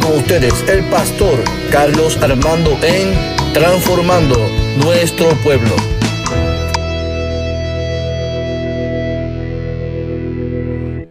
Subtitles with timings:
[0.00, 1.38] con ustedes el pastor
[1.70, 3.14] Carlos Armando en
[3.52, 4.36] Transformando
[4.78, 5.76] Nuestro Pueblo.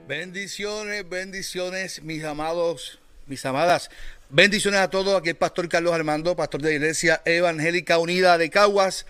[0.07, 3.89] Bendiciones, bendiciones, mis amados, mis amadas.
[4.29, 5.18] Bendiciones a todos.
[5.18, 9.05] Aquí el pastor Carlos Armando, pastor de la Iglesia Evangélica Unida de Caguas.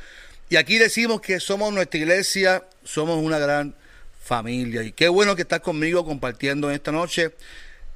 [0.50, 3.74] Y aquí decimos que somos nuestra iglesia, somos una gran
[4.24, 4.84] familia.
[4.84, 7.32] Y qué bueno que estás conmigo compartiendo esta noche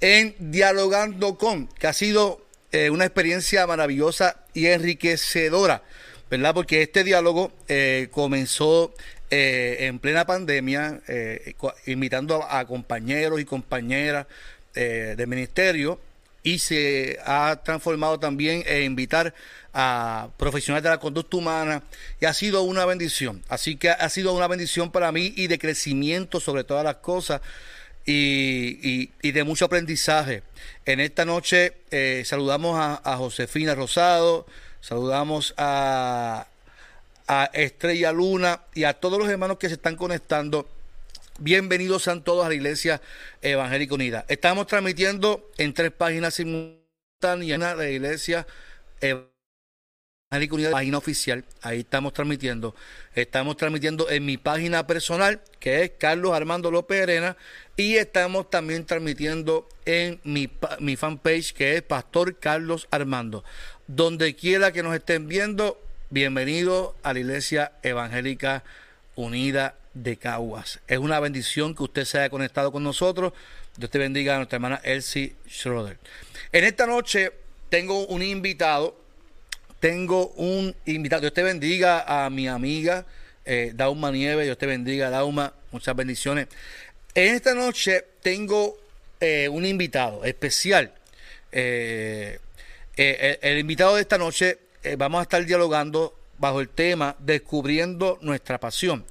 [0.01, 5.83] en Dialogando con, que ha sido eh, una experiencia maravillosa y enriquecedora,
[6.29, 6.53] ¿verdad?
[6.53, 8.93] Porque este diálogo eh, comenzó
[9.31, 11.01] eh, en plena pandemia,
[11.85, 14.27] invitando a, compañeros y compañeras
[14.73, 15.99] de ministerio
[16.43, 19.33] y se ha transformado también en invitar
[19.73, 21.83] a profesionales de la conducta humana
[22.21, 23.43] y ha sido una bendición.
[23.49, 27.41] Así que ha sido una bendición para mí y de crecimiento sobre todas las cosas
[28.07, 30.43] y, de mucho aprendizaje.
[30.85, 34.47] En esta noche eh, saludamos a, Josefina Rosado,
[34.81, 36.47] saludamos a,
[37.51, 40.69] Estrella Luna y a todos los hermanos que se están conectando.
[41.39, 43.01] Bienvenidos sean todos a la Iglesia
[43.41, 44.25] Evangélica Unida.
[44.29, 48.47] Estamos transmitiendo en tres páginas simultáneas de la Iglesia
[49.01, 49.27] Evangélica
[50.71, 52.75] página oficial, ahí estamos transmitiendo.
[53.15, 57.37] Estamos transmitiendo en mi página personal, que es Carlos Armando López Arena,
[57.77, 63.43] y estamos también transmitiendo en mi, mi fanpage, que es Pastor Carlos Armando.
[63.87, 68.63] Donde quiera que nos estén viendo, bienvenido a la Iglesia Evangélica
[69.15, 70.79] Unida de Caguas.
[70.87, 73.31] Es una bendición que usted se haya conectado con nosotros.
[73.77, 75.97] Dios te bendiga a nuestra hermana Elsie Schroeder.
[76.51, 77.31] En esta noche
[77.69, 79.07] tengo un invitado
[79.79, 81.21] tengo un invitado.
[81.21, 83.05] Dios te bendiga a mi amiga
[83.45, 84.43] eh, Dauma Nieve.
[84.43, 85.53] Dios te bendiga, Dauma.
[85.71, 86.47] Muchas bendiciones.
[87.17, 88.77] En esta noche tengo
[89.19, 90.93] eh, un invitado especial.
[91.51, 92.37] Eh,
[92.95, 94.59] eh, el, invitado de esta noche
[94.99, 99.03] vamos a estar dialogando bajo el tema Descubriendo nuestra pasión.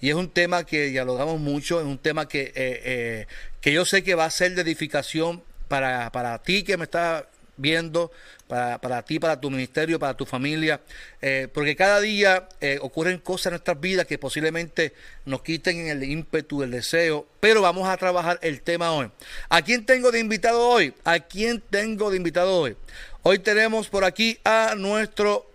[0.00, 3.26] Y es un tema que dialogamos mucho, es un tema que,
[3.60, 7.24] que yo sé que va a ser de edificación para, para ti que me estás
[7.58, 8.10] viendo,
[8.46, 10.80] para, para ti, para tu ministerio, para tu familia,
[11.20, 14.94] eh, porque cada día eh, ocurren cosas en nuestras vidas que posiblemente
[15.26, 19.10] nos quiten el ímpetu, el deseo, pero vamos a trabajar el tema hoy.
[19.50, 20.94] ¿A quién tengo de invitado hoy?
[21.04, 22.76] ¿A quién tengo de invitado hoy?
[23.22, 25.46] Hoy tenemos por aquí a nuestro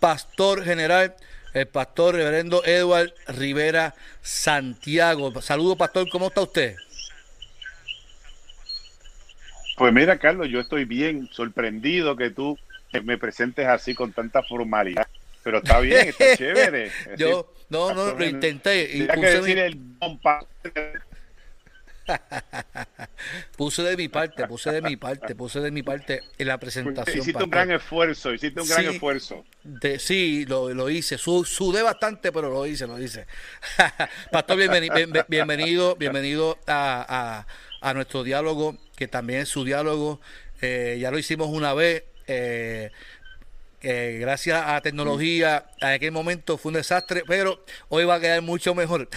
[0.00, 1.16] pastor general,
[1.54, 5.40] el pastor reverendo Edward Rivera Santiago.
[5.40, 6.76] Saludos, pastor, ¿cómo está usted?
[9.76, 12.58] Pues mira, Carlos, yo estoy bien sorprendido que tú
[13.04, 15.06] me presentes así con tanta formalidad.
[15.42, 16.90] Pero está bien, está chévere.
[17.18, 19.06] yo, no, no, lo intenté.
[19.06, 19.78] Puse, que decir el
[23.56, 27.18] puse de mi parte, puse de mi parte, puse de mi parte en la presentación.
[27.18, 29.44] Hiciste un gran esfuerzo, hiciste un gran esfuerzo.
[29.62, 31.18] De, sí, lo, lo hice.
[31.18, 33.26] sudé bastante, pero lo hice, lo hice.
[34.32, 34.94] Pastor, bienvenido,
[35.28, 37.46] bienvenido, bienvenido a, a
[37.86, 40.20] a nuestro diálogo, que también es su diálogo.
[40.60, 42.02] Eh, ya lo hicimos una vez.
[42.26, 42.90] Eh,
[43.80, 48.74] gracias a tecnología, en aquel momento fue un desastre, pero hoy va a quedar mucho
[48.74, 49.08] mejor.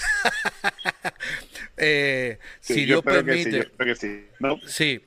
[1.77, 3.71] eh, si Dios permite.
[3.95, 4.27] sí,
[4.67, 5.03] sí.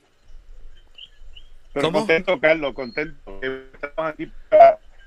[1.71, 3.39] Pero contento, Carlos, contento.
[3.41, 4.29] Estamos aquí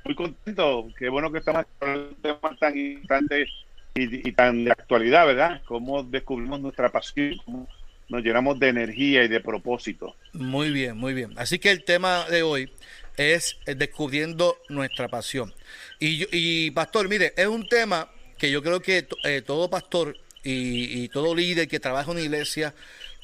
[0.04, 0.88] muy contento.
[0.98, 3.46] Qué bueno que estamos hablando de un tema tan importante
[3.94, 5.60] y, y, tan de actualidad, ¿verdad?
[5.66, 7.68] Cómo descubrimos nuestra pasión, cómo
[8.08, 10.16] nos llenamos de energía y de propósito.
[10.32, 11.32] Muy bien, muy bien.
[11.36, 12.70] Así que el tema de hoy
[13.16, 15.52] es descubriendo nuestra pasión.
[15.98, 18.08] Y, y pastor, mire, es un tema
[18.38, 20.16] que yo creo que eh, todo pastor
[20.48, 22.72] y, todo líder que trabaja en una iglesia,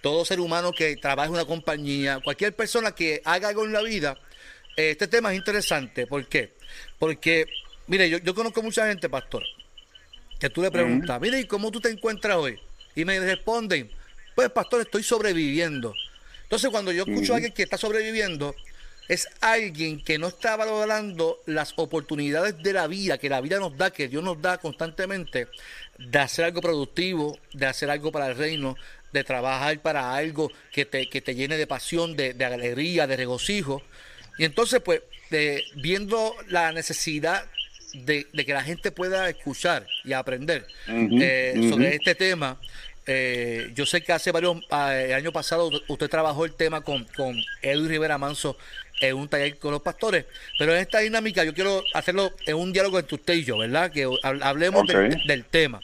[0.01, 3.83] todo ser humano que trabaja en una compañía, cualquier persona que haga algo en la
[3.83, 4.19] vida,
[4.77, 6.07] eh, este tema es interesante.
[6.07, 6.55] ¿Por qué?
[6.99, 7.47] Porque,
[7.87, 9.45] mire, yo, yo conozco mucha gente, pastor,
[10.41, 12.59] que tú le preguntas, mire, ¿y cómo tú te encuentras hoy?
[12.97, 13.89] Y me responden,
[14.35, 15.95] pues, pastor, estoy sobreviviendo.
[16.43, 18.55] Entonces, cuando yo escucho a alguien que está sobreviviendo,
[19.09, 23.77] es alguien que no está valorando las oportunidades de la vida, que la vida nos
[23.77, 25.49] da, que Dios nos da constantemente,
[25.99, 28.77] de hacer algo productivo, de hacer algo para el reino,
[29.13, 33.83] de trabajar para algo que te, que te llene de pasión, de, alegría, de regocijo.
[34.39, 35.03] Y entonces, pues,
[35.77, 37.45] viendo la necesidad
[37.93, 42.59] de, que la gente pueda escuchar y aprender eh, sobre este tema,
[43.07, 47.05] eh, yo sé que hace varios ah, el año pasado usted trabajó el tema con,
[47.17, 48.57] con Edwin Rivera Manso
[49.01, 50.27] en un taller con los pastores,
[50.59, 53.91] pero en esta dinámica yo quiero hacerlo en un diálogo entre usted y yo, ¿verdad?
[53.91, 55.81] Que hablemos del, tema.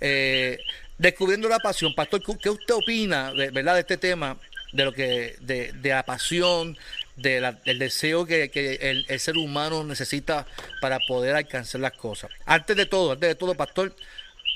[0.00, 0.58] Eh,
[0.98, 3.74] descubriendo la pasión, pastor, ¿qué usted opina, de, ¿verdad?
[3.74, 4.36] De este tema,
[4.72, 6.76] de lo que, de, de la pasión,
[7.18, 8.50] del deseo que,
[8.80, 10.46] el, ser humano necesita
[10.80, 12.30] para poder alcanzar las cosas.
[12.46, 13.94] Antes de todo, antes de todo, pastor,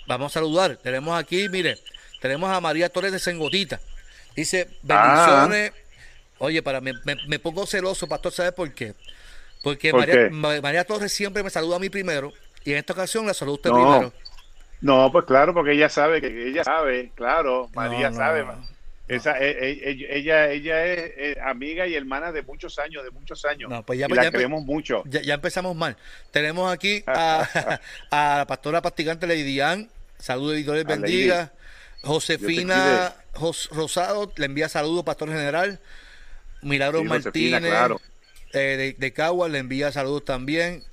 [0.07, 0.77] vamos a saludar.
[0.77, 1.79] Tenemos aquí, mire,
[2.23, 3.81] tenemos a María Torres de Sengotita.
[4.37, 5.73] Dice, bendiciones.
[6.39, 8.95] Oye, para me, me, pongo celoso, pastor, ¿sabe por qué?
[9.63, 9.93] Porque
[10.31, 12.33] María, Torres siempre me saluda a mí primero
[12.65, 14.13] y en esta ocasión la saluda usted primero.
[14.81, 18.47] No, pues claro, porque ella sabe que ella sabe, claro, María sabe.
[19.09, 23.71] Esa, e, e, ella, ella es amiga y hermana de muchos años, de muchos años.
[23.85, 25.03] pues ya, y la queremos mucho.
[25.07, 25.97] Ya, empezamos mal.
[26.31, 27.79] Tenemos aquí a,
[28.11, 29.89] la pastora pastigante Leidian.
[30.19, 31.53] Saludos y Dios bendiga.
[32.03, 33.15] Josefina
[33.71, 35.81] Rosado le envía saludos, pastor general.
[36.63, 37.63] Milagros Martínez
[38.53, 40.85] eh, de, de Caguas le envía saludos también.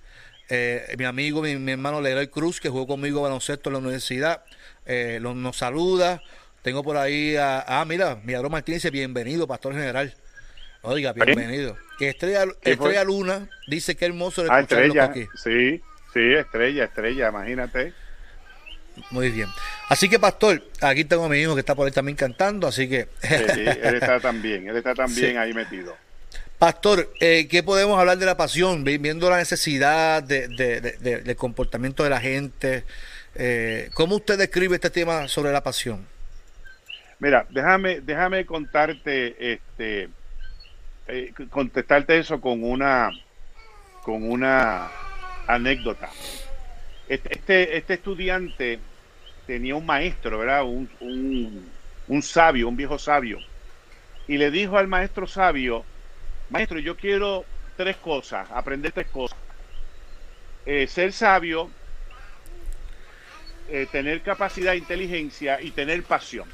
[0.49, 4.43] Eh, mi amigo, mi, hermano Leroy Cruz, que jugó conmigo baloncesto en la universidad,
[4.85, 6.23] eh, nos saluda.
[6.63, 10.15] Tengo por ahí a, ah, mira, Milagro Martínez dice, bienvenido, pastor general.
[10.81, 11.77] Oiga, bienvenido.
[11.99, 15.27] Estrella, Estrella Luna dice que hermoso ah, estrella, aquí.
[15.35, 15.81] Sí,
[16.13, 17.93] sí, estrella, estrella, imagínate.
[19.11, 19.49] Muy bien.
[19.87, 22.87] Así que, pastor, aquí tengo a mi hijo que está por ahí también cantando, así
[22.87, 23.07] que...
[23.21, 25.95] sí, él está también, él está también ahí metido.
[26.59, 28.83] Pastor, eh, ¿qué podemos hablar de la pasión?
[28.83, 32.83] Viendo la necesidad de, del comportamiento de la gente,
[33.35, 36.05] eh, ¿cómo usted describe este tema sobre la pasión?
[37.19, 40.09] Mira, déjame, déjame contarte, este,
[41.07, 43.09] eh, contestarte eso con una,
[44.03, 44.89] con una
[45.47, 46.09] anécdota.
[47.09, 48.79] Este, este, estudiante
[49.47, 50.63] tenía un maestro, ¿verdad?
[50.63, 51.73] Un, un,
[52.07, 53.39] un sabio, un viejo sabio,
[54.27, 55.85] y le dijo al maestro sabio,
[56.49, 57.45] maestro, yo quiero
[57.75, 59.39] tres cosas, aprender tres cosas.
[60.65, 61.71] Eh, ser sabio,
[63.69, 66.47] eh, tener capacidad, inteligencia y tener pasión.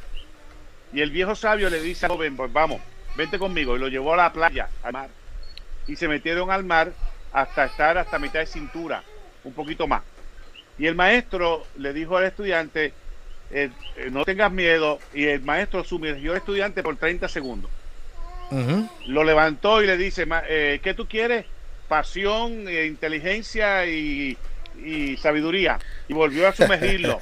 [0.93, 2.81] Y el viejo sabio le dice al joven, pues vamos,
[3.13, 3.75] vente conmigo.
[3.75, 5.09] Y lo llevó a la playa, al mar.
[5.87, 6.93] Y se metieron al mar
[7.31, 9.03] hasta estar hasta mitad de cintura,
[9.43, 10.03] un poquito más.
[10.77, 12.93] Y el maestro le dijo al estudiante,
[13.51, 13.69] eh,
[14.11, 14.99] no tengas miedo.
[15.13, 17.71] Y el maestro sumergió al estudiante por 30 segundos.
[19.07, 21.45] Lo levantó y le dice, eh, ¿qué tú quieres?
[21.87, 24.37] Pasión, eh, inteligencia y,
[25.19, 25.79] sabiduría.
[26.07, 27.19] Y volvió a sumergirlo.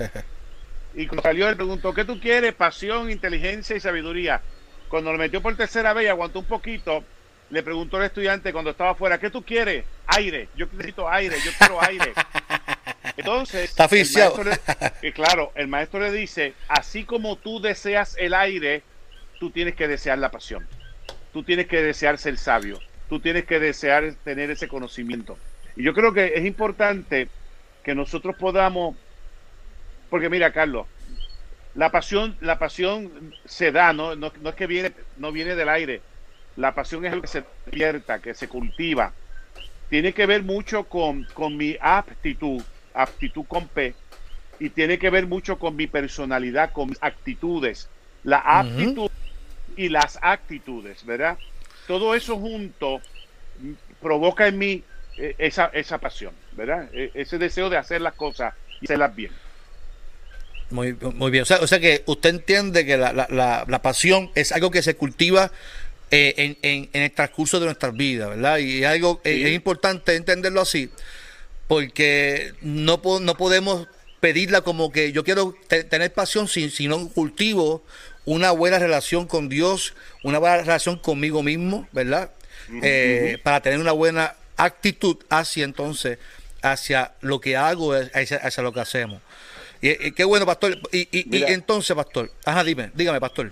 [0.96, 2.54] y cuando salió le preguntó, ¿qué tú quieres?
[2.54, 4.42] Pasión, inteligencia y sabiduría.
[4.90, 7.04] Cuando lo metió por tercera vez y aguantó un poquito,
[7.50, 9.86] le preguntó al estudiante cuando estaba afuera, ¿qué tú quieres?
[10.08, 10.50] Aire.
[10.56, 12.14] Yo necesito aire, yo quiero aire.
[13.18, 13.88] Entonces, Está
[15.14, 18.84] claro, el maestro le dice, así como tú deseas el aire,
[19.40, 20.68] tú tienes que desear la pasión
[21.34, 25.38] tú tienes que desear ser sabio, tú tienes que desear tener ese conocimiento.
[25.76, 27.28] Y yo creo que es importante
[27.84, 28.96] que nosotros podamos,
[30.10, 30.86] porque mira, Carlos,
[31.74, 34.16] la pasión, la pasión se da, ¿no?
[34.16, 36.02] No, es que viene, no viene del aire.
[36.56, 39.12] La pasión es algo que se despierta, que se cultiva.
[39.90, 42.62] Tiene que ver mucho con, con mi aptitud,
[42.94, 43.94] aptitud con P,
[44.60, 47.90] y tiene que ver mucho con mi personalidad, con mis actitudes.
[48.24, 49.12] La aptitud
[49.76, 51.38] y las actitudes, ¿verdad?
[51.88, 53.02] Todo eso junto
[54.02, 54.84] provoca en mí
[55.18, 56.90] eh, esa, esa pasión, ¿verdad?
[56.94, 59.32] E, ese deseo de hacer las cosas y hacerlas bien.
[60.70, 61.44] Muy, muy bien.
[61.44, 65.52] O sea, que usted entiende que la, la, la, pasión es algo que se cultiva
[66.10, 68.58] eh, en, en, en, el transcurso de nuestras vidas, ¿verdad?
[68.58, 70.90] Y algo eh, es importante entenderlo así,
[71.68, 73.88] porque no, no podemos
[74.20, 77.84] pedirla como que yo quiero tener pasión si, si no cultivo
[78.26, 79.94] una buena relación con Dios,
[80.24, 82.32] una buena relación conmigo mismo, ¿verdad?
[82.82, 86.20] Eh, para tener una buena actitud hacia entonces,
[86.62, 89.22] hacia lo que hago, hacia, lo que hacemos.
[89.82, 90.80] Y, qué bueno, pastor.
[90.92, 91.08] Y,
[91.52, 93.52] entonces, pastor, ajá, dime, dígame, pastor.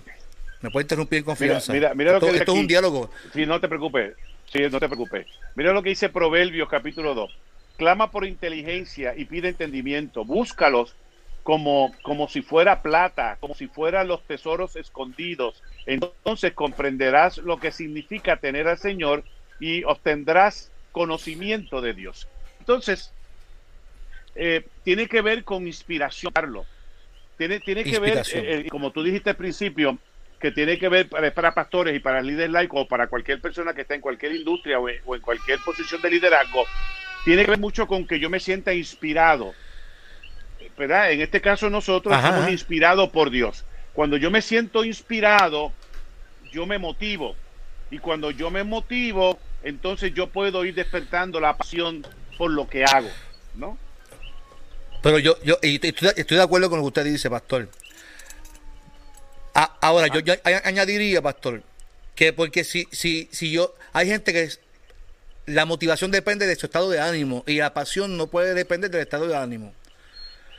[0.62, 1.72] Me puede interrumpir en confianza.
[1.72, 3.10] Mira, mira, lo esto, que esto es un diálogo.
[3.34, 4.14] Sí, no te preocupes.
[4.50, 5.26] Sí, no te preocupes.
[5.54, 7.36] Mira lo que dice Proverbios capítulo 2.
[7.76, 10.24] Clama por inteligencia y pide entendimiento.
[10.24, 10.94] Búscalos
[11.42, 15.62] como, como si fuera plata, como si fueran los tesoros escondidos.
[15.86, 19.24] Entonces comprenderás lo que significa tener al Señor
[19.58, 22.28] y obtendrás conocimiento de Dios.
[22.60, 23.12] Entonces,
[24.34, 26.66] eh, tiene que ver con inspiración, Carlos.
[27.36, 29.98] Tiene, tiene que ver, eh, eh, como tú dijiste al principio,
[30.38, 33.74] que tiene que ver para, para pastores y para líderes laicos o para cualquier persona
[33.74, 36.64] que está en cualquier industria o en cualquier posición de liderazgo,
[37.24, 39.54] tiene que ver mucho con que yo me sienta inspirado
[40.76, 41.12] ¿verdad?
[41.12, 43.64] En este caso nosotros somos inspirados por Dios.
[43.92, 45.72] Cuando yo me siento inspirado,
[46.52, 47.36] yo me motivo.
[47.90, 52.06] Y cuando yo me motivo, entonces yo puedo ir despertando la pasión
[52.38, 53.10] por lo que hago,
[53.54, 53.76] ¿no?
[55.02, 57.68] Pero yo, yo estoy, de acuerdo con lo que usted dice, pastor.
[59.52, 61.62] ahora, yo, yo, añadiría, pastor,
[62.14, 64.48] que porque si, si, si yo, hay gente que
[65.46, 69.02] la motivación depende de su estado de ánimo y la pasión no puede depender del
[69.02, 69.74] estado de ánimo.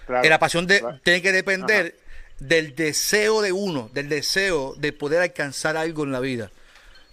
[0.08, 1.96] la pasión tiene que depender
[2.40, 6.52] del deseo de uno, del deseo de poder alcanzar algo en la vida.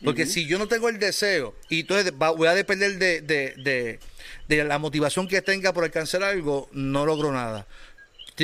[0.03, 3.99] Porque si yo no tengo el deseo, y entonces voy a depender de,
[4.49, 7.67] la motivación que tenga por alcanzar algo, no logro nada.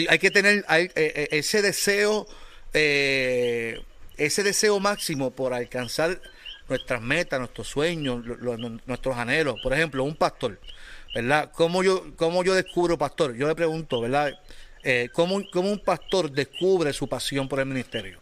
[0.08, 2.26] Hay que tener eh, eh, ese deseo,
[2.74, 3.80] eh,
[4.18, 6.20] ese deseo máximo por alcanzar
[6.68, 8.24] nuestras metas, nuestros sueños,
[8.86, 9.60] nuestros anhelos.
[9.62, 10.58] Por ejemplo, un pastor,
[11.14, 11.50] ¿verdad?
[11.52, 13.34] ¿Cómo yo, cómo yo descubro pastor?
[13.34, 14.32] Yo le pregunto, ¿verdad?
[15.12, 18.20] ¿cómo, ¿Cómo un pastor descubre su pasión por el ministerio?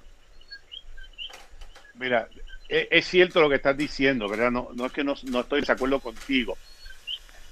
[1.95, 2.29] Mira,
[2.69, 4.51] es, cierto lo que estás diciendo, ¿verdad?
[4.51, 6.57] No, no es que no, estoy de acuerdo contigo.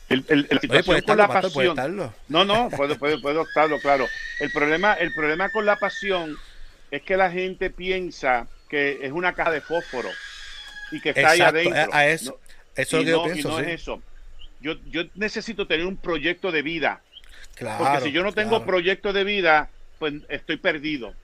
[0.09, 1.77] El, el, con la pasión.
[2.29, 4.07] No, no, puedo, puedo, puedo estarlo, claro.
[4.41, 6.37] El problema, el problema con la pasión
[6.91, 10.11] es que la gente piensa que es una caja de fósforo
[10.93, 11.99] y que está ahí adentro.
[12.01, 12.41] eso,
[12.77, 13.49] eso es lo que yo pienso.
[13.49, 14.03] no es eso.
[14.61, 17.01] Yo, yo necesito tener un proyecto de vida.
[17.57, 21.15] Claro, porque si yo no tengo proyecto de vida, pues estoy perdido.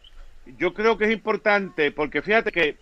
[0.59, 2.77] Yo creo que es importante porque fíjate que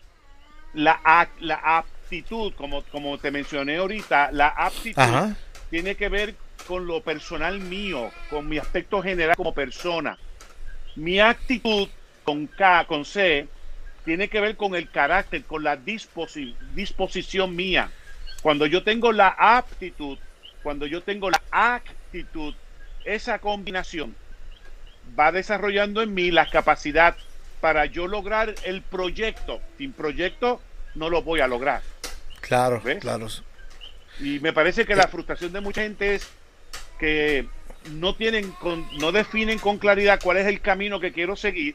[0.73, 5.35] la, la aptitud, como, como te mencioné ahorita, la aptitud
[5.71, 6.35] tiene que ver
[6.67, 10.19] con lo personal mío, con mi aspecto general como persona.
[10.97, 11.89] Mi actitud
[12.25, 13.47] con K, con C,
[14.07, 17.91] tiene que ver con el carácter, con la disposición mía.
[18.41, 20.17] Cuando yo tengo la aptitud,
[20.63, 22.55] cuando yo tengo la actitud,
[23.05, 24.15] esa combinación
[25.19, 27.17] va desarrollando en mí la capacidad
[27.61, 29.61] para yo lograr el proyecto.
[29.77, 30.63] Sin proyecto
[30.95, 31.83] no lo voy a lograr.
[32.41, 33.27] Claro, claro.
[34.21, 36.29] Y me parece que la frustración de mucha gente es
[37.01, 37.49] que
[37.91, 38.55] no tienen
[39.01, 41.75] no definen con claridad cuál es el camino que quiero seguir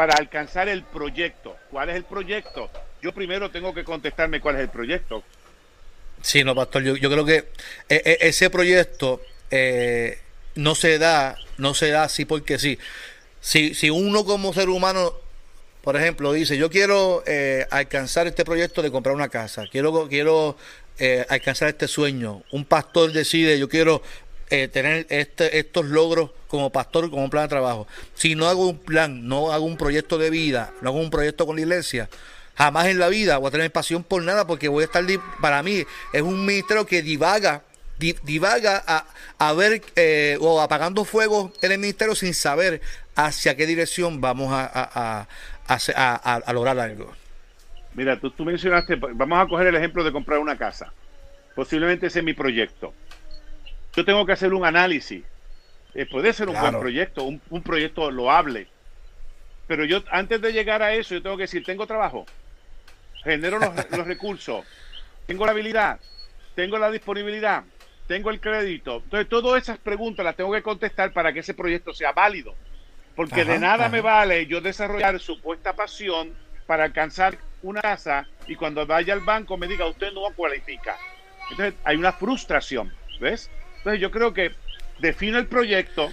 [0.00, 1.58] para alcanzar el proyecto.
[1.70, 2.70] ¿Cuál es el proyecto?
[3.02, 5.22] Yo primero tengo que contestarme cuál es el proyecto.
[6.22, 7.36] Sí, no, pastor, yo, creo que
[7.90, 10.18] eh, eh, ese proyecto eh,
[10.54, 12.78] no se da, no se da así porque sí.
[13.42, 15.12] Si, si uno como ser humano
[15.82, 17.22] por ejemplo, dice, yo quiero
[17.70, 20.56] alcanzar este proyecto de comprar una casa, quiero, quiero
[21.28, 22.42] alcanzar este sueño.
[22.52, 24.02] Un pastor decide, yo quiero
[24.50, 27.86] eh, tener este, estos logros como pastor, como un plan de trabajo.
[28.14, 31.46] Si no hago un plan, no hago un proyecto de vida, no hago un proyecto
[31.46, 32.08] con la iglesia,
[32.56, 35.04] jamás en la vida voy a tener pasión por nada porque voy a estar,
[35.40, 37.62] para mí, es un ministerio que divaga
[38.22, 39.04] divaga a,
[39.38, 39.82] a ver
[40.40, 42.80] o apagando fuego en el ministerio sin saber
[43.14, 45.26] hacia qué dirección vamos a,
[45.70, 47.12] a, lograr algo.
[47.94, 50.92] Mira, tú, tú mencionaste, vamos a coger el ejemplo de comprar una casa.
[51.54, 52.94] Posiblemente ese es mi proyecto.
[54.00, 55.22] Yo tengo que hacer un análisis.
[55.94, 58.66] Eh, puede ser un buen proyecto, un, proyecto loable.
[59.66, 62.24] Pero yo, antes de llegar a eso, yo tengo que decir, tengo trabajo,
[63.22, 64.64] genero los, los recursos,
[65.26, 66.00] tengo la habilidad,
[66.54, 67.62] tengo la disponibilidad,
[68.06, 69.02] tengo el crédito.
[69.04, 72.54] Entonces, todas esas preguntas las tengo que contestar para que ese proyecto sea válido.
[73.14, 76.32] Porque de nada me vale yo desarrollar supuesta pasión
[76.66, 80.96] para alcanzar una casa y cuando vaya al banco me diga usted no cualifica.
[81.50, 83.50] Entonces hay una frustración, ¿ves?
[83.80, 84.52] Entonces yo creo que
[84.98, 86.12] defino el proyecto,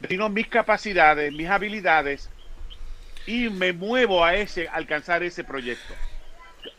[0.00, 2.28] defino mis capacidades, mis habilidades
[3.24, 5.94] y me muevo a ese, alcanzar ese proyecto.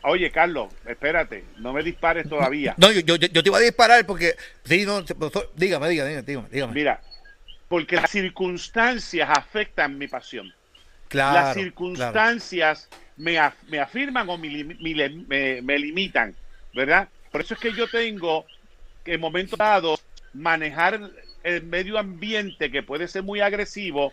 [0.02, 2.74] Oye, Carlos, espérate, no me dispares todavía.
[2.76, 4.34] No, yo, yo, te iba a disparar porque...
[4.64, 5.02] Sí, no,
[5.56, 6.74] dígame, dígame, dígame, dígame.
[6.74, 7.00] Mira,
[7.68, 10.52] porque las circunstancias afectan mi pasión.
[11.10, 16.34] las circunstancias me, me, afirman o me, me, limitan,
[16.74, 17.08] ¿verdad?
[17.32, 18.46] Por eso es que yo tengo
[19.04, 20.98] que en momentos dados manejar
[21.42, 24.12] el medio ambiente que puede ser muy agresivo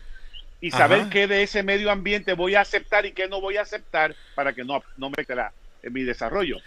[0.60, 3.62] y saber qué de ese medio ambiente voy a aceptar y qué no voy a
[3.62, 6.58] aceptar para que no, no me meterá en mi desarrollo.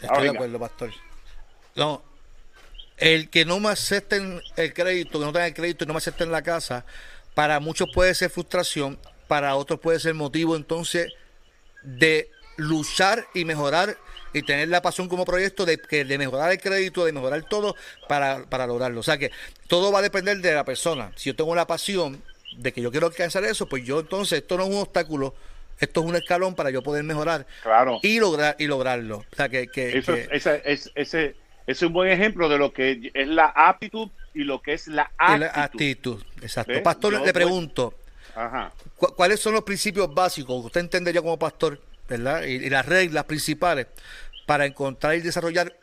[0.00, 0.92] Estoy de acuerdo, pastor.
[1.74, 2.04] No,
[2.98, 5.98] el que no me acepten el crédito, que no tengan el crédito y no me
[5.98, 6.84] acepten la casa,
[7.34, 11.12] para muchos puede ser frustración, para otros puede ser motivo entonces
[11.82, 13.96] de luchar y mejorar
[14.36, 17.74] y tener la pasión como proyecto de, de mejorar el crédito, de mejorar todo
[18.08, 19.00] para, para lograrlo.
[19.00, 19.30] O sea que
[19.68, 21.12] todo va a depender de la persona.
[21.16, 22.22] Si yo tengo la pasión
[22.56, 25.34] de que yo quiero alcanzar eso, pues yo entonces esto no es un obstáculo,
[25.78, 27.98] esto es un escalón para yo poder mejorar claro.
[28.02, 29.18] y lograr y lograrlo.
[29.30, 31.34] O sea que, que, eso, es, ese
[31.66, 35.10] es un buen ejemplo de lo que es la aptitud y lo que es la
[35.18, 36.22] actitud.
[36.40, 36.82] exacto.
[36.82, 37.94] Pastor, le pregunto,
[38.96, 42.42] ¿cuáles son los principios básicos que usted entendería como pastor, verdad?
[42.42, 43.86] Y, las reglas principales
[44.46, 45.74] para encontrar y desarrollar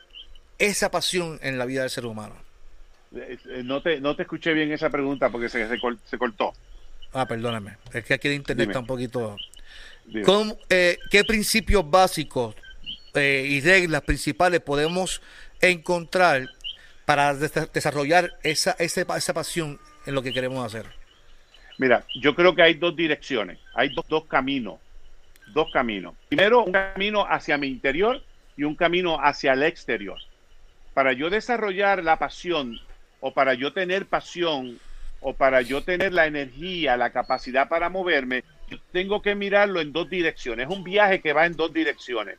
[0.58, 2.34] esa pasión en la vida del ser humano.
[3.14, 6.52] Eh, no te, no te escuché bien esa pregunta porque se, se, cortó.
[7.12, 7.76] Ah, perdóname.
[7.92, 9.36] Es que aquí el internet está un poquito...
[10.68, 12.54] Eh, ¿Qué principios básicos
[13.14, 15.22] eh, y reglas principales podemos
[15.60, 16.46] encontrar
[17.06, 20.86] para desarrollar esa, esa, pasión en lo que queremos hacer?
[21.78, 24.78] Mira, yo creo que hay dos direcciones, hay dos, dos caminos,
[25.54, 26.14] dos caminos.
[26.28, 28.22] Primero, un camino hacia mi interior
[28.56, 30.18] y un camino hacia el exterior.
[30.92, 32.78] Para yo desarrollar la pasión
[33.20, 34.78] o para yo tener pasión
[35.20, 38.44] o para yo tener la energía, la capacidad para moverme,
[38.92, 40.68] tengo que mirarlo en dos direcciones.
[40.68, 42.38] Es un viaje que va en dos direcciones.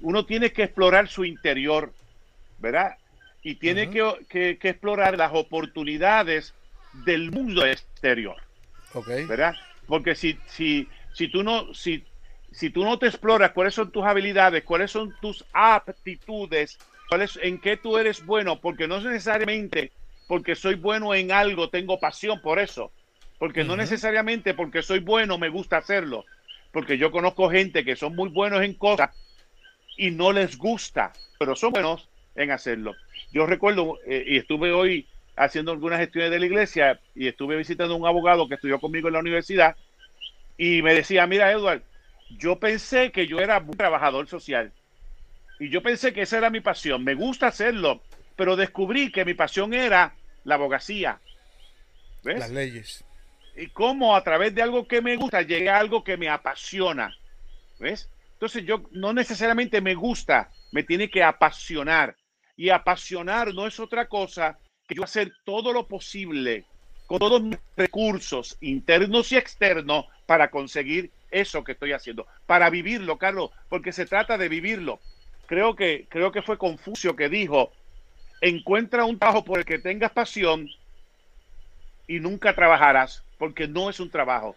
[0.00, 1.92] Uno tiene que explorar su interior,
[2.58, 2.96] ¿verdad?
[3.42, 6.54] Y tiene que, explorar las oportunidades
[7.04, 8.36] del mundo exterior.
[9.28, 9.54] ¿Verdad?
[9.86, 12.04] Porque si, si, si tú no, si,
[12.54, 17.60] si tú no te exploras cuáles son tus habilidades, cuáles son tus aptitudes, cuáles, en
[17.60, 19.90] qué tú eres bueno, porque no es necesariamente
[20.28, 22.92] porque soy bueno en algo, tengo pasión por eso.
[23.38, 26.24] Porque no necesariamente porque soy bueno me gusta hacerlo.
[26.72, 29.10] Porque yo conozco gente que son muy buenos en cosas
[29.96, 32.94] y no les gusta, pero son buenos en hacerlo.
[33.32, 35.06] Yo recuerdo, eh, y estuve hoy
[35.36, 39.08] haciendo algunas gestiones de la iglesia y estuve visitando a un abogado que estudió conmigo
[39.08, 39.76] en la universidad
[40.56, 41.82] y me decía, mira Edward,
[42.30, 44.72] yo pensé que yo era un trabajador social
[45.58, 48.02] y yo pensé que esa era mi pasión, me gusta hacerlo,
[48.36, 50.14] pero descubrí que mi pasión era
[50.44, 51.20] la abogacía.
[52.22, 52.40] ¿Ves?
[52.40, 53.04] Las leyes.
[53.56, 57.16] Y cómo a través de algo que me gusta llegué a algo que me apasiona.
[57.78, 58.08] ¿Ves?
[58.32, 62.16] Entonces yo no necesariamente me gusta, me tiene que apasionar.
[62.56, 66.64] Y apasionar no es otra cosa que yo hacer todo lo posible
[67.06, 73.18] con todos mis recursos internos y externos para conseguir eso que estoy haciendo, para vivirlo,
[73.18, 75.00] Carlos, porque se trata de vivirlo.
[75.46, 77.72] Creo que, creo que fue Confucio que dijo,
[78.40, 80.70] encuentra un trabajo por el que tengas pasión
[82.06, 84.56] y nunca trabajarás, porque no es un trabajo.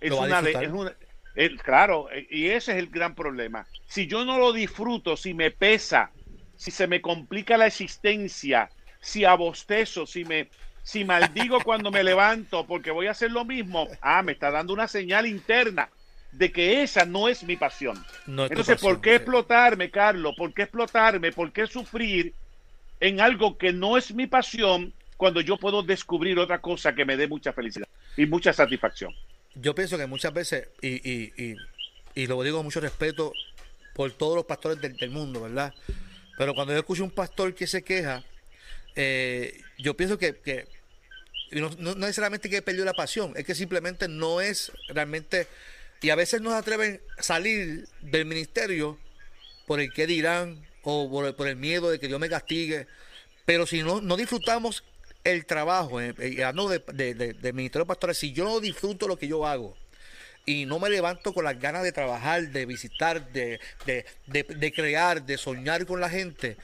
[0.00, 0.40] Es una,
[1.34, 3.66] es claro, y ese es el gran problema.
[3.86, 6.10] Si yo no lo disfruto, si me pesa,
[6.56, 10.48] si se me complica la existencia, si abostezo, si me
[10.82, 14.72] si maldigo cuando me levanto porque voy a hacer lo mismo, ah, me está dando
[14.72, 15.88] una señal interna
[16.32, 18.02] de que esa no es mi pasión.
[18.26, 20.34] Entonces, ¿por qué explotarme, Carlos?
[20.36, 21.32] ¿Por qué explotarme?
[21.32, 22.32] ¿Por qué sufrir
[23.00, 27.16] en algo que no es mi pasión cuando yo puedo descubrir otra cosa que me
[27.16, 29.14] dé mucha felicidad y mucha satisfacción?
[29.54, 31.56] Yo pienso que muchas veces, y, y, y,
[32.14, 33.32] y lo digo con mucho respeto
[33.94, 35.74] por todos los pastores del, mundo, ¿verdad?
[36.38, 38.24] Pero cuando yo escucho un pastor que se queja,
[38.94, 40.66] eh, yo pienso que, que
[41.52, 45.48] no, no, necesariamente que perdió la pasión, es que simplemente no es realmente,
[46.00, 48.98] y a veces no se atreven a salir del ministerio
[49.66, 52.86] por el que dirán o por, el miedo de que Dios me castigue,
[53.44, 54.82] pero si no, no disfrutamos
[55.24, 59.46] el trabajo, eh, eh no de, ministerio pastoral, si yo no disfruto lo que yo
[59.46, 59.76] hago
[60.46, 65.36] y no me levanto con las ganas de trabajar, de visitar, de, de crear, de
[65.36, 66.56] soñar con la gente,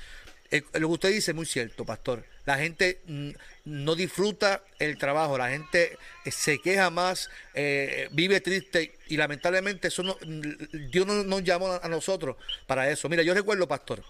[0.51, 2.25] eh, lo que usted dice es muy cierto, pastor.
[2.47, 3.31] La gente mm,
[3.65, 9.89] no disfruta el trabajo, la gente eh, se queja más, eh, vive triste y lamentablemente
[9.89, 13.09] eso no, mm, Dios no nos llamó a nosotros para eso.
[13.09, 14.03] Mira, yo recuerdo, pastor,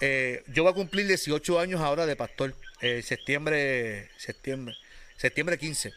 [0.00, 2.54] yo voy a cumplir 18 años ahora de pastor,
[3.02, 4.74] septiembre, septiembre,
[5.16, 5.92] septiembre 15.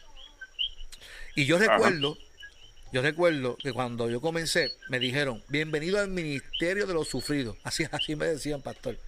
[1.36, 2.18] Y yo recuerdo,
[2.92, 7.56] yo recuerdo que cuando yo comencé, me dijeron, bienvenido al ministerio de los sufridos.
[7.62, 8.98] Así, así me decían, pastor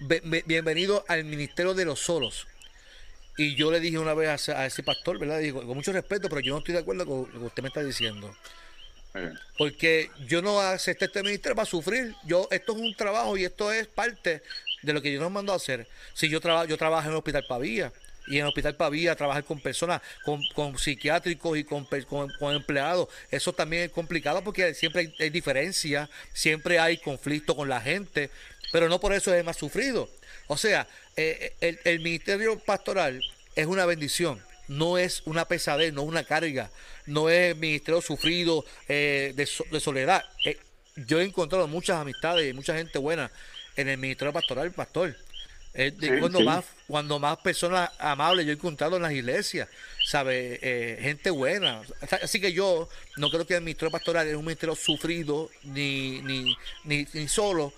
[0.00, 2.46] bienvenido al ministerio de los solos.
[3.36, 5.38] Y yo le dije una vez a, ese pastor, ¿verdad?
[5.38, 7.68] Digo, con mucho respeto, pero yo no estoy de acuerdo con lo que usted me
[7.68, 8.34] está diciendo.
[9.58, 12.14] Porque yo no acepté este ministerio para sufrir.
[12.24, 14.42] Yo, esto es un trabajo y esto es parte
[14.82, 15.86] de lo que yo nos mando a hacer.
[16.14, 17.92] Si yo trabajo, yo trabajo en el Hospital Pavía,
[18.26, 23.08] y en el Hospital Pavía trabajar con personas, con, con psiquiátricos y con, con, empleados,
[23.30, 28.30] eso también es complicado porque siempre hay, hay diferencia, siempre hay conflicto con la gente,
[28.72, 30.08] pero no por eso es más sufrido.
[30.46, 33.22] O sea, eh, el, ministerio pastoral
[33.54, 36.70] es una bendición, no es una pesadez, no es una carga,
[37.06, 40.24] no es ministerio sufrido eh, de, soledad.
[40.44, 40.58] Eh,
[41.06, 43.30] yo he encontrado muchas amistades y mucha gente buena
[43.76, 45.16] en el ministerio pastoral, pastor.
[46.18, 49.68] cuando más cuando más personas amables yo he encontrado en las iglesias,
[50.04, 50.98] ¿sabe?
[51.00, 51.82] gente buena.
[52.22, 56.56] Así que yo no creo que el ministerio pastoral es un ministerio sufrido ni, ni,
[56.84, 57.72] ni, ni solo,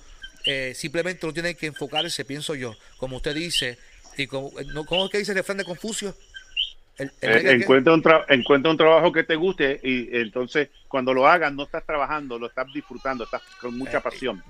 [0.45, 3.79] eh, simplemente no tienen que enfocarse, pienso yo, como usted dice,
[4.17, 6.15] y como, eh, ¿cómo es que dice el refrán de Confucio?
[6.99, 11.63] Eh, encuentra, un encuentra un trabajo que te guste y entonces cuando lo hagas no
[11.63, 14.43] estás trabajando, lo estás disfrutando, estás con mucha pasión.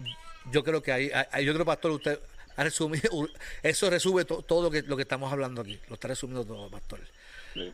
[0.50, 1.11] yo creo que ahí,
[1.44, 2.18] yo creo, Pastor, usted
[2.57, 3.11] ha resumido,
[3.62, 7.00] eso resume todo lo que, lo que estamos hablando aquí, lo está resumiendo todo, Pastor.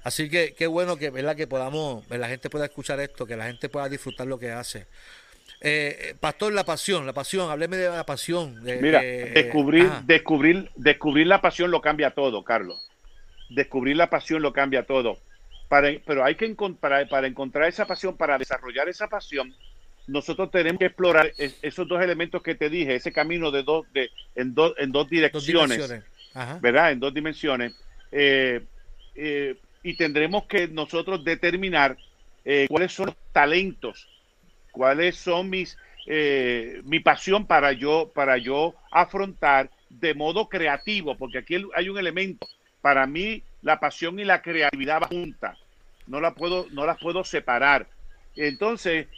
[0.03, 1.37] Así que qué bueno que, ¿verdad?
[1.37, 4.51] que podamos, que la gente pueda escuchar esto, que la gente pueda disfrutar lo que
[4.51, 4.87] hace.
[5.61, 8.63] Eh, pastor, la pasión, la pasión, hábleme de la pasión.
[8.63, 12.89] Mira, descubrir, descubrir, descubrir la pasión lo cambia todo, Carlos.
[13.51, 15.19] Descubrir la pasión lo cambia todo.
[15.69, 19.55] Para, pero hay que para, para encontrar esa pasión, para desarrollar esa pasión,
[20.09, 24.11] nosotros tenemos que explorar esos dos elementos que te dije, ese camino de dos, de,
[24.35, 26.03] en, dos en dos direcciones,
[26.61, 26.93] ¿verdad?
[26.93, 27.75] En dos dimensiones.
[28.11, 28.63] Eh,
[29.15, 31.97] eh, y tendremos que nosotros determinar
[32.45, 34.09] eh, cuáles son los talentos,
[34.79, 35.77] cuáles son mis
[36.85, 42.47] mi pasión para yo para yo afrontar de modo creativo, porque aquí hay un elemento.
[42.81, 45.59] Para mí la pasión y la creatividad van juntas.
[46.07, 47.89] No la puedo no las puedo separar.
[48.37, 49.09] Entonces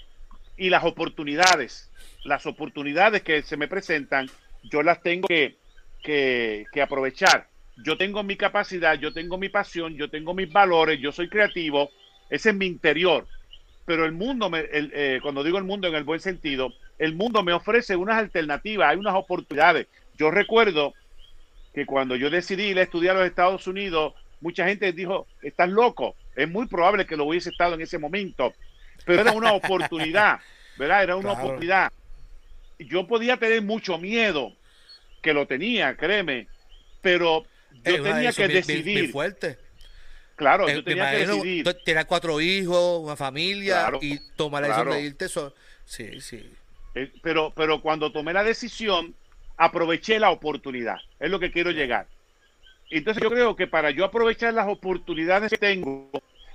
[0.57, 1.90] y las oportunidades,
[2.25, 4.31] las oportunidades que se me presentan,
[4.62, 5.57] yo las tengo que,
[6.03, 7.46] que, aprovechar.
[7.85, 11.90] Yo tengo mi capacidad, yo tengo mi pasión, yo tengo mis valores, yo soy creativo,
[12.31, 13.27] ese es mi interior.
[13.85, 17.43] Pero el mundo, me, eh, cuando digo el mundo en el buen sentido, el mundo
[17.43, 19.87] me ofrece unas alternativas, hay unas oportunidades.
[20.16, 20.95] Yo recuerdo
[21.75, 25.69] que cuando yo decidí ir a estudiar a los Estados Unidos, mucha gente dijo, estás
[25.69, 26.14] loco.
[26.37, 28.55] Es muy probable que lo hubiese estado en ese momento
[29.05, 30.40] pero era una oportunidad,
[30.79, 31.03] ¿verdad?
[31.03, 31.93] Era una oportunidad.
[32.79, 34.53] Yo podía tener mucho miedo,
[35.23, 36.47] que lo tenía, créeme,
[37.03, 37.45] pero
[37.85, 39.11] yo tenía que decidir.
[39.11, 39.59] fuerte.
[40.40, 41.74] Claro, yo tenía que decidir.
[41.85, 45.29] Tener cuatro hijos, una familia y tomar la decisión de irte.
[45.85, 46.50] Sí, sí.
[46.94, 49.14] Eh, pero, pero cuando tomé la decisión,
[49.59, 50.96] aproveché la oportunidad.
[51.18, 52.07] Es lo que quiero llegar.
[52.88, 56.11] Entonces yo creo que para yo aprovechar las oportunidades que tengo,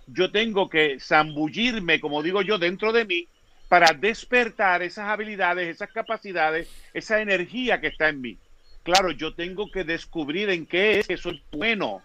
[0.07, 3.27] yo tengo que zambullirme, como digo yo, dentro de mí
[3.69, 8.37] para despertar esas habilidades, esas capacidades, esa energía que está en mí.
[8.81, 12.01] Claro, yo tengo que descubrir en qué es que soy bueno,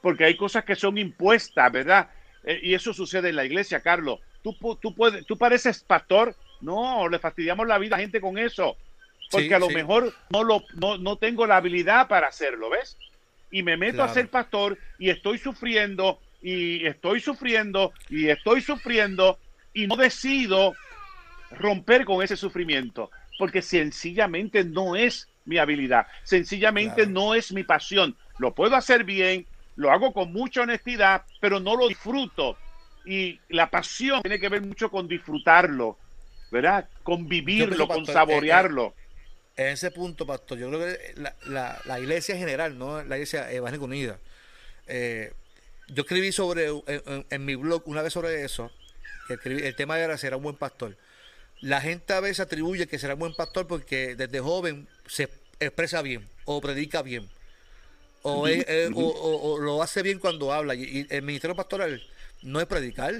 [0.00, 2.10] porque hay cosas que son impuestas, ¿verdad?
[2.44, 4.20] Eh, y eso sucede en la iglesia, Carlos.
[4.42, 8.76] Tú, tú, puedes, tú pareces pastor, no, le fastidiamos la vida a gente con eso,
[9.30, 12.96] porque a lo mejor no, lo, no, no tengo la habilidad para hacerlo, ¿ves?
[13.50, 19.38] Y me meto a ser pastor y estoy sufriendo y estoy sufriendo y estoy sufriendo
[19.74, 20.74] y no decido
[21.50, 23.10] romper con ese sufrimiento
[23.40, 28.14] porque sencillamente no es mi habilidad, sencillamente no es mi pasión.
[28.38, 29.46] Lo puedo hacer bien,
[29.80, 32.58] lo hago con mucha honestidad, pero no lo disfruto.
[33.06, 35.96] Y la pasión tiene que ver mucho con disfrutarlo,
[36.50, 36.86] ¿verdad?
[37.02, 38.94] Con vivirlo, con saborearlo.
[39.56, 41.14] En, ese punto, pastor, yo creo que
[41.46, 43.02] la, la, iglesia en general, ¿no?
[43.04, 44.18] La iglesia evangélica unida,
[44.86, 45.32] eh,
[45.88, 46.68] yo escribí sobre,
[47.30, 48.70] en, mi blog una vez sobre eso,
[49.30, 50.94] el tema era ser un buen pastor.
[51.62, 56.02] La gente a veces atribuye que será un buen pastor porque desde joven se expresa
[56.02, 57.30] bien o predica bien.
[58.22, 60.74] O, lo hace bien cuando habla.
[60.74, 62.02] Y, el ministerio pastoral
[62.42, 63.14] no es predicar.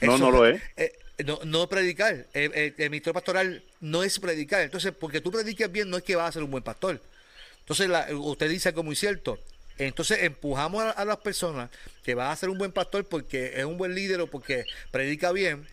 [0.00, 0.60] No, no lo es.
[0.76, 0.92] Eh,
[1.24, 2.26] no, no predicar.
[2.32, 4.62] El, el, ministerio pastoral no es predicar.
[4.62, 7.00] Entonces, porque tú prediques bien, no es que vas a ser un buen pastor.
[7.60, 9.38] Entonces, usted dice algo muy cierto.
[9.78, 11.70] Entonces empujamos a, las personas
[12.04, 15.32] que va a ser un buen pastor porque es un buen líder o porque predica
[15.32, 15.66] bien.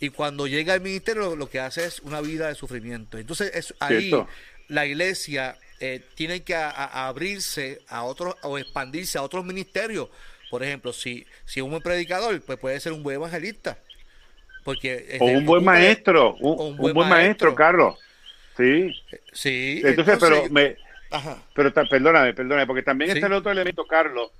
[0.00, 3.18] Y cuando llega al ministerio lo que hace es una vida de sufrimiento.
[3.18, 4.12] Entonces es, ahí
[4.68, 10.08] la iglesia eh, tiene que abrirse a otros o expandirse a otros ministerios.
[10.48, 13.76] Por ejemplo, si, si es un buen predicador, pues puede ser un buen evangelista.
[14.62, 17.98] Porque o un buen maestro, un, buen, maestro, Carlos.
[18.56, 18.94] Sí.
[19.32, 19.82] Sí.
[19.84, 20.76] Entonces, pero me,
[21.52, 24.30] pero perdóname, perdóname, porque también está el otro elemento, Carlos,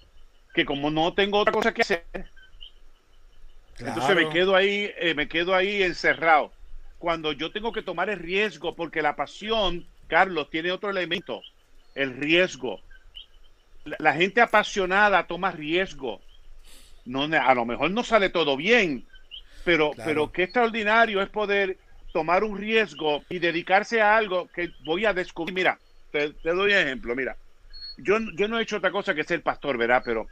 [0.55, 2.05] que como no tengo otra cosa que hacer,
[3.81, 6.53] entonces me quedo ahí, eh, me quedo ahí encerrado.
[6.99, 11.43] Cuando yo tengo que tomar el riesgo, porque la pasión, Carlos, tiene otro elemento,
[11.95, 12.81] el riesgo.
[13.99, 16.21] La, gente apasionada toma riesgo.
[17.05, 19.05] No, a lo mejor no sale todo bien,
[19.65, 21.79] pero, pero qué extraordinario es poder
[22.13, 25.55] tomar un riesgo y dedicarse a algo que voy a descubrir.
[25.55, 25.79] Mira,
[26.13, 27.37] te, doy un ejemplo, mira,
[27.97, 30.03] yo, yo no he hecho otra cosa que ser pastor, ¿verdad?
[30.05, 30.27] Pero,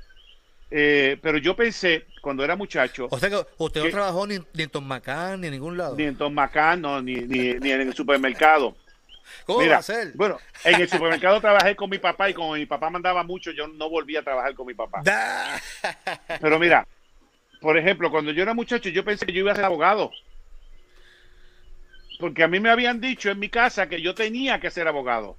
[0.70, 3.08] eh, pero yo pensé, cuando era muchacho...
[3.10, 5.96] O sea que usted no trabajó ni, en Tom ni en ningún lado.
[5.96, 6.36] Ni en Tom
[6.78, 8.76] no, ni, ni, ni en el supermercado.
[9.44, 10.12] ¿Cómo va a ser?
[10.14, 13.66] Bueno, en el supermercado trabajé con mi papá y como mi papá mandaba mucho, yo
[13.68, 15.02] no volví a trabajar con mi papá.
[16.40, 16.86] Pero mira,
[17.60, 20.10] por ejemplo, cuando yo era muchacho, yo pensé que yo iba a ser abogado.
[22.18, 25.36] Porque a mí me habían dicho en mi casa que yo tenía que ser abogado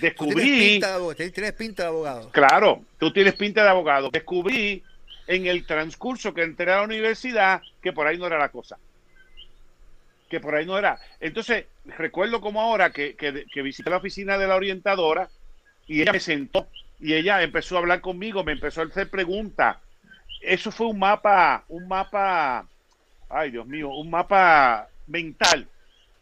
[0.00, 0.42] descubrí.
[0.42, 4.10] Tienes pinta, de abogado, Claro, tú tienes pinta de abogado.
[4.10, 4.82] Descubrí
[5.26, 8.78] en el transcurso que entré a la universidad que por ahí no era la cosa.
[10.28, 10.98] Que por ahí no era.
[11.20, 15.28] Entonces, recuerdo como ahora que, que, visité la oficina de la orientadora
[15.86, 19.76] y ella me sentó y ella empezó a hablar conmigo, me empezó a hacer preguntas.
[20.40, 22.66] Eso fue un mapa, un mapa
[23.28, 25.68] ay Dios mío, un mapa mental,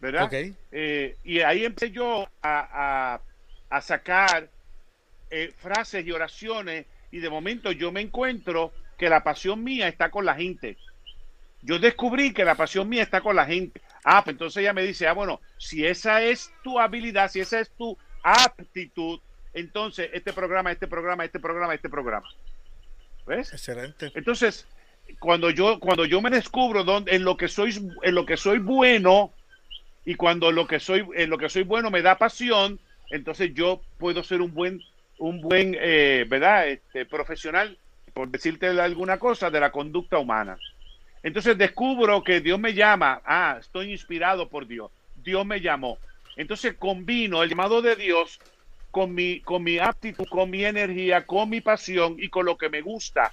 [0.01, 0.25] ¿verdad?
[0.25, 0.35] Ok.
[0.73, 3.21] Eh, y ahí empecé yo a, a-
[3.71, 4.49] a sacar
[5.31, 10.11] eh, frases y oraciones y de momento yo me encuentro que la pasión mía está
[10.11, 10.77] con la gente.
[11.62, 13.81] Yo descubrí que la pasión mía está con la gente.
[14.05, 17.59] Ah, pues entonces ella me dice, ah, bueno, si esa es tu habilidad, si esa
[17.61, 19.19] es tu aptitud,
[19.55, 22.29] entonces este programa, este programa, este programa, este programa.
[23.27, 23.53] ¿Ves?
[23.53, 24.12] Excelente.
[24.14, 24.67] Entonces,
[25.19, 28.59] cuando yo, cuando yo me descubro donde, en lo que soy, en lo que soy
[28.59, 29.33] bueno,
[30.05, 32.79] y cuando lo que soy, en lo que soy bueno me da pasión,
[33.11, 34.83] entonces yo puedo ser un buen,
[35.19, 36.69] un buen, eh, ¿verdad?
[36.69, 37.79] Este, profesional,
[38.12, 40.59] por decirte alguna cosa, de la conducta humana.
[41.25, 44.91] Entonces descubro que Dios me llama, ah, estoy inspirado por Dios,
[45.25, 45.99] Dios me llamó.
[46.37, 48.39] Entonces combino el llamado de Dios
[48.91, 52.69] con mi, con mi aptitud, con mi energía, con mi pasión y con lo que
[52.69, 53.33] me gusta,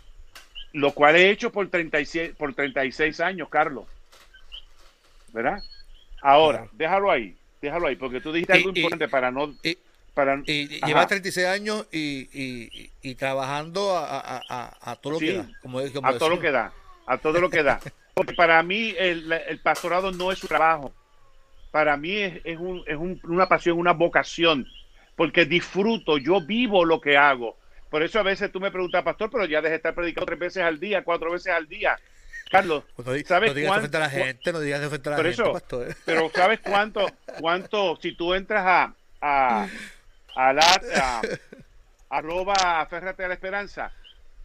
[0.71, 3.85] lo cual he hecho por 36, por 36 años, Carlos.
[5.33, 5.61] ¿Verdad?
[6.21, 9.53] Ahora, déjalo ahí, déjalo ahí, porque tú dijiste algo importante para no...
[9.63, 9.77] Y,
[10.13, 15.27] Para, lleva 36 años y, y, y trabajando a, a, a, a todo lo Sí,
[15.27, 15.49] que da.
[15.61, 16.73] Como, como a todo lo que da,
[17.05, 17.79] a todo lo que da.
[18.13, 20.93] Porque para mí el, el pastorado no es un trabajo,
[21.71, 24.67] para mí es, es, un- es un- una pasión, una vocación,
[25.15, 27.57] porque disfruto, yo vivo lo que hago.
[27.89, 30.39] Por eso a veces tú me preguntas, pastor, pero ya deje de estar predicando tres
[30.39, 31.97] veces al día, cuatro veces al día.
[32.49, 34.89] Carlos, Pues no, ¿sabes no digas de cuán- frente a la gente, no digas de
[34.89, 35.95] frente a la gente, eso, pastor.
[36.05, 37.05] pero ¿sabes cuánto,
[37.39, 39.67] cuánto, si tú entras a, a,
[40.35, 41.21] a la, a-
[42.09, 43.93] arroba aférrate a la esperanza,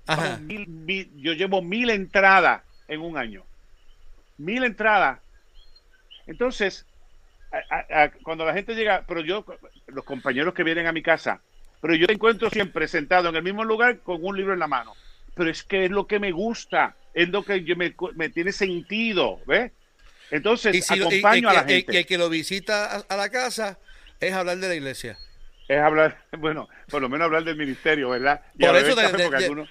[0.06, 0.22] Ajá.
[0.22, 3.44] Vamos, mil- mil- yo llevo mil entradas en un año.
[4.38, 5.18] Mil entradas.
[6.26, 6.86] Entonces,
[7.52, 9.44] a- a- a- cuando la gente llega, pero yo,
[9.86, 11.40] los compañeros que vienen a mi casa,
[11.80, 14.66] pero yo te encuentro siempre sentado en el mismo lugar con un libro en la
[14.66, 14.94] mano.
[15.34, 18.52] Pero es que es lo que me gusta, es lo que yo me, me tiene
[18.52, 19.70] sentido, ¿ves?
[20.30, 21.92] Entonces, Y, si lo- y- acompaño y- a la gente.
[21.94, 23.78] y el que lo visita a, la casa
[24.18, 25.16] es hablar de la iglesia.
[25.68, 28.40] Es hablar, bueno, por lo menos hablar del ministerio, ¿verdad?
[28.58, 29.70] Y Por eso de- de- algunos-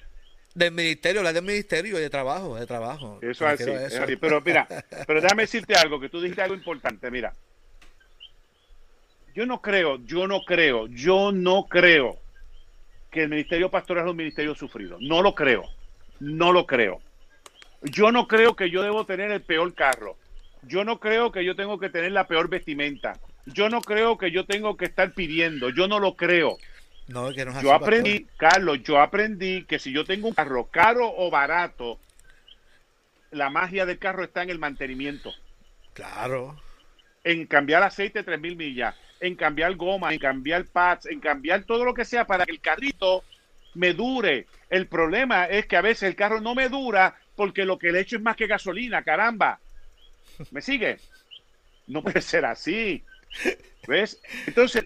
[0.56, 3.20] Del ministerio, hablar del ministerio y de trabajo, de trabajo.
[3.22, 4.16] Eso así, es así.
[4.16, 4.66] Pero mira,
[5.06, 7.12] pero déjame decirte algo, que tú dijiste algo importante.
[7.12, 7.34] Mira,
[9.36, 12.18] yo no creo, yo no creo, yo no creo
[13.12, 14.98] que el ministerio pastoral es un ministerio sufrido.
[15.02, 15.66] No lo creo,
[16.22, 17.02] no lo creo.
[17.82, 20.18] Yo no creo que yo debo tener el peor carro.
[20.64, 23.20] Yo no creo que yo tengo que tener la peor vestimenta.
[23.46, 25.70] Yo no creo que yo tengo que estar pidiendo.
[25.70, 26.58] Yo no lo creo.
[27.08, 27.88] No, que no es así, Yo pastor.
[27.94, 32.00] aprendí, Carlos, yo aprendí que si yo tengo un carro caro o barato,
[33.32, 35.32] la magia del carro está en el mantenimiento,
[35.94, 36.60] Claro.
[37.24, 41.94] en cambiar aceite 3000 millas, en cambiar goma, en cambiar pads, en cambiar todo lo
[41.94, 43.24] que sea para que el carrito
[43.76, 44.48] me dure.
[44.70, 48.00] El problema es que a veces el carro no me dura porque lo que le
[48.00, 49.60] echo es más que gasolina, caramba.
[50.52, 50.98] ¿Me sigue?
[51.88, 53.04] No puede ser así.
[53.88, 54.20] ¿Ves?
[54.48, 54.86] Entonces,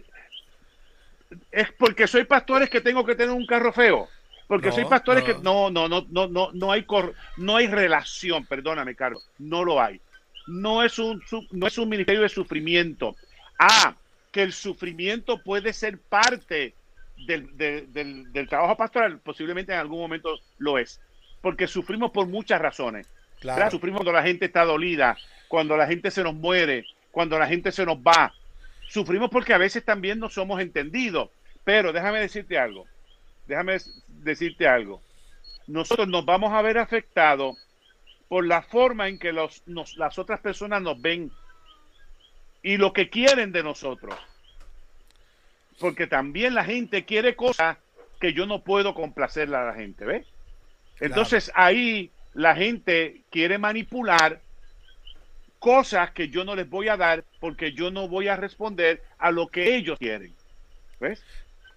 [1.52, 4.08] es porque soy pastor es que tengo que tener un carro feo.
[4.48, 5.28] Porque No, soy pastor es no.
[5.28, 9.64] que no, no, no, no, no, no hay cor- no hay relación, perdóname, Carlos, no
[9.64, 10.02] lo hay.
[10.48, 13.16] No es un no es un ministerio de sufrimiento.
[13.60, 13.94] Ah,
[14.32, 16.74] que el sufrimiento puede ser parte
[17.28, 21.00] del, del- del- del trabajo pastoral, posiblemente en algún momento lo es.
[21.42, 23.08] Porque sufrimos por muchas razones.
[23.40, 23.70] Claro.
[23.70, 25.16] Sufrimos cuando la gente está dolida,
[25.48, 28.34] cuando la gente se nos muere, cuando la gente se nos va.
[28.90, 31.30] Sufrimos porque a veces también no somos entendidos.
[31.64, 32.86] Pero déjame decirte algo.
[33.48, 35.02] Déjame decirte algo.
[35.68, 37.56] Nosotros nos vamos a ver afectados
[38.28, 41.32] por la forma en que los, nos- las otras personas nos ven
[42.64, 44.16] y lo que quieren de nosotros.
[45.80, 47.78] Porque también la gente quiere cosas
[48.20, 50.26] que yo no puedo complacerle a la gente, ¿ves?
[51.00, 54.42] Entonces ahí la gente quiere manipular
[55.60, 59.32] cosas que yo no les voy a dar porque yo no voy a responder a
[59.32, 60.34] lo que ellos quieren.
[61.00, 61.22] ¿Ves?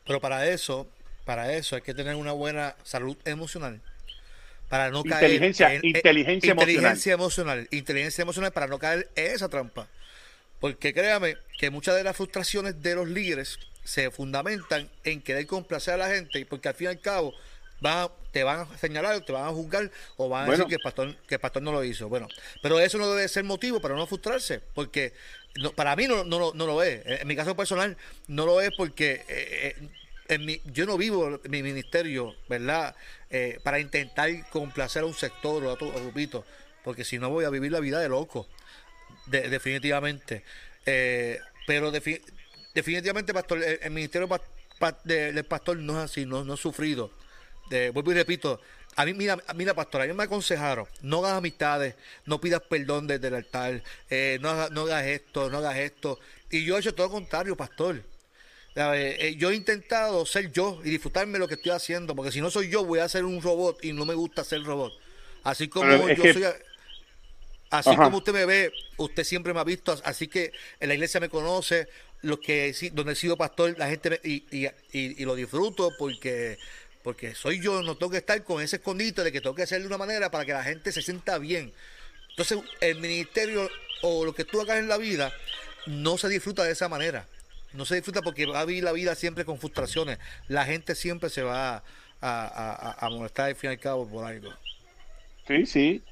[0.07, 0.88] Pero para eso,
[1.25, 3.81] para eso hay que tener una buena salud emocional.
[4.68, 7.68] Para no Inteligencia- caer en- en- inteligencia inteligencia emocional.
[7.71, 9.87] Inteligencia emocional para no caer en esa trampa.
[10.61, 15.95] Porque créame que muchas de las frustraciones de los líderes se fundamentan en querer complacer
[15.95, 17.35] a la gente y porque al fin y al cabo
[17.81, 20.64] van a- te van a señalar, te van a juzgar o van a Bueno.
[20.64, 22.09] decir que el pastor que el pastor no lo hizo.
[22.09, 22.27] Bueno,
[22.62, 25.12] pero eso no debe ser motivo para no frustrarse, porque
[25.57, 27.03] no- para mí no, no, lo- no lo es.
[27.07, 29.88] En mi caso personal no lo es porque eh, eh,
[30.29, 32.97] en mi, yo no vivo mi ministerio, ¿verdad?
[33.31, 36.45] Eh, para intentar complacer a un sector o a otro grupito,
[36.85, 38.49] porque si no voy a vivir la vida de loco,
[39.27, 40.42] de- definitivamente.
[40.87, 42.23] Eh, pero defi-
[42.75, 44.29] definitivamente, pastor, el, el ministerio
[45.05, 47.11] del pastor no es así, no, no es sufrido.
[47.72, 48.61] De, vuelvo y repito,
[48.96, 51.94] a mí, mira, mira, pastor, a mí me aconsejaron, no hagas amistades,
[52.26, 56.18] no pidas perdón desde el altar, eh, no, hagas, no hagas esto, no hagas esto.
[56.50, 58.02] Y yo he hecho todo lo contrario, pastor.
[58.74, 62.42] Eh, yo he intentado ser yo y disfrutarme de lo que estoy haciendo, porque si
[62.42, 64.92] no soy yo, voy a ser un robot y no me gusta ser robot.
[65.42, 66.44] Así como yo soy...
[67.70, 71.20] Así como usted me ve, usted siempre me ha visto, así que en la iglesia
[71.20, 71.88] me conoce,
[72.22, 76.56] lo que donde he sido pastor, la gente y, y, y, lo disfruto porque
[77.02, 79.80] porque soy yo, no tengo que estar con ese escondite de que tengo que hacer
[79.80, 81.72] de una manera para que la gente se sienta bien.
[82.30, 83.68] Entonces, el ministerio
[84.02, 85.32] o lo que tú hagas en la vida
[85.86, 87.26] no se disfruta de esa manera.
[87.72, 90.18] No se disfruta porque va a vivir la vida siempre con frustraciones.
[90.48, 91.82] La gente siempre se va
[92.20, 94.52] a, molestar al fin y al cabo por algo.
[95.46, 96.02] Sí, sí.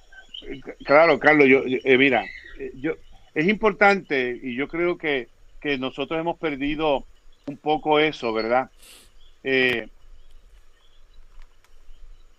[0.84, 2.24] Claro, Carlos, yo, eh, mira,
[2.58, 2.96] eh, yo,
[3.34, 5.28] es importante y yo creo que,
[5.60, 7.04] que nosotros hemos perdido
[7.46, 8.70] un poco eso, ¿verdad?
[9.44, 9.88] Eh,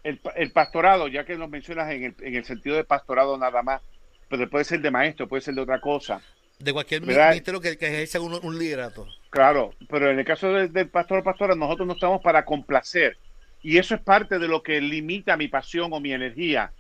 [0.04, 3.82] el, pastorado, ya que lo mencionas en el, en el sentido de pastorado nada más,
[4.30, 6.22] pero puede ser de maestro, puede ser de otra cosa.
[6.58, 9.08] De cualquier ministerio que, que ejerza un, un, liderato.
[9.30, 13.18] Claro, pero en el caso del pastor o pastora, nosotros no estamos para complacer.
[13.64, 16.72] Y eso es parte de lo que limita mi pasión o mi energía.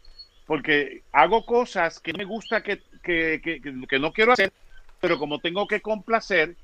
[0.46, 4.52] Porque hago cosas que me gusta que, que, que, no quiero hacer,
[5.00, 6.56] pero como tengo que complacer,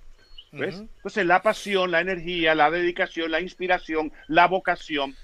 [0.52, 5.16] Entonces la pasión, la energía, la dedicación, la inspiración, la vocación,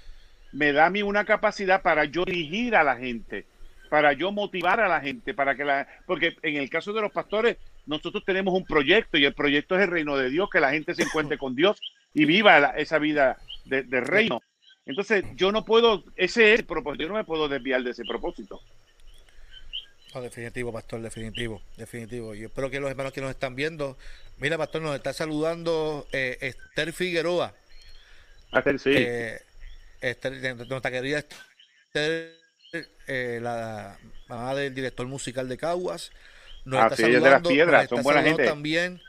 [0.54, 3.44] me da a mí una capacidad para yo dirigir a la gente,
[3.90, 7.12] para yo motivar a la gente, para que la, porque en el caso de los
[7.12, 10.70] pastores, nosotros tenemos un proyecto y el proyecto es el reino de Dios, que la
[10.70, 11.80] gente se encuentre con Dios
[12.14, 14.42] y viva esa vida de, reino.
[14.86, 18.04] Entonces, yo no puedo, ese es el propósito, yo no me puedo desviar de ese
[18.04, 18.60] propósito.
[20.22, 22.34] definitivo, pastor, definitivo, definitivo.
[22.34, 23.98] Yo espero que los hermanos que nos están viendo,
[24.38, 27.54] mira, pastor, nos está saludando eh, Esther Figueroa.
[28.52, 28.90] Esther, sí.
[28.94, 29.40] Eh,
[30.68, 32.34] nuestra querida Esther,
[33.06, 36.10] eh, la mamá del director musical de Caguas.
[36.64, 38.44] Nos ah, está saludando, de las piedras, son buena gente.
[38.44, 39.00] También.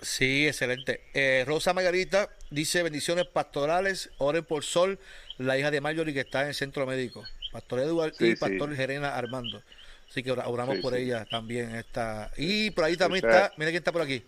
[0.00, 1.04] Sí, excelente.
[1.14, 4.98] Eh, Rosa Margarita dice bendiciones pastorales, oren por Sol,
[5.38, 7.24] la hija de Marjorie que está en el centro médico.
[7.52, 9.62] Pastor Eduardo y Pastor Gerena Armando.
[10.08, 11.74] Así que oramos por ella también.
[11.74, 12.30] Está.
[12.36, 14.24] Y por ahí también está, mira quién está por aquí.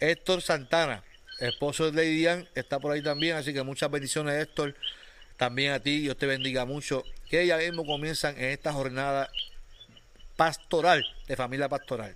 [0.00, 1.04] Héctor Santana
[1.40, 4.74] esposo de Lady Diane, está por ahí también, así que muchas bendiciones, Héctor.
[5.36, 7.02] También a ti, Dios te bendiga mucho.
[7.28, 9.30] Que ya mismo comienzan en esta jornada
[10.36, 12.14] pastoral, de familia pastoral.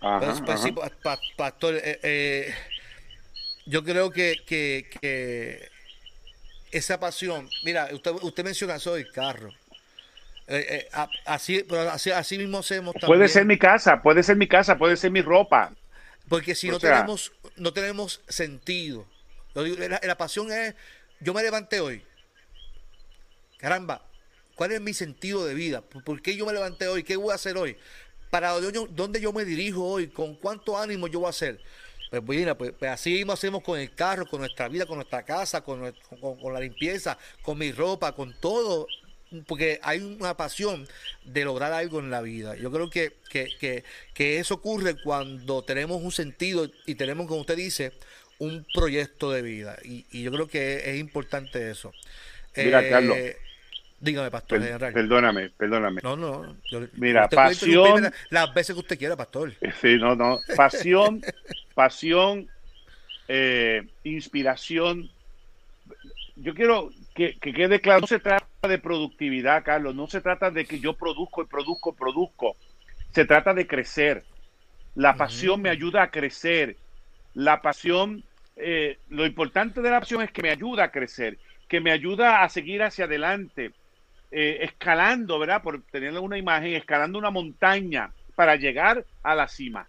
[0.00, 0.42] Pues,
[1.36, 2.54] pastor, eh, eh,
[3.66, 5.68] yo creo que, que,
[6.70, 9.50] esa pasión, mira, usted, usted menciona eso del carro.
[10.46, 10.88] Eh,
[11.26, 15.10] así, así, así mismo hacemos Puede ser mi casa, puede ser mi casa, puede ser
[15.10, 15.72] mi ropa.
[16.28, 19.06] Porque si no tenemos, no tenemos sentido.
[19.54, 20.74] la, pasión es,
[21.20, 22.02] yo me levanté hoy.
[23.58, 24.02] Caramba,
[24.54, 25.80] ¿cuál es mi sentido de vida?
[25.80, 27.02] ¿Por qué yo me levanté hoy?
[27.02, 27.76] ¿Qué voy a hacer hoy?
[28.30, 30.08] ¿Para dónde yo me dirijo hoy?
[30.08, 31.60] ¿Con cuánto ánimo yo voy a hacer?
[32.10, 35.24] Pues, mira, pues, pues, así mismo hacemos con el carro, con nuestra vida, con nuestra
[35.24, 38.86] casa, con, con la limpieza, con mi ropa, con todo
[39.46, 40.86] porque hay una pasión
[41.24, 42.56] de lograr algo en la vida.
[42.56, 47.56] Yo creo que, que, que, eso ocurre cuando tenemos un sentido y tenemos, como usted
[47.56, 47.92] dice,
[48.38, 49.76] un proyecto de vida.
[49.84, 51.92] Y, y yo creo que es, importante eso.
[52.56, 53.18] Mira, eh, Carlos.
[54.00, 54.60] Dígame, Pastor
[54.92, 56.00] Perdóname, perdóname.
[56.04, 56.56] No, no.
[56.94, 58.12] Mira, pasión.
[58.30, 59.54] Las veces que usted quiera, Pastor.
[59.80, 60.38] Sí, no, no.
[60.56, 61.20] Pasión,
[61.74, 62.48] pasión,
[63.26, 65.10] eh, inspiración.
[66.36, 70.64] Yo quiero, que, quede claro, no se trata de productividad, Carlos, no se trata de
[70.64, 72.56] que yo produzco y produzco y produzco,
[73.12, 74.24] se trata de crecer.
[74.96, 76.76] La pasión me ayuda a crecer.
[77.34, 78.24] La pasión,
[78.56, 82.42] eh, lo importante de la pasión es que me ayuda a crecer, que me ayuda
[82.42, 83.70] a seguir hacia adelante,
[84.32, 85.62] eh, escalando, ¿verdad?
[85.62, 89.86] Por tener una imagen, escalando una montaña para llegar a la cima.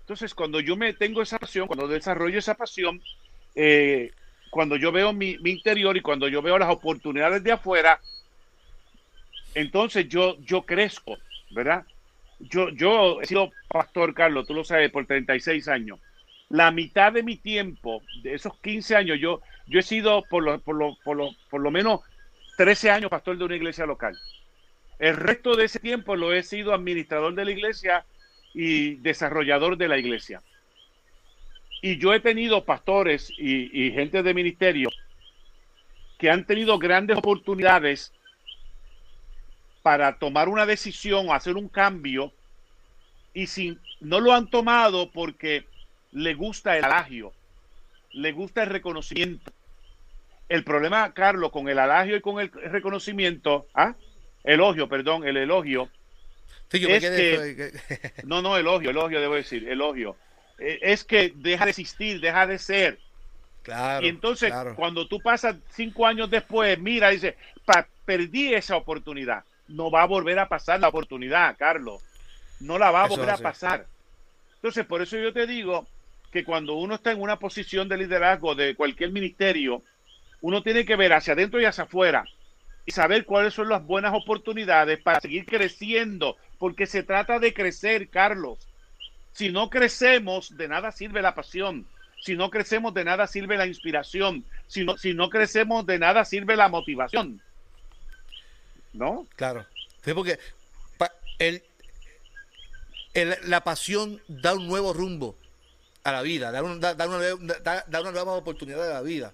[0.00, 3.00] Entonces, cuando yo me tengo esa pasión, cuando desarrollo esa pasión,
[3.54, 4.10] eh,
[4.50, 8.00] cuando yo veo mi, interior y cuando yo veo las oportunidades de afuera,
[9.54, 11.16] entonces yo, yo crezco,
[11.50, 11.84] ¿verdad?
[12.40, 16.00] Yo, yo he sido pastor, Carlos, tú lo sabes, por 36 años.
[16.48, 20.58] La mitad de mi tiempo, de esos 15 años, yo, yo he sido por lo,
[20.60, 22.00] por, lo, por, lo, por lo menos
[22.56, 24.18] 13 años pastor de una iglesia local.
[24.98, 28.04] El resto de ese tiempo lo he sido administrador de la iglesia
[28.52, 30.42] y desarrollador de la iglesia.
[31.82, 34.90] Y yo he tenido pastores y, gente de ministerio
[36.18, 38.12] que han tenido grandes oportunidades
[39.82, 42.32] para tomar una decisión o hacer un cambio
[43.32, 45.64] y si no lo han tomado porque
[46.12, 47.32] le gusta el alagio,
[48.12, 49.50] le gusta el reconocimiento,
[50.50, 53.94] El problema, Carlos, con el alagio y con el reconocimiento, ¿ah?
[54.44, 55.88] elogio, perdón, el elogio,
[56.72, 57.72] es que,
[58.24, 60.16] no, no, elogio, elogio, debo decir, elogio,
[60.60, 62.98] es que deja de existir, deja de ser.
[63.62, 67.36] Claro, y entonces, cuando tú pasas cinco años después, mira, dice,
[68.04, 69.44] perdí esa oportunidad.
[69.68, 72.02] No va a volver a pasar la oportunidad, Carlos.
[72.60, 73.86] No la va a volver a pasar.
[74.56, 75.86] Entonces, por eso yo te digo
[76.30, 79.82] que cuando uno está en una posición de liderazgo de cualquier ministerio,
[80.40, 82.24] uno tiene que ver hacia adentro y hacia afuera
[82.86, 88.08] y saber cuáles son las buenas oportunidades para seguir creciendo, porque se trata de crecer,
[88.08, 88.69] Carlos.
[89.32, 91.86] Si no crecemos, de nada sirve la pasión.
[92.22, 94.44] Si no crecemos, de nada sirve la inspiración.
[94.66, 97.40] Si no, si no crecemos, de nada sirve la motivación.
[98.92, 99.26] ¿No?
[99.36, 99.66] Claro.
[100.14, 100.38] porque
[101.38, 101.62] el,
[103.44, 105.36] la pasión da un nuevo rumbo
[106.04, 109.32] a la vida, da, una, da una nueva oportunidad de la vida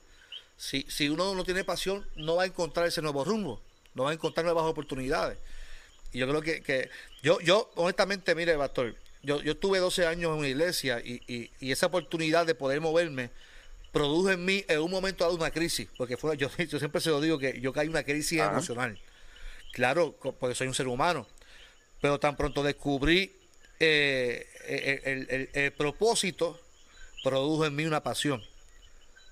[0.57, 3.61] si, si uno no tiene pasión, no va a encontrar ese nuevo rumbo,
[3.95, 5.39] no va a encontrar nuevas oportunidades.
[6.13, 6.91] Y yo creo que, que
[7.23, 8.95] yo, yo, honestamente, mire, Pastor,
[9.27, 12.81] yo, yo tuve 12 años en una iglesia y, y, y, esa oportunidad de poder
[12.81, 13.31] moverme
[13.93, 17.11] produjo en mí en un momento dado una crisis, porque fue, yo, yo siempre se
[17.11, 18.99] lo digo que yo caí en una crisis emocional.
[19.73, 21.27] Claro, porque soy un ser humano,
[22.01, 23.37] pero tan pronto descubrí
[23.79, 24.47] eh,
[25.05, 26.59] el, el, el propósito,
[27.23, 28.43] produjo en mí una pasión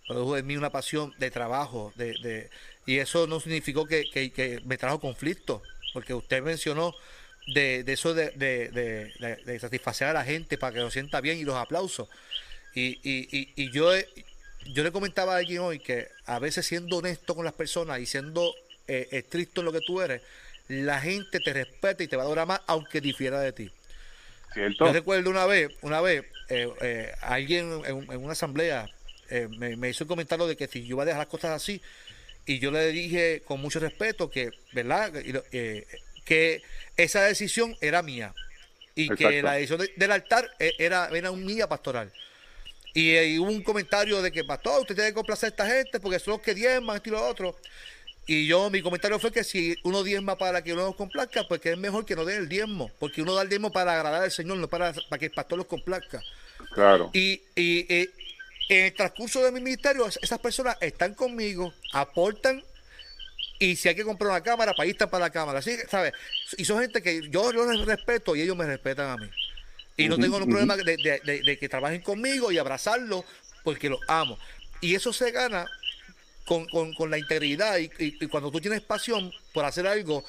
[0.06, 2.50] produjo en mí una pasión de trabajo, de, de
[2.86, 6.94] y eso no significó que, que, me trajo conflicto, porque usted mencionó
[7.46, 11.44] de, de eso de, de, satisfacer a la gente para que lo sienta bien y
[11.44, 12.08] los aplausos.
[12.74, 13.90] Y, y, y, yo,
[14.66, 18.06] yo le comentaba a alguien hoy que a veces siendo honesto con las personas y
[18.06, 18.54] siendo
[18.88, 20.22] eh, estricto en lo que tú eres,
[20.68, 23.70] la gente te respeta y te va a adorar más aunque difiera de ti.
[24.54, 28.88] Yo recuerdo una vez, una vez, eh, eh, alguien en, en, una asamblea
[29.30, 31.80] eh, me, hizo el comentario de que si yo iba a dejar las cosas así,
[32.46, 35.12] y yo le dije con mucho respeto que, ¿verdad?
[36.24, 36.62] Que
[36.96, 38.34] esa decisión era mía
[38.94, 42.12] y que la decisión del altar eh, era, era un mía pastoral.
[42.92, 46.20] Y, hubo un comentario de que, pastor, usted tiene que complacer a esta gente porque
[46.20, 47.56] son los que diezman, esto y lo otro.
[48.26, 51.60] Y yo, mi comentario fue que si uno diezma para que uno los complazca, pues
[51.60, 54.22] que es mejor que no den el diezmo, porque uno da el diezmo para agradar
[54.22, 56.22] al Señor, no para, para que el pastor los complazca.
[56.72, 57.10] Claro.
[57.12, 58.08] Y, y,
[58.68, 62.62] en el transcurso de mi ministerio, esas personas están conmigo, aportan
[63.58, 65.62] y si hay que comprar una cámara, para ir para la cámara.
[65.62, 65.76] ¿sí?
[65.88, 66.12] ¿sabes?
[66.56, 69.28] Y son gente que yo los respeto y ellos me respetan a mí.
[69.96, 73.24] Y no tengo ningún problema de, que trabajen conmigo y abrazarlos
[73.62, 74.38] porque los amo.
[74.80, 75.66] Y eso se gana
[76.44, 76.66] con,
[77.08, 80.24] la integridad y, y, cuando tú tienes pasión por hacer algo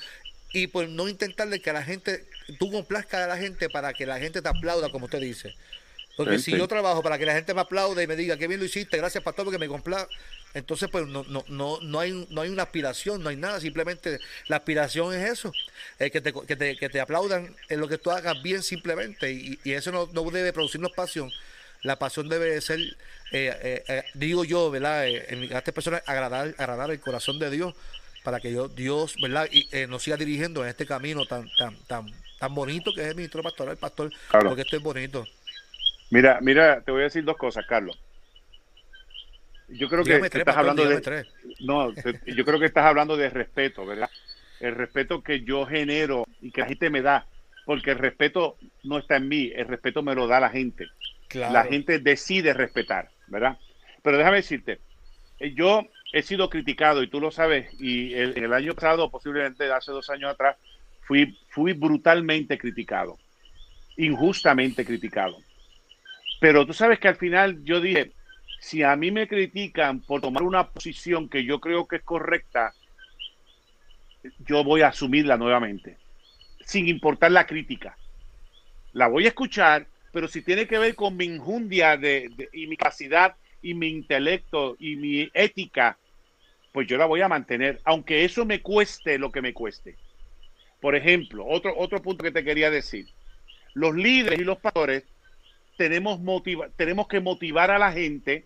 [0.54, 2.26] y por no intentarle que a la gente,
[2.60, 5.56] tú complazcas a la gente para que la gente te aplauda, como usted dice.
[6.16, 8.60] Porque si yo trabajo para que la gente me aplaude y me diga que bien
[8.60, 10.08] lo hiciste, gracias pastor porque me compla,
[10.56, 14.20] entonces pues no, no, no, no hay no hay una aspiración, no hay nada, simplemente
[14.48, 15.52] la aspiración es eso,
[16.00, 19.60] que, te, que, te, que te aplaudan en lo que tú hagas bien simplemente y,
[19.64, 21.32] y eso no, no debe producirnos pasión.
[21.86, 22.96] La pasión debe ser, eh,
[23.62, 25.08] eh, eh, digo yo, ¿verdad?
[25.08, 27.76] en esta persona agradar, agradar el corazón de Dios
[28.24, 29.48] para que yo, Dios, ¿verdad?
[29.52, 32.08] Y nos siga dirigiendo en este camino tan tan tan
[32.40, 35.26] tan bonito que es el ministro pastoral, pastor, porque esto es bonito.
[36.10, 38.00] Mira, mira, te voy a decir dos cosas, Carlos.
[39.68, 41.26] Yo creo que estás hablando de
[41.62, 44.10] no, yo creo que estás hablando de respeto, ¿verdad?
[44.60, 47.28] El respeto que yo genero y que la gente me da,
[47.66, 50.88] porque el respeto no está en mí, el respeto me lo da la gente.
[51.34, 53.58] La gente decide respetar, ¿verdad?
[54.02, 54.80] Pero déjame decirte,
[55.40, 59.70] eh, yo he sido criticado y tú lo sabes y el, el año pasado, posiblemente
[59.72, 60.56] hace dos años atrás,
[61.02, 63.18] fui fui brutalmente criticado,
[63.98, 65.38] injustamente criticado.
[66.40, 68.12] Pero tú sabes que al final yo dije,
[68.66, 72.74] si a mí me critican por tomar una posición que yo creo que es correcta,
[74.40, 76.00] yo voy a asumirla nuevamente,
[76.62, 77.96] sin importar la crítica.
[78.92, 82.76] La voy a escuchar, pero si tiene que ver con mi injundia de, y mi
[82.76, 86.00] capacidad y mi intelecto y mi ética,
[86.72, 89.96] pues yo la voy a mantener, aunque eso me cueste lo que me cueste.
[90.82, 93.06] Por ejemplo, otro, otro punto que te quería decir.
[93.76, 95.04] Los líderes y los pastores
[95.78, 98.44] tenemos, motiva tenemos que motivar a la gente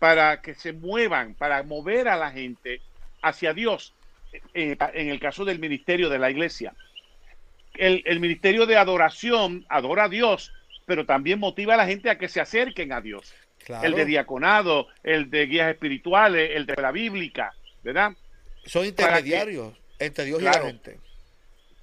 [0.00, 2.80] para que se muevan, para mover a la gente
[3.22, 3.94] hacia Dios.
[4.54, 6.74] Eh, en el caso del ministerio de la iglesia.
[7.74, 10.52] El, el, ministerio de adoración adora a Dios,
[10.86, 13.34] pero también motiva a la gente a que se acerquen a Dios.
[13.82, 18.12] El de diaconado, el de guías espirituales, el de la bíblica, ¿verdad?
[18.64, 20.98] Son intermediarios entre Dios y la gente.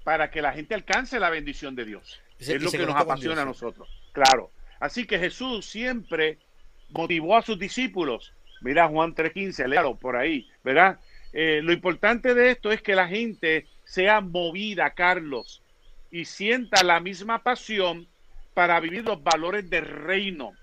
[0.04, 2.20] Para que la gente alcance la bendición de Dios.
[2.40, 3.88] es lo que nos apasiona a nosotros.
[4.12, 4.52] Claro.
[4.80, 6.40] Así que Jesús siempre
[6.90, 11.00] motivó a sus discípulos Mira Juan 3.15, léalo por ahí, ¿verdad?
[11.34, 15.62] Eh, lo importante de esto es que la gente sea movida, Carlos,
[16.12, 18.08] y sienta la misma pasión
[18.54, 20.54] para vivir los valores del reino.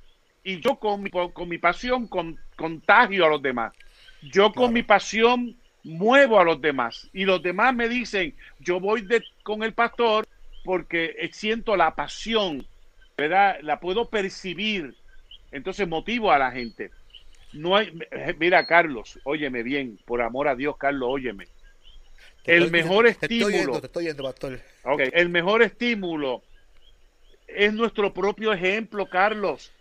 [0.43, 3.73] Y yo con mi, con mi pasión con, contagio a los demás.
[4.23, 7.09] Yo con mi pasión muevo a los demás.
[7.13, 10.27] Y los demás me dicen, yo voy de, con el pastor
[10.65, 12.67] porque siento la pasión,
[13.17, 13.59] ¿verdad?
[13.63, 14.97] La puedo percibir.
[15.55, 16.91] Entonces motivo a la gente.
[17.53, 17.97] No hay,
[18.39, 21.47] mira, Carlos, óyeme bien, por amor a Dios, Carlos, óyeme.
[22.45, 23.81] el mejor estímulo.
[24.97, 26.43] el mejor estímulo
[27.47, 29.73] es nuestro propio ejemplo, Carlos.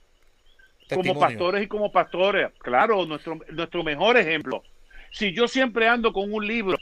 [0.93, 2.51] Como pastores y como pastores.
[2.59, 4.63] Claro, nuestro, nuestro mejor ejemplo.
[5.11, 6.77] Si yo siempre ando con un libro,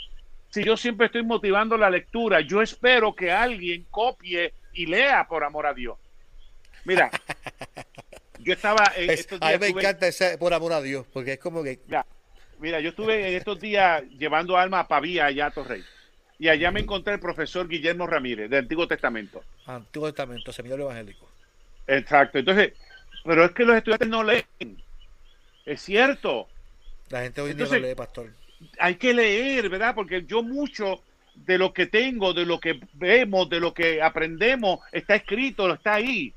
[0.50, 5.46] si yo siempre estoy motivando la lectura, yo espero que alguien copie y lea por
[5.46, 5.98] amor a Dios.
[6.84, 7.12] Mira,
[8.44, 9.54] yo estaba en estos días.
[9.54, 11.80] A mí me encanta ese por amor a Dios, porque es como que.
[12.60, 15.84] Mira, yo estuve en estos días llevando alma a Pavía, allá a Torrey.
[16.38, 19.44] Y allá me encontré el profesor Guillermo Ramírez, del Antiguo Testamento.
[19.66, 21.30] Antiguo Testamento, seminario evangélico.
[21.88, 22.39] Exacto.
[22.39, 22.74] Entonces,
[23.24, 24.84] pero es que los estudiantes no leen.
[25.66, 26.48] Es cierto.
[27.10, 28.32] La gente hoy en día no lee, pastor.
[28.80, 29.94] Hay que leer, ¿verdad?
[29.96, 31.02] Porque yo mucho
[31.36, 35.96] de lo que tengo, de lo que vemos, de lo que aprendemos, está escrito, está
[35.96, 36.34] ahí.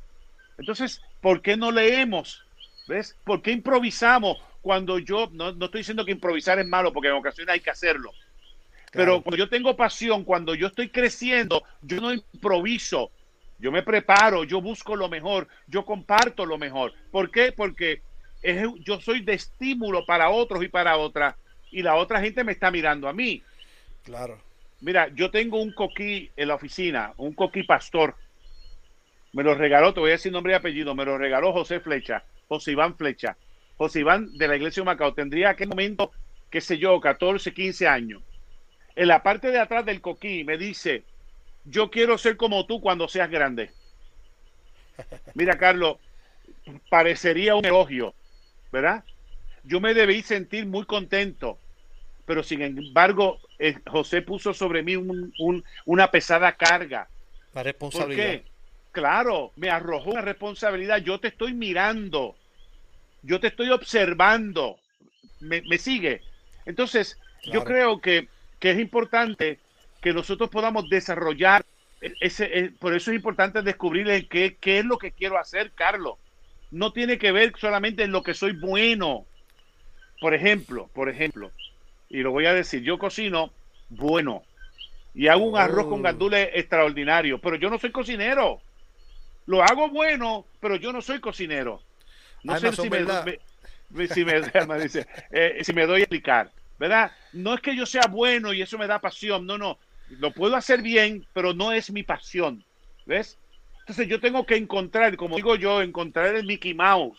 [0.59, 2.45] Entonces, ¿por qué no leemos?
[2.87, 3.17] ¿Ves?
[3.25, 7.51] ¿Por qué improvisamos cuando yo, no, estoy diciendo que improvisar es malo, porque en ocasiones
[7.51, 8.13] hay que hacerlo,
[8.93, 13.11] pero cuando yo tengo pasión, cuando yo estoy creciendo, yo no improviso,
[13.59, 16.93] yo me preparo, yo busco lo mejor, yo comparto lo mejor.
[17.11, 17.53] ¿Por qué?
[17.53, 18.03] Porque
[18.43, 21.37] es, yo soy de estímulo para otros y para otras,
[21.71, 23.43] y la otra gente me está mirando a mí.
[24.03, 24.39] Claro.
[24.83, 28.15] Mira, yo tengo un coquí en la oficina, un coquí pastor,
[29.35, 32.23] me lo regaló, te voy a decir nombre y apellido, me lo regaló José Flecha,
[32.49, 33.37] José Iván Flecha.
[33.77, 36.13] José Iván de la iglesia de Macao tendría aquel momento,
[36.51, 38.23] qué sé yo, 14, 15 años.
[38.95, 41.03] En la parte de atrás del coquí me dice,
[41.65, 43.73] yo quiero ser como tú cuando seas grande.
[45.35, 45.99] Mira, Carlos,
[46.89, 48.15] parecería un elogio,
[48.71, 49.03] ¿verdad?
[49.65, 51.59] Yo me debí sentir muy contento,
[52.25, 54.95] pero sin embargo, eh, José puso sobre mí
[55.87, 57.09] una pesada carga.
[57.53, 58.25] La responsabilidad.
[58.27, 58.54] ¿Por qué?
[58.95, 60.99] Claro, me arrojó una responsabilidad.
[60.99, 62.37] Yo te estoy mirando.
[63.23, 64.79] Yo te estoy observando.
[65.41, 66.23] Me, sigue.
[66.65, 68.29] Entonces, yo creo que,
[68.61, 69.59] es importante
[70.01, 71.67] que nosotros podamos desarrollar
[72.21, 76.15] ese, e, por eso es importante descubrir qué, qué es lo que quiero hacer, Carlos.
[76.71, 79.27] No tiene que ver solamente en lo que soy bueno.
[80.21, 81.51] Por ejemplo, por ejemplo,
[82.09, 83.51] y lo voy a decir, yo cocino
[83.89, 84.45] bueno
[85.15, 86.03] y hago un arroz con oh.
[86.03, 88.61] gandules extraordinario, pero yo no soy cocinero.
[89.47, 91.83] Lo hago bueno, pero yo no soy cocinero.
[92.43, 93.05] No sé si me,
[94.09, 94.41] si, me,
[94.83, 97.13] dice, eh, si me doy a explicar, ¿verdad?
[97.33, 99.79] No es que yo sea bueno y eso me da pasión, no, no.
[100.11, 102.65] Lo puedo hacer bien, pero no es mi pasión,
[103.07, 103.39] ¿ves?
[103.81, 107.19] Entonces yo tengo que encontrar, como digo yo, encontrar el Mickey Mouse.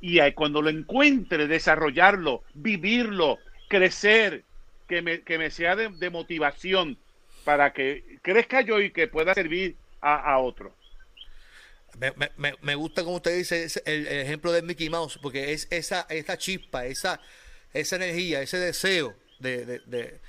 [0.00, 4.44] Y cuando lo encuentre, desarrollarlo, vivirlo, crecer,
[4.88, 6.98] que me, que me sea de, motivación
[7.44, 10.74] para que crezca yo y que pueda servir a, a otro.
[11.98, 16.86] Me, gusta como usted dice el, ejemplo de Mickey Mouse, porque es esa, esa chispa,
[16.86, 17.20] esa,
[17.72, 20.20] esa energía, ese deseo de, de,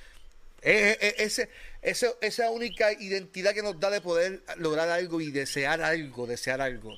[0.62, 1.48] ese,
[1.82, 6.96] esa única identidad que nos da de poder lograr algo y desear algo, desear algo.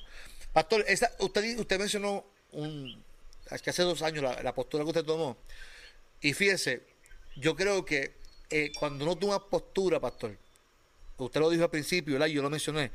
[0.53, 3.03] Pastor, esa, usted, usted mencionó un,
[3.49, 5.37] hace dos años la, postura que usted tomó.
[6.21, 6.83] Y fíjese,
[7.35, 8.13] yo creo que
[8.49, 10.37] eh, cuando uno toma postura, pastor,
[11.17, 12.27] usted lo dijo al principio, ¿verdad?
[12.27, 12.91] yo lo mencioné,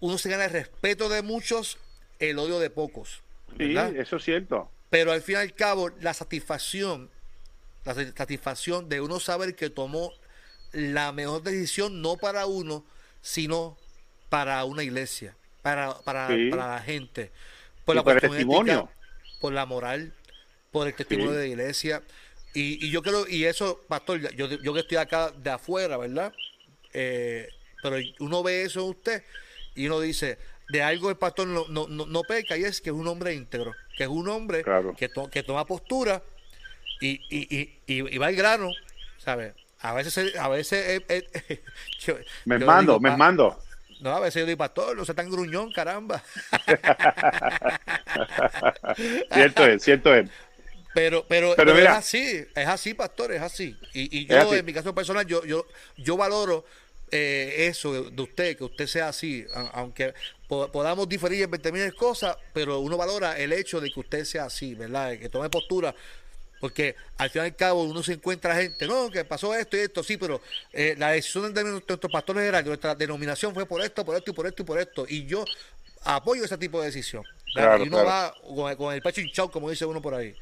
[0.00, 1.78] uno se gana el respeto de muchos,
[2.18, 3.22] el odio de pocos.
[3.58, 4.70] Sí, eso es cierto.
[4.90, 7.10] Pero al fin y al cabo, la satisfacción,
[7.84, 10.12] la satisfacción de uno saber que tomó
[10.72, 12.84] la mejor decisión no para uno,
[13.20, 13.76] sino
[14.28, 17.30] para una iglesia, para, para, la gente.
[17.84, 18.90] Por la por el testimonio.
[19.40, 20.12] por la moral,
[20.70, 22.02] por el testimonio de la iglesia.
[22.52, 26.32] Y, yo creo, y eso, pastor, yo, yo que estoy acá de afuera, ¿verdad?
[26.92, 27.48] Eh,
[27.82, 29.24] pero uno ve eso en usted
[29.74, 32.96] y uno dice, de algo el pastor no, no, no, peca y es que es
[32.96, 34.64] un hombre íntegro, que es un hombre
[34.96, 36.22] que, que toma postura
[37.00, 38.70] y, y, y, va al grano,
[39.18, 39.54] ¿sabes?
[39.80, 41.02] A veces, a veces
[42.44, 43.58] me mando, me mando.
[44.00, 46.22] No, a veces yo digo, pastor, no sea tan gruñón, caramba.
[49.32, 50.28] cierto es, cierto es.
[50.94, 53.76] Pero, pero, pero, es así, es así, pastor, es así.
[53.92, 55.66] Y, y yo, en mi caso personal, yo, yo,
[55.96, 56.64] yo valoro
[57.16, 60.12] eh, eso de usted, que usted sea así, aunque
[60.48, 64.46] podamos diferir en 20 mil cosas, pero uno valora el hecho de que usted sea
[64.46, 65.16] así, ¿verdad?
[65.16, 65.94] Que tome postura,
[66.60, 69.80] porque al fin y al cabo uno se encuentra gente, no, que pasó esto y
[69.80, 70.40] esto, sí, pero
[70.72, 74.32] eh, la decisión de nuestro pastor general, de nuestra denominación fue por esto, por esto
[74.32, 75.44] y por esto y por esto, y yo
[76.02, 77.22] apoyo ese tipo de decisión.
[77.54, 78.34] y uno va
[78.76, 80.34] con, el pecho hinchado, como dice uno por ahí.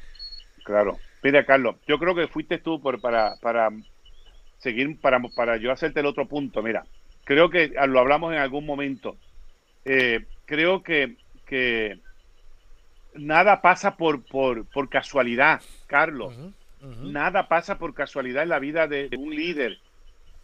[0.63, 0.97] Claro.
[1.21, 3.69] Mira, Carlos, yo creo que fuiste tú por, para, para
[4.63, 6.63] seguir, para, para yo hacerte el otro punto.
[6.63, 6.85] Mira,
[7.25, 9.17] creo que lo hablamos en algún momento.
[9.85, 11.99] Eh, creo que, que
[13.13, 16.33] nada pasa por, por, por casualidad, Carlos.
[17.01, 19.79] Nada pasa por casualidad en la vida de, un líder.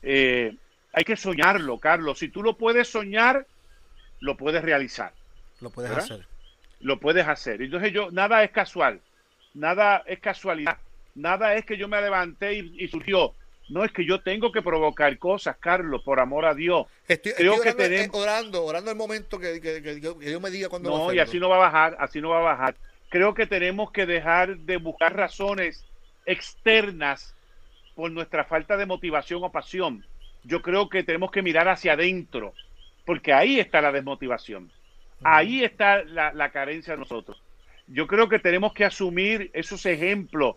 [0.04, 0.56] Eh,
[0.94, 2.20] hay que soñarlo, Carlos.
[2.20, 3.46] Si tú lo puedes soñar,
[4.20, 5.12] lo puedes realizar.
[5.60, 6.26] Lo puedes hacer.
[6.80, 7.62] Lo puedes hacer.
[7.62, 9.02] Entonces yo, nada es casual.
[9.54, 10.78] Nada es casualidad.
[11.16, 13.34] Nada es que yo me levanté y surgió.
[13.70, 16.88] No es que yo tengo que provocar cosas, Carlos, por amor a Dios.
[17.08, 18.16] Estoy, Creo que tenemos...
[18.20, 21.58] orando, orando el momento que, que, yo me diga cuando No, y así no va
[21.58, 22.76] a bajar, así no va a bajar.
[23.10, 25.86] Creo que tenemos que dejar de buscar razones
[26.26, 27.36] externas
[27.96, 30.06] por nuestra falta de motivación o pasión.
[30.44, 32.54] Yo creo que tenemos que mirar hacia adentro,
[33.06, 34.72] porque ahí está la desmotivación.
[35.24, 37.42] Ahí está la, la carencia de nosotros.
[37.88, 40.56] Yo creo que tenemos que asumir esos ejemplos.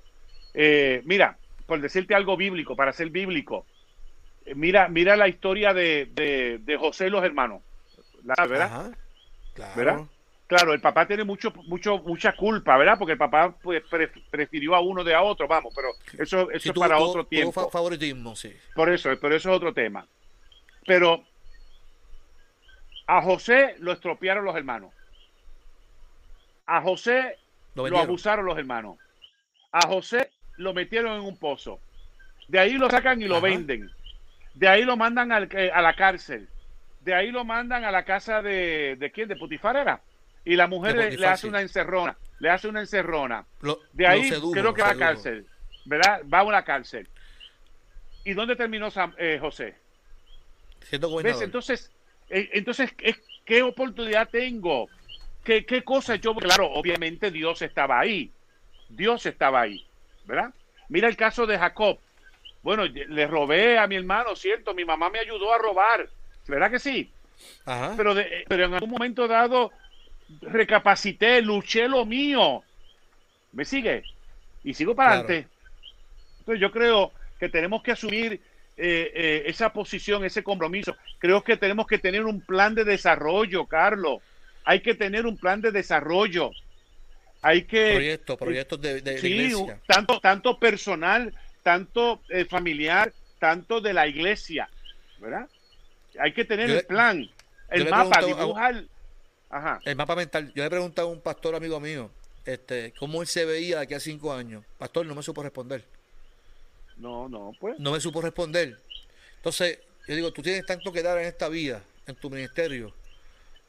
[0.55, 1.39] Eh, mira,
[1.73, 3.65] por decirte algo bíblico, para ser bíblico,
[4.45, 6.07] eh, mira, mira la historia de,
[6.63, 7.63] de, José y los hermanos.
[8.23, 8.93] ¿Verdad?
[9.55, 10.07] claro.
[10.47, 12.99] Claro, el papá tiene mucho, mucho, mucha culpa, ¿verdad?
[12.99, 13.83] Porque el papá pues,
[14.31, 15.89] prefirió a uno de a otro, vamos, pero
[16.23, 17.71] eso, eso es para otro tiempo.
[17.71, 18.55] favoritismo, sí.
[18.75, 20.07] Por eso, pero eso es otro tema.
[20.87, 21.25] Pero
[23.07, 24.93] a José lo estropearon los hermanos.
[26.67, 27.39] A José
[27.75, 28.99] lo abusaron los hermanos.
[29.71, 31.81] A José lo metieron en un pozo.
[32.49, 33.91] De ahí lo sacan y lo venden.
[34.55, 36.49] De ahí lo mandan al, eh, a la cárcel.
[37.01, 39.29] De ahí lo mandan a la casa de, ¿de quién?
[39.29, 40.01] De Putifar era.
[40.45, 42.17] Y la mujer le, hace una encerrona.
[42.39, 43.47] Le hace una encerrona.
[43.93, 45.47] de ahí creo que va a la cárcel.
[45.85, 46.23] ¿Verdad?
[46.33, 47.09] Va a una cárcel.
[48.25, 48.89] ¿Y dónde terminó
[49.19, 49.77] eh, José?
[51.45, 51.91] Entonces,
[52.29, 52.93] eh, entonces
[53.45, 54.89] ¿qué oportunidad tengo?
[55.45, 56.35] ¿Qué, ¿Qué cosa yo?
[56.35, 58.31] Claro, obviamente Dios estaba ahí.
[58.89, 59.85] Dios estaba ahí.
[60.25, 60.53] ¿Verdad?
[60.89, 61.99] Mira el caso de Jacob.
[62.63, 66.09] Bueno, le robé a mi hermano, cierto, mi mamá me ayudó a robar,
[66.47, 67.11] ¿verdad que sí?
[67.97, 68.15] Pero,
[68.49, 69.73] pero en algún momento dado
[70.41, 72.63] recapacité, luché lo mío.
[73.53, 74.05] ¿Me sigue?
[74.65, 75.49] Y sigo para adelante.
[76.39, 78.41] Entonces yo creo que tenemos que asumir
[78.77, 80.97] eh, eh, esa posición, ese compromiso.
[81.19, 84.23] Creo que tenemos que tener un plan de desarrollo, Carlos.
[84.65, 86.53] Hay que tener un plan de desarrollo
[87.43, 89.55] hay que proyectos proyectos de, sí,
[89.87, 94.69] tanto tanto personal tanto eh, familiar tanto de la iglesia
[95.19, 95.49] verdad
[96.19, 97.29] hay que tener el plan
[97.71, 98.85] el mapa dibujar.
[99.49, 99.81] Ajá.
[99.85, 100.51] el mapa mental.
[100.55, 102.11] Yo le he preguntado a un pastor amigo mío
[102.45, 105.85] este cómo él se veía de aquí a cinco años pastor no me supo responder.
[106.97, 107.79] No no pues.
[107.79, 108.79] No me supo responder.
[109.37, 112.95] Entonces yo digo tú tienes tanto que dar en esta vida en tu ministerio.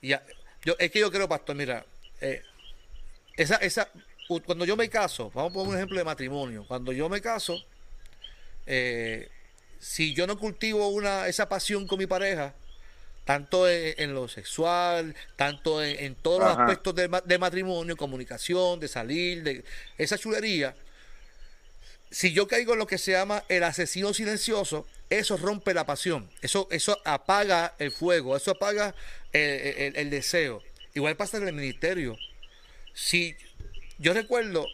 [0.02, 1.86] Y yo es que yo creo pastor mira
[2.22, 2.42] eh,
[3.36, 3.90] esa, esa,
[4.46, 6.66] cuando yo me caso, vamos a poner un ejemplo de matrimonio.
[6.68, 7.62] Cuando yo me caso,
[8.66, 9.30] eh,
[9.80, 12.54] si yo no cultivo una, esa pasión con mi pareja,
[13.26, 19.64] tanto en, lo sexual, tanto en, todos los aspectos de, matrimonio, comunicación, de salir, de
[19.98, 20.76] esa chulería,
[22.12, 26.30] si yo caigo en lo que se llama el asesino silencioso, eso rompe la pasión,
[26.42, 28.94] eso, eso apaga el fuego, eso apaga
[29.32, 30.62] el, el deseo.
[30.94, 32.18] Igual pasa en el ministerio.
[32.94, 33.36] Si
[33.98, 34.68] yo recuerdo,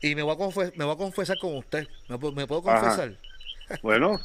[0.00, 3.16] y me voy a, me voy a confesar con usted, ¿me, puedo confesar?
[3.82, 4.20] Bueno,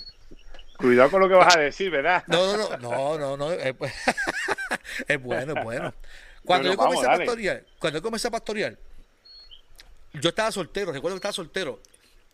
[0.78, 2.24] cuidado con lo que vas a decir, ¿verdad?
[2.28, 3.52] No, no, no, no, no,
[5.08, 5.94] es, bueno, es bueno.
[6.44, 8.78] Cuando yo comencé a pastorear, cuando yo comencé a pastorear,
[10.14, 11.80] yo estaba soltero, recuerdo que estaba soltero,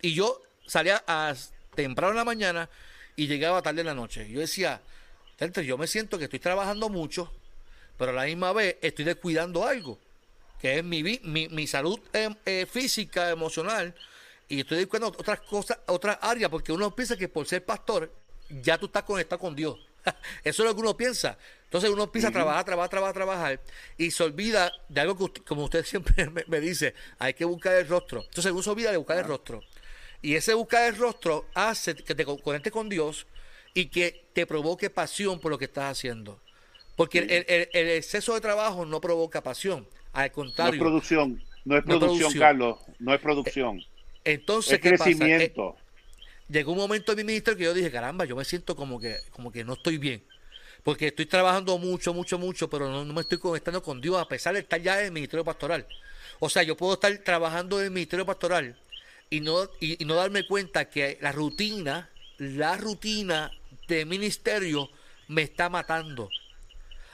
[0.01, 1.33] y yo salía a
[1.75, 2.69] temprano en la mañana
[3.15, 4.29] y llegaba tarde en la noche.
[4.29, 4.81] Yo decía,
[5.63, 7.31] yo me siento que estoy trabajando mucho,
[7.97, 9.99] pero a la misma vez estoy descuidando algo
[10.61, 13.95] que es mi, mi, mi salud em, eh, física, emocional,
[14.47, 18.11] y estoy dedicando otras cosas, otras áreas, porque uno piensa que por ser pastor,
[18.61, 19.79] ya tú estás conectado con Dios.
[20.43, 21.37] Eso es lo que uno piensa.
[21.63, 23.61] Entonces uno empieza a trabajar, trabajar, trabajar, trabajar,
[23.97, 27.87] y se olvida de algo que, como usted siempre me, dice, hay que buscar el
[27.87, 28.23] rostro.
[28.23, 29.63] Entonces uno se olvida de buscar el rostro.
[30.21, 33.25] Y ese buscar el rostro hace que te conectes con Dios
[33.73, 36.39] y que te provoque pasión por lo que estás haciendo.
[36.95, 39.87] Porque el exceso de trabajo no provoca pasión.
[40.13, 40.71] Al contrario.
[40.71, 43.83] No es producción, no es producción, Carlos, no es producción.
[44.23, 45.75] Entonces, es crecimiento.
[46.47, 49.17] llegó un momento en mi ministerio que yo dije, caramba, yo me siento como que,
[49.31, 50.23] como que no estoy bien.
[50.83, 54.53] Porque estoy trabajando mucho, mucho, mucho, pero no, me estoy conectando con Dios a pesar
[54.53, 55.85] de estar ya en el ministerio pastoral.
[56.39, 58.75] O sea, yo puedo estar trabajando en el ministerio pastoral
[59.29, 63.51] y no, y no darme cuenta que la rutina, la rutina
[63.87, 64.89] de ministerio
[65.27, 66.29] me está matando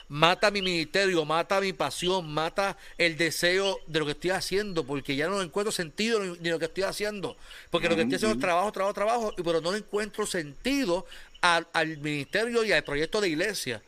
[0.08, 5.16] mata mi ministerio, mata mi pasión, mata el deseo de lo que estoy haciendo, porque
[5.16, 7.36] ya no encuentro sentido ni lo que estoy haciendo.
[7.70, 11.06] Porque lo que estoy haciendo es trabajo, trabajo, trabajo, pero no encuentro sentido
[11.40, 13.82] al, ministerio y al proyecto de iglesia.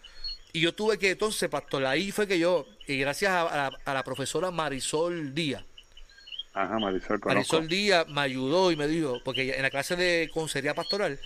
[0.52, 4.50] Y yo tuve que entonces, pastor, ahí fue que yo, y gracias a, la, profesora
[4.50, 5.64] Marisol Díaz,
[6.52, 10.74] Ajá, Marisol, Marisol Díaz me ayudó y me dijo, porque en la clase de consejería
[10.74, 11.20] pastoral,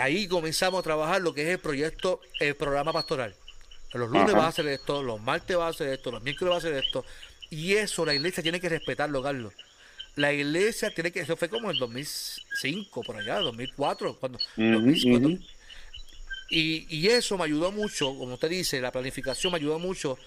[0.00, 3.34] ahí comenzamos a trabajar lo que es el proyecto, el programa pastoral.
[3.92, 6.54] Los lunes va a hacer esto, los martes va a hacer esto, los miércoles va
[6.56, 7.04] a hacer esto.
[7.50, 9.52] Y eso la iglesia tiene que respetarlo, Carlos.
[10.16, 14.38] La iglesia tiene que, eso fue como en el 2005, por allá, 2004, cuando...
[16.48, 20.18] y, y, eso me ayudó mucho, como usted dice, la planificación me ayudó mucho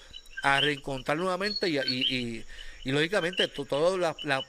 [0.42, 2.44] a reencontrar nuevamente y, y,
[2.84, 3.98] y lógicamente todos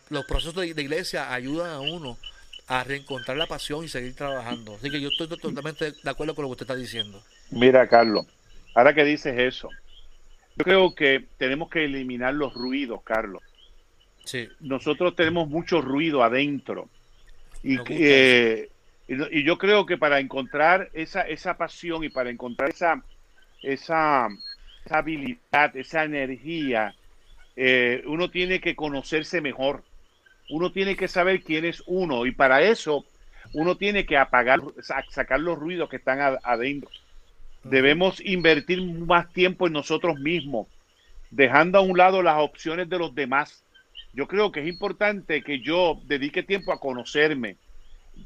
[0.10, 2.18] los procesos de, de, iglesia ayudan a uno
[2.68, 4.76] a reencontrar la pasión y seguir trabajando.
[4.76, 7.22] Así que yo estoy totalmente de acuerdo con lo que usted está diciendo.
[7.52, 8.26] Mira, Carlos,
[8.76, 9.70] Ahora que dices eso,
[10.58, 13.42] yo creo que tenemos que eliminar los ruidos, Carlos.
[14.26, 14.50] Sí.
[14.60, 16.90] Nosotros tenemos mucho ruido adentro.
[17.64, 18.70] Y, eh,
[19.08, 23.02] y, yo creo que para encontrar esa, esa pasión y para encontrar esa,
[23.62, 24.28] esa,
[24.90, 26.96] habilidad, esa energía,
[27.56, 29.84] eh, uno tiene que conocerse mejor.
[30.50, 32.26] Uno tiene que saber quién es uno.
[32.26, 33.06] Y para eso
[33.54, 34.62] uno tiene que apagar,
[35.10, 36.90] sacar los ruidos que están adentro.
[37.66, 40.68] Debemos invertir más tiempo en nosotros mismos,
[41.32, 43.64] dejando a un lado las opciones de los demás.
[44.14, 47.58] Yo creo que es importante que yo dedique tiempo a conocerme.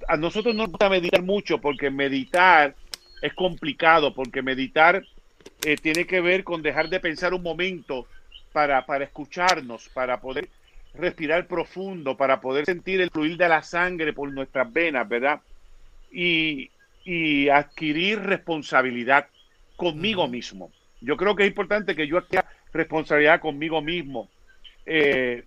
[0.10, 2.76] A nosotros no nos gusta meditar mucho porque meditar
[3.22, 5.06] es complicado, porque meditar
[5.64, 8.08] eh, tiene que ver con dejar de pensar un momento
[8.52, 10.50] para, para escucharnos, para poder
[10.94, 15.40] respirar profundo, para poder sentir el fluir de la sangre por nuestras venas, ¿verdad?
[16.12, 16.72] Y,
[17.04, 19.28] y adquirir responsabilidad
[19.76, 20.72] conmigo mismo.
[21.02, 24.30] Yo creo que es importante que yo adquiera responsabilidad conmigo mismo,
[24.86, 25.44] eh,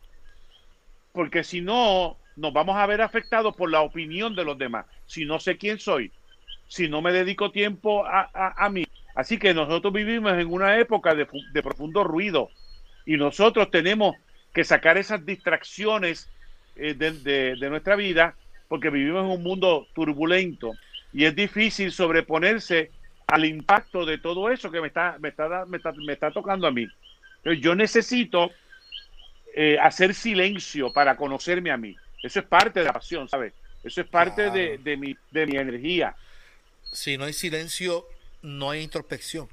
[1.12, 4.86] porque si no, nos vamos a ver afectados por la opinión de los demás.
[5.06, 6.10] Si no sé quién soy,
[6.68, 8.86] si no me dedico tiempo a, a, mí.
[9.14, 12.48] Así que nosotros vivimos en una época de, de profundo ruido
[13.04, 14.16] y nosotros tenemos
[14.54, 16.30] que sacar esas distracciones
[16.76, 18.34] eh, de, de, nuestra vida
[18.68, 20.72] porque vivimos en un mundo turbulento
[21.12, 22.90] y es difícil sobreponerse
[23.26, 26.66] al impacto de todo eso que me está, me está, me está, me está tocando
[26.66, 26.86] a mí.
[27.60, 28.50] Yo necesito
[29.54, 31.96] eh, hacer silencio para conocerme a mí.
[32.22, 33.52] Eso es parte de la pasión, ¿sabes?
[33.82, 36.14] Eso es parte de, de, mi, de mi energía.
[36.92, 38.06] Si no hay silencio,
[38.42, 39.48] no hay introspección.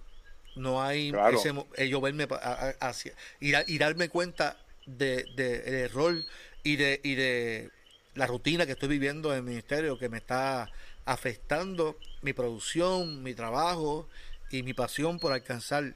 [0.55, 2.27] No hay ese, eh, yo verme
[2.81, 6.15] hacia y, y, darme cuenta de, de, del error
[6.63, 7.69] y de, y de
[8.15, 10.69] la rutina que estoy viviendo en el ministerio que me está
[11.09, 14.07] afectando mi producción, mi trabajo
[14.51, 15.95] y mi pasión por alcanzar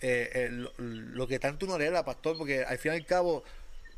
[0.00, 3.44] eh, lo que tanto uno la pastor, porque al fin y al cabo,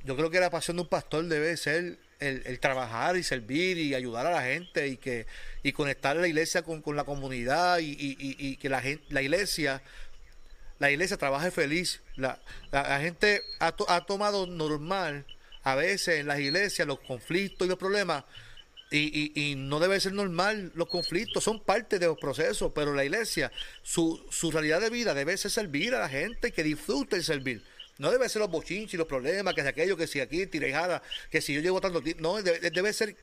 [0.04, 3.94] yo creo que la pasión de un pastor debe ser el, trabajar y servir y
[3.94, 5.26] ayudar a la gente y que
[5.62, 9.82] y conectar la iglesia con, la comunidad y, que la gente, la iglesia
[10.78, 12.02] la iglesia trabaje feliz.
[12.16, 12.38] La,
[12.70, 15.24] la, gente ha, ha tomado normal
[15.62, 18.24] a veces en las iglesias los conflictos y los problemas
[18.90, 23.04] y, y, no debe ser normal, los conflictos son parte de los procesos, pero la
[23.04, 27.22] iglesia, su, su realidad de vida debe ser servir a la gente que disfrute el
[27.22, 27.62] servir.
[27.98, 31.02] No debe ser los bochinches y los problemas, que es aquello, que si aquí tirejada,
[31.30, 32.22] que si yo llevo tanto tiempo.
[32.22, 33.14] No, debe, ser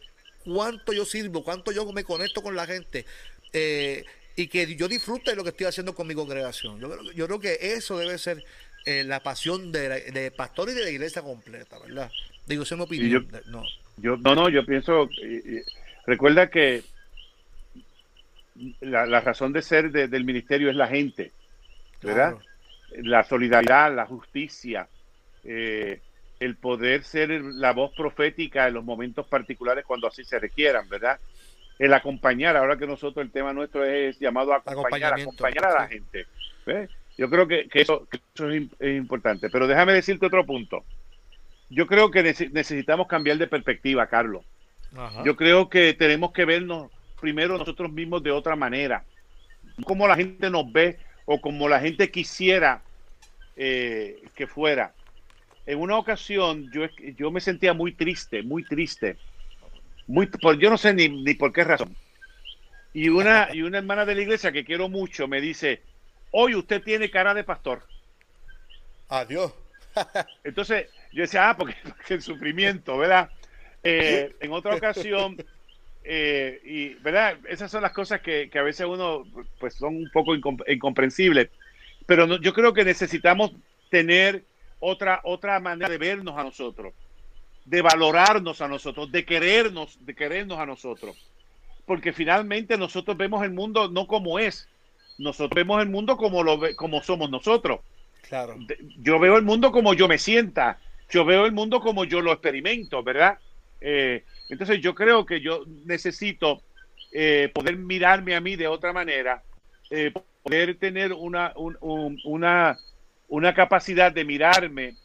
[0.46, 3.06] cuánto yo sirvo, cuánto yo me conecto con la gente.
[3.52, 4.06] Eh,
[4.36, 6.80] y que yo disfrute de lo que estoy haciendo con mi congregación.
[6.80, 8.46] Yo, yo creo que eso debe ser
[8.86, 12.10] eh, la pasión de, de pastor y de la iglesia completa, ¿verdad?
[12.46, 13.28] Digo, esa es mi opinión.
[13.48, 13.66] no.
[13.98, 15.10] Yo, no, no, yo pienso,
[16.06, 16.84] recuerda que
[18.82, 21.32] la, razón de ser del ministerio es la gente,
[22.02, 22.36] ¿verdad?
[22.98, 24.88] La solidaridad, la justicia,
[25.44, 26.00] eh,
[26.40, 31.20] el poder ser la voz profética en los momentos particulares cuando así se requieran, ¿verdad?
[31.80, 35.88] El acompañar, ahora que nosotros el tema nuestro es llamado a acompañar, acompañar a la
[35.88, 36.26] gente.
[37.18, 38.08] Yo creo que, eso,
[38.80, 39.50] es importante.
[39.50, 40.84] Pero déjame decirte otro punto
[41.70, 44.44] yo creo que necesitamos cambiar de perspectiva, Carlos.
[45.24, 46.90] Yo creo que tenemos que vernos
[47.20, 49.04] primero nosotros mismos de otra manera.
[49.84, 52.82] Como la gente nos ve o como la gente quisiera
[53.56, 54.94] eh, que fuera.
[55.66, 56.84] En una ocasión yo,
[57.18, 59.18] yo me sentía muy triste, muy triste,
[60.08, 61.96] muy, por, yo no sé ni, ni por qué razón.
[62.94, 65.82] Y una, y una hermana de la iglesia que quiero mucho me dice,
[66.32, 67.84] hoy usted tiene cara de pastor.
[69.10, 69.54] Adiós.
[70.44, 70.88] Entonces,
[71.18, 71.76] yo decía, ah, porque,
[72.10, 73.30] el sufrimiento, ¿verdad?
[73.84, 75.36] Eh, en otra ocasión,
[76.04, 77.38] eh, y, ¿verdad?
[77.50, 79.24] Esas son las cosas que, a veces uno,
[79.60, 80.36] pues son un poco
[80.68, 81.50] incomprensibles.
[82.06, 83.52] Pero yo creo que necesitamos
[83.90, 84.44] tener
[84.80, 86.94] otra, otra manera de vernos a nosotros,
[87.66, 91.18] de valorarnos a nosotros, de querernos, de querernos a nosotros.
[91.88, 94.70] Porque finalmente nosotros vemos el mundo no como es,
[95.18, 97.80] nosotros vemos el mundo como, lo, como somos nosotros.
[98.22, 98.56] Claro.
[99.00, 100.80] Yo veo el mundo como yo me sienta,
[101.10, 103.38] yo veo el mundo como yo lo experimento, ¿verdad?
[103.80, 106.62] Eh, entonces yo creo que yo necesito
[107.12, 109.44] eh, poder mirarme a mí de otra manera,
[109.90, 110.12] eh,
[110.44, 112.78] poder tener una, una,
[113.28, 114.96] una capacidad de mirarme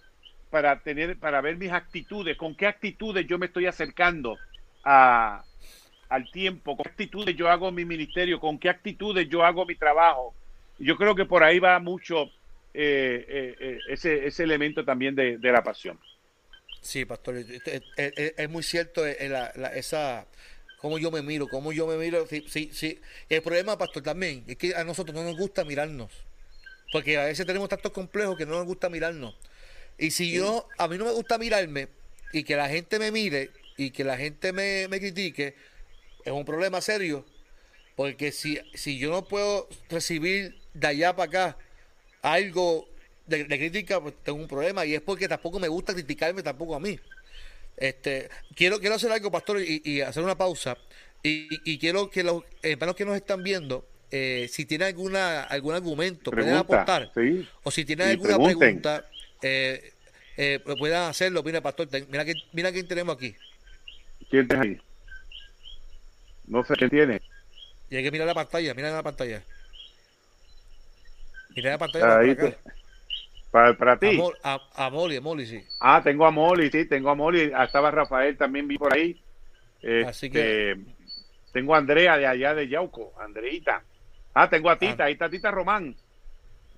[0.50, 4.38] para tener, para ver mis actitudes, con qué actitudes yo me estoy acercando
[4.84, 5.44] a,
[6.08, 9.74] al tiempo, con qué actitudes yo hago mi ministerio, con qué actitudes yo hago mi
[9.74, 10.34] trabajo.
[10.78, 12.30] Yo creo que por ahí va mucho
[12.74, 15.98] eh, eh, eh, ese, ese elemento también de, la pasión.
[16.80, 20.26] Sí, pastor, es, muy cierto esa,
[20.78, 22.26] cómo yo me miro, cómo yo me miro.
[22.26, 22.98] Sí, sí, sí.
[23.28, 26.10] El problema, pastor, también es que a nosotros no nos gusta mirarnos.
[26.90, 29.34] Porque a veces tenemos tantos complejos que no nos gusta mirarnos.
[29.98, 31.88] Y si yo, a mí no me gusta mirarme
[32.32, 35.54] y que la gente me mire y que la gente me, me critique,
[36.24, 37.24] es un problema serio,
[37.96, 41.58] porque si, si yo no puedo recibir de allá para acá
[42.22, 42.88] algo
[43.26, 46.80] de, crítica, pues tengo un problema, y es porque tampoco me gusta criticarme tampoco a
[46.80, 46.98] mí.
[47.76, 50.76] Este, quiero, quiero hacer algo, pastor, y, hacer una pausa.
[51.22, 56.30] Y, quiero que los hermanos que nos están viendo, eh, si tienen alguna, algún argumento,
[56.30, 57.12] pueden aportar.
[57.62, 59.08] O si tienen alguna pregunta,
[59.40, 59.92] eh,
[60.36, 61.42] eh, puedan hacerlo.
[61.42, 63.34] Mira, pastor, mira, que, mira quién tenemos aquí.
[64.30, 64.80] ¿Quién tenés ahí?
[66.46, 67.20] No sé qué tiene.
[67.90, 69.42] Y hay que mirar la pantalla, mira la pantalla.
[71.54, 72.56] Mira la pantalla.
[73.50, 74.18] Para, para, ti.
[74.42, 75.62] A, a, Molly, a Molly, sí.
[75.78, 77.52] Ah, tengo a Molly, sí, tengo a Molly.
[77.54, 79.20] Ah, estaba Rafael, también vi por ahí.
[80.06, 80.72] Así que.
[80.72, 80.84] Este,
[81.52, 83.84] tengo a Andrea de allá de Yauco, Andreita.
[84.34, 85.06] Ah, tengo a Tita, ah.
[85.06, 85.94] ahí está Tita Román.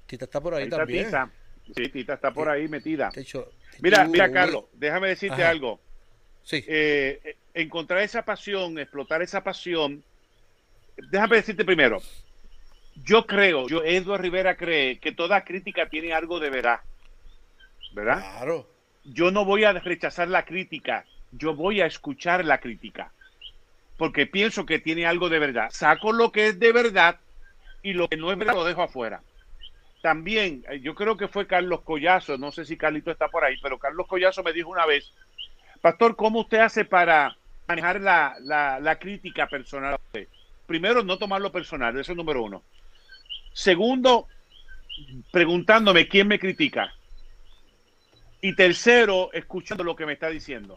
[0.07, 1.07] Tita está por ahí, también.
[1.07, 1.31] Tita.
[1.75, 3.11] Sí, Tita está por ahí metida.
[3.81, 5.81] mira, mira, Carlos, déjame decirte algo.
[6.43, 6.63] Sí.
[6.67, 10.05] Eh, encontrar esa pasión, explotar esa pasión.
[11.11, 12.03] Déjame decirte primero,
[13.03, 16.81] yo creo, yo Eduardo Rivera cree que toda crítica tiene algo de verdad.
[17.93, 18.19] ¿Verdad?
[18.19, 18.69] Claro.
[19.05, 23.13] Yo no voy a rechazar la crítica, yo voy a escuchar la crítica.
[23.97, 25.69] Porque pienso que tiene algo de verdad.
[25.71, 27.21] Saco lo que es de verdad
[27.83, 29.23] y lo que no es verdad lo dejo afuera.
[30.03, 33.57] También, eh, yo creo que fue Carlos Collazo, no sé si Carlito está por ahí,
[33.63, 35.13] pero Carlos Collazo me dijo una vez,
[35.81, 37.37] Pastor, ¿cómo usted hace para
[37.69, 39.99] manejar la, la, crítica personal?
[40.67, 42.63] Primero, no tomarlo personal, eso es número uno.
[43.55, 44.29] Segundo,
[45.33, 46.93] preguntándome quién me critica.
[48.43, 50.77] Y tercero, escuchando lo que me está diciendo.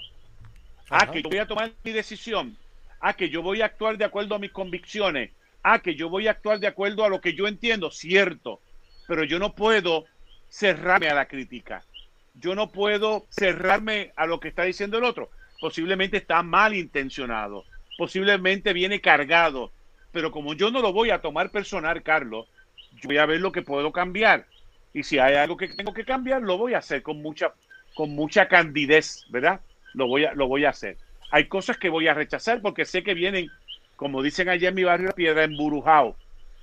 [0.89, 2.57] Ah, que yo voy a tomar mi decisión.
[3.01, 5.31] Ah, que yo voy a actuar de acuerdo a mis convicciones.
[5.61, 7.91] Ah, que yo voy a actuar de acuerdo a lo que yo entiendo.
[7.91, 8.61] Cierto.
[9.05, 10.05] Pero yo no puedo
[10.47, 11.83] cerrarme a la crítica.
[12.35, 17.65] Yo no puedo cerrarme a lo que está diciendo el otro posiblemente está mal intencionado,
[17.97, 19.71] posiblemente viene cargado,
[20.11, 22.47] pero como yo no lo voy a tomar personal, Carlos,
[23.01, 24.45] yo voy a ver lo que puedo cambiar.
[24.93, 27.53] Y si hay algo que tengo que cambiar, lo voy a hacer con mucha,
[27.93, 29.61] con mucha candidez, ¿verdad?
[29.93, 30.97] Lo voy a, lo voy a hacer.
[31.31, 33.49] Hay cosas que voy a rechazar porque sé que vienen,
[33.95, 36.15] como dicen allá en mi barrio, piedra emburujado.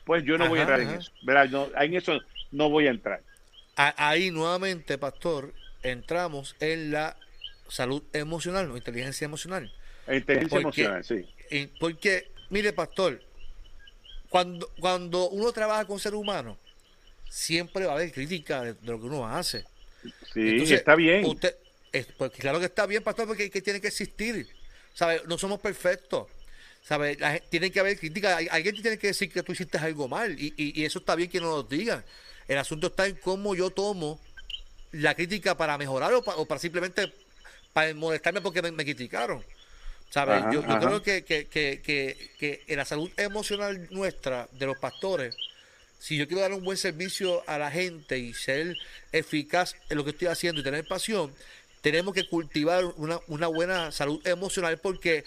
[0.05, 1.49] Pues yo no voy a entrar en eso, ¿verdad?
[1.49, 2.20] No, en eso
[2.51, 3.22] no voy a entrar.
[3.76, 7.16] Ahí nuevamente, pastor, entramos en la
[7.68, 9.72] salud emocional o inteligencia emocional.
[10.09, 11.26] Inteligencia emocional, sí.
[11.80, 13.22] Porque, mire, pastor,
[14.35, 16.59] cuando, cuando uno trabaja con ser humano,
[17.28, 19.64] siempre va a haber crítica de, lo que uno hace.
[20.32, 21.24] Sí, está bien.
[21.24, 21.55] Usted,
[22.18, 24.49] pues claro que está bien, pastor, porque que tiene que existir.
[24.93, 25.22] ¿Sabe?
[25.28, 26.26] No somos perfectos.
[26.82, 27.16] ¿Sabe?
[27.49, 28.39] tiene que haber crítica.
[28.51, 30.35] Alguien tiene que decir que tú hiciste algo mal.
[30.37, 32.05] Y, y, eso está bien que no lo digan.
[32.49, 34.18] El asunto está en cómo yo tomo
[34.91, 37.12] la crítica para mejorar o para simplemente
[37.72, 39.45] para molestarme porque me, criticaron.
[40.15, 40.45] ¿Sabes?
[40.53, 45.37] yo, creo que, que, que, que, en la salud emocional nuestra, de los pastores,
[45.99, 48.77] si yo quiero dar un buen servicio a la gente y ser
[49.11, 51.35] eficaz en lo que estoy haciendo y tener pasión,
[51.81, 55.25] tenemos que cultivar una, una buena salud emocional porque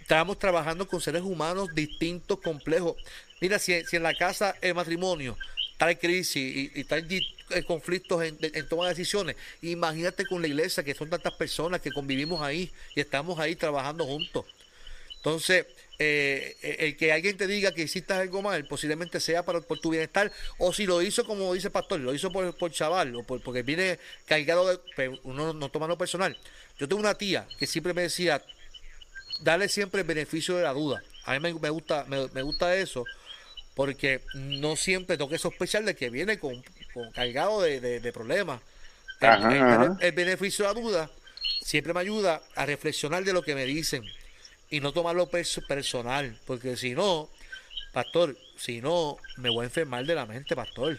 [0.00, 2.94] estamos trabajando con seres humanos distintos, complejos.
[3.40, 5.36] Mira, si, si en la casa el matrimonio
[5.80, 9.36] en crisis y, en eh, conflictos en, toma de decisiones.
[9.62, 14.04] Imagínate con la iglesia, que son tantas personas que convivimos ahí y estamos ahí trabajando
[14.04, 14.44] juntos.
[15.16, 15.66] Entonces,
[15.98, 19.90] eh, el que alguien te diga que hiciste algo mal, posiblemente sea para, por tu
[19.90, 23.24] bienestar, o si lo hizo como dice el pastor, lo hizo por, por chaval, o
[23.24, 26.36] por, porque viene cargado de, pues, uno no toma lo personal.
[26.78, 28.42] Yo tengo una tía que siempre me decía,
[29.40, 31.02] dale siempre el beneficio de la duda.
[31.24, 33.04] A mí me, gusta, me, gusta eso,
[33.78, 36.60] porque no siempre tengo que sospechar de que viene con,
[37.14, 38.60] cargado de, problemas.
[40.00, 41.10] el beneficio de la duda
[41.62, 44.02] siempre me ayuda a reflexionar de lo que me dicen
[44.68, 47.28] y no tomarlo personal, porque si no,
[47.92, 50.98] pastor, si no, me voy a enfermar de la mente, pastor.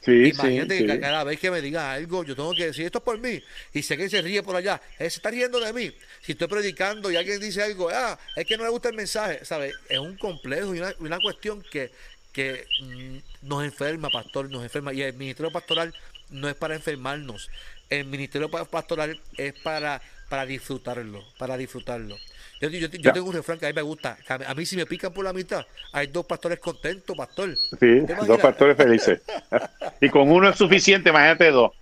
[0.00, 3.04] Sí, Imagínate que cada vez que me diga algo, yo tengo que decir esto es
[3.04, 3.42] por mí.
[3.72, 4.80] Y sé que se ríe por allá.
[4.98, 5.92] Él se está riendo de mí.
[6.22, 9.44] Si estoy predicando y alguien dice algo, ah, es que no le gusta el mensaje,
[9.44, 9.74] ¿sabes?
[9.88, 11.90] Es un complejo y una, cuestión que,
[12.32, 14.92] que mm, nos enferma, pastor, nos enferma.
[14.92, 15.92] Y el ministerio pastoral
[16.30, 17.50] no es para enfermarnos.
[17.90, 22.16] El ministerio pastoral es para, para disfrutarlo, para disfrutarlo.
[22.60, 24.18] Yo, yo, tengo un refrán que a mí me gusta.
[24.28, 27.56] A mí, si me pican por la mitad, hay dos pastores contentos, pastor.
[27.56, 29.20] Sí, dos pastores felices.
[30.00, 31.72] y con uno es suficiente, imagínate dos.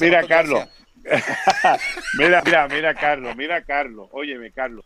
[0.00, 0.68] mira, Carlos.
[2.18, 4.08] mira, mira, mira, Carlos, mira, Carlos.
[4.12, 4.84] Óyeme, Carlos.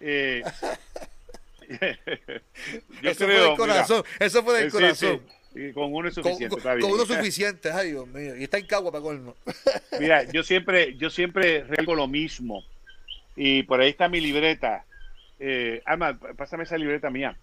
[0.00, 0.42] Eh,
[3.02, 4.04] yo eso creo, fue del corazón.
[4.18, 5.22] eso fue del corazón.
[5.54, 6.82] Y con uno es suficiente, con, está bien.
[6.82, 8.36] Con uno es suficiente, ay Dios mío.
[8.36, 9.34] Y está en Cagua para colmo.
[9.98, 12.62] Mira, yo siempre, yo siempre rego lo mismo.
[13.36, 14.84] Y por ahí está mi libreta.
[15.38, 17.36] Eh, Alma, pásame esa libreta mía.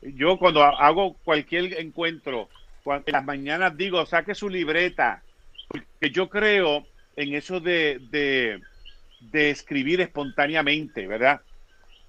[0.00, 2.48] Yo cuando hago cualquier encuentro,
[2.84, 5.22] en las mañanas digo, saque su libreta,
[5.68, 6.86] porque yo creo
[7.16, 11.40] en eso de, de, escribir espontáneamente, ¿verdad?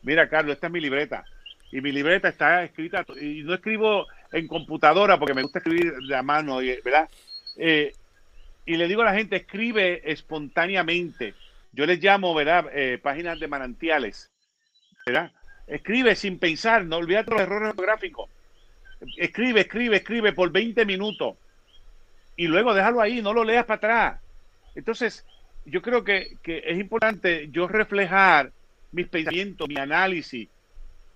[0.04, 1.24] Mira, Carlos, esta es mi libreta.
[1.72, 6.16] Y mi libreta está escrita, y no escribo en computadora porque me gusta escribir de
[6.16, 7.10] a mano, ¿verdad?
[7.58, 7.94] Eh,
[8.66, 11.34] y le digo a la gente, escribe espontáneamente.
[11.76, 12.68] Yo les llamo, ¿verdad?
[12.74, 14.32] Eh, páginas de manantiales,
[15.06, 15.32] ¿verdad?
[15.68, 18.30] Escribe sin pensar, no olvídate los errores ortográficos.
[19.18, 21.36] Escribe, escribe, escribe por 20 minutos
[22.38, 24.22] y luego déjalo ahí, no lo leas para atrás.
[24.74, 25.26] Entonces,
[25.66, 28.54] yo creo que, es importante yo reflejar
[28.94, 30.48] mis pensamientos, mi análisis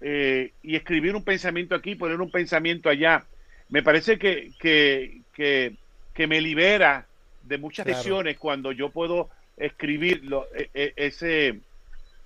[0.02, 3.26] eh, y escribir un pensamiento aquí, poner un pensamiento allá.
[3.70, 7.08] Me parece que, que, que, me libera
[7.44, 9.30] de muchas decisiones cuando yo puedo
[9.60, 10.24] escribir
[10.56, 11.60] e, e, ese,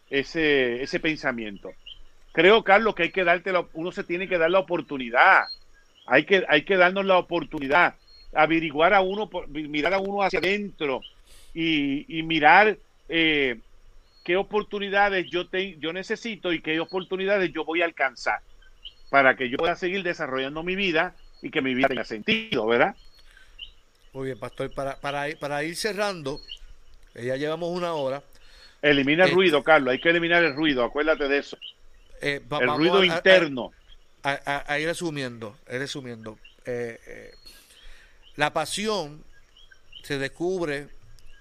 [0.09, 1.71] ese, ese pensamiento.
[2.31, 5.43] Creo, Carlos, que hay que darte uno se tiene que dar la oportunidad.
[6.05, 7.95] Hay que, hay que darnos la oportunidad,
[8.33, 11.01] averiguar a uno, mirar a uno hacia adentro
[11.53, 12.77] y, y mirar
[13.09, 13.59] eh,
[14.23, 18.39] qué oportunidades yo, te, yo necesito y qué oportunidades yo voy a alcanzar
[19.09, 22.95] para que yo pueda seguir desarrollando mi vida y que mi vida tenga sentido, ¿verdad?
[24.13, 24.73] Muy bien, pastor.
[24.73, 26.39] Para, para, para ir cerrando,
[27.15, 28.23] ya llevamos una hora.
[28.81, 29.93] Elimina el eh, ruido, Carlos.
[29.93, 30.83] Hay que eliminar el ruido.
[30.83, 31.57] Acuérdate de eso.
[32.21, 33.71] Eh, el ruido interno.
[34.23, 36.37] Ahí resumiendo, resumiendo.
[36.65, 37.33] Eh,
[38.35, 39.23] la pasión
[40.03, 40.87] se descubre.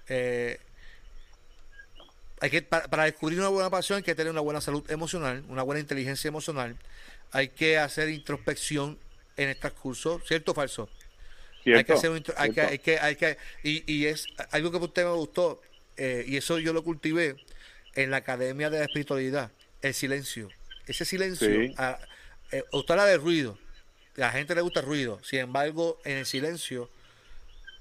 [0.09, 0.57] hay
[2.49, 5.79] que, para, descubrir una buena pasión hay que tener una buena salud emocional, una buena
[5.79, 6.75] inteligencia emocional.
[7.31, 8.97] Hay que hacer introspección
[9.37, 10.89] en estos cursos, ¿cierto o falso?
[11.65, 14.77] Hay que hacer un, hay que, hay que, hay que, y, y es algo que
[14.77, 15.61] usted me gustó,
[15.97, 17.35] eh, y eso yo lo cultivé
[17.95, 19.51] en la Academia de la Espiritualidad,
[19.81, 20.49] el silencio.
[20.87, 21.99] Ese silencio, a,
[22.51, 23.57] eh, usted habla de ruido,
[24.17, 26.89] a la gente le gusta el ruido, sin embargo, en el silencio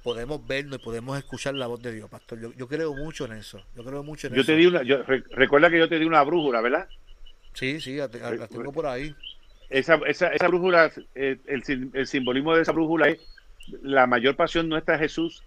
[0.03, 2.41] podemos vernos y podemos escuchar la voz de Dios, pastor.
[2.41, 3.63] Yo, yo creo mucho en eso.
[3.77, 6.23] Yo creo mucho en yo Te di una, yo, recuerda que yo te di una
[6.23, 6.89] brújula, ¿verdad?
[7.55, 9.15] Sí, sí, la, tengo por ahí.
[9.71, 13.21] Esa, esa, esa brújula, eh, el, el simbolismo de esa brújula es
[13.83, 15.43] la mayor pasión nuestra es Jesús.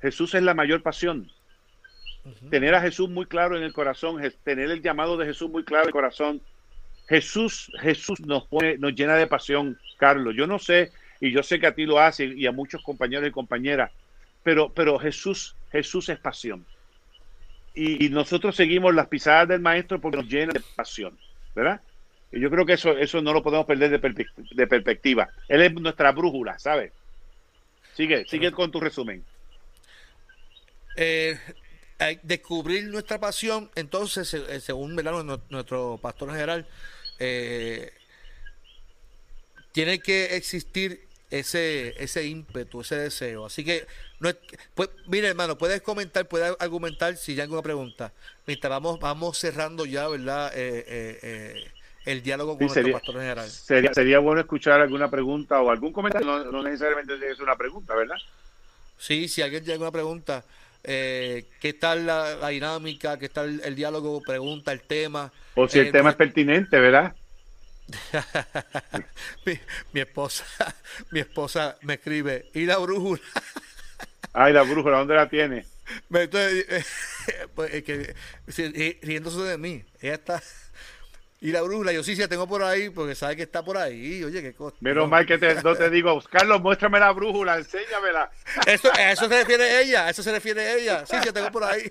[0.00, 1.30] Jesús es la mayor pasión.
[2.50, 5.84] Tener a Jesús muy claro en el corazón, tener el llamado de Jesús muy claro
[5.84, 6.42] en el corazón.
[7.08, 10.34] Jesús, Jesús nos pone, nos llena de pasión, Carlos.
[10.36, 13.28] Yo no sé, y yo sé que a ti lo hace y a muchos compañeros
[13.28, 13.90] y compañeras,
[14.42, 16.64] pero, pero Jesús, Jesús es pasión.
[17.74, 21.16] Y, nosotros seguimos las pisadas del maestro porque nos llena de pasión,
[21.54, 21.80] ¿verdad?
[22.32, 25.28] Y yo creo que eso, eso no lo podemos perder de, de perspectiva.
[25.48, 26.92] Él es nuestra brújula, ¿sabes?
[27.96, 29.24] Sigue, sigue con tu resumen.
[30.96, 31.38] Eh,
[32.22, 34.96] descubrir nuestra pasión, entonces, eh, según
[35.50, 36.66] nuestro pastor general,
[37.18, 37.92] eh,
[39.72, 43.46] tiene que existir ese, ese ímpetu, ese deseo.
[43.46, 43.86] Así que,
[44.18, 44.30] no
[44.74, 48.12] pues, mire hermano, puedes comentar, puedes argumentar si hay alguna pregunta.
[48.46, 50.52] Mientras vamos, vamos cerrando ya, ¿verdad?
[52.04, 53.48] El diálogo con nuestro pastor general.
[53.48, 58.16] Sería, sería bueno escuchar alguna pregunta o algún comentario, no, necesariamente es una pregunta, ¿verdad?
[58.98, 60.44] Sí, si alguien tiene alguna pregunta,
[60.82, 65.32] eh, qué tal la, dinámica, qué tal el, diálogo, pregunta, el tema.
[65.54, 67.14] O si el eh, tema es pertinente, ¿verdad?
[69.92, 70.44] mi, esposa
[71.10, 73.20] mi esposa me escribe, ¿y la brújula?
[74.32, 75.66] Ay, la brújula, ¿dónde la tiene?
[76.08, 78.14] pues, que,
[79.02, 80.40] riéndose de mí, ella está
[81.42, 83.78] y la brújula, yo sí, sí la tengo por ahí, porque sabe que está por
[83.78, 84.22] ahí.
[84.22, 84.76] Oye, qué cosa.
[84.80, 88.30] Menos mal que te, no te digo, Carlos, muéstrame la brújula, enséñamela.
[88.66, 91.06] Eso, a eso se refiere ella, a eso se refiere ella.
[91.06, 91.90] Sí, sí, la tengo por ahí.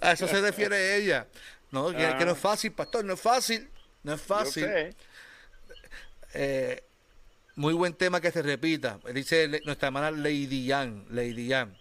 [0.00, 1.26] A eso se refiere ella.
[1.70, 3.68] No, que, no es fácil, pastor, no es fácil.
[4.02, 4.66] No es fácil.
[6.32, 6.84] Eh,
[7.56, 8.98] muy buen tema que se repita.
[9.12, 11.04] Dice nuestra hermana Lady Yan.
[11.10, 11.76] Lady Yan.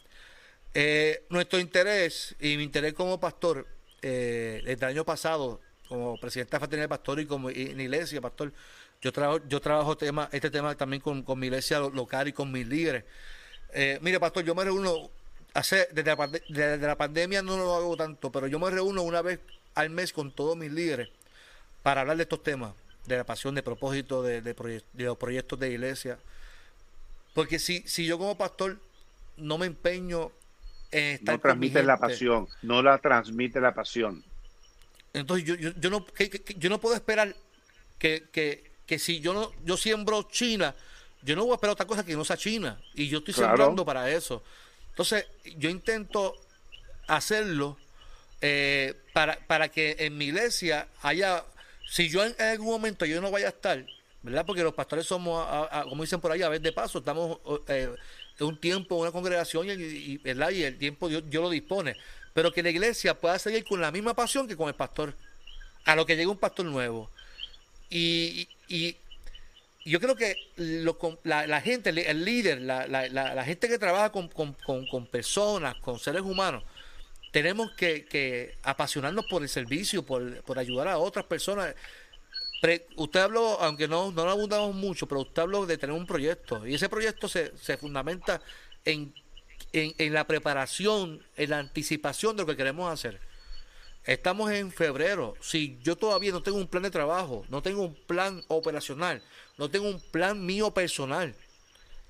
[0.73, 3.67] Eh, nuestro interés y mi interés como pastor,
[4.01, 8.51] eh, el año pasado, como presidente de Fraternidad Pastor y como en iglesia, pastor,
[9.01, 12.65] yo trabajo, yo trabajo tema, este tema también con, mi iglesia local y con mis
[12.65, 13.03] líderes.
[13.73, 15.09] Eh, mire, pastor, yo me reúno,
[15.53, 19.39] hace, desde, la, pandemia no lo hago tanto, pero yo me reúno una vez
[19.75, 21.09] al mes con todos mis líderes
[21.81, 22.73] para hablar de estos temas,
[23.05, 26.17] de la pasión, de propósito, de, de, los proyectos de iglesia.
[27.33, 28.77] Porque si, si yo como pastor
[29.35, 30.31] no me empeño
[30.91, 34.23] en estar No transmite la pasión, no la transmite la pasión.
[35.13, 36.05] Entonces yo, yo, yo no,
[36.57, 37.35] yo no puedo esperar
[37.99, 40.73] que, que, que, si yo no yo siembro China,
[41.21, 42.81] yo no voy a esperar otra cosa que no sea China.
[42.95, 44.43] Y yo estoy sembrando para eso.
[44.89, 45.25] Entonces
[45.57, 46.35] yo intento
[47.07, 47.77] hacerlo
[48.41, 51.45] eh, para, para que en mi iglesia haya,
[51.87, 53.85] si yo en, algún momento yo no vaya a estar,
[54.23, 54.45] ¿verdad?
[54.45, 55.47] Porque los pastores somos,
[55.87, 57.93] como dicen por ahí, a ver de paso, estamos eh,
[58.39, 60.49] en un tiempo, una congregación y, ¿verdad?
[60.49, 61.95] y el tiempo Dios, Dios lo dispone
[62.33, 65.15] pero que la iglesia pueda seguir con la misma pasión que con el pastor,
[65.85, 67.09] a lo que llegue un pastor nuevo.
[67.89, 68.47] Y,
[69.85, 70.37] yo creo que
[71.23, 74.29] la, gente, el líder, la, gente que trabaja con,
[75.11, 76.63] personas, con seres humanos,
[77.31, 81.75] tenemos que, apasionarnos por el servicio, por, ayudar a otras personas.
[82.95, 86.65] usted habló, aunque no, no lo abundamos mucho, pero usted habló de tener un proyecto
[86.65, 88.41] y ese proyecto se, se fundamenta
[88.85, 89.13] en
[89.73, 93.19] en, la preparación, en la anticipación de lo que queremos hacer.
[94.05, 95.35] Estamos en febrero.
[95.41, 99.21] Si yo todavía no tengo un plan de trabajo, no tengo un plan operacional,
[99.57, 101.33] no tengo un plan mío personal.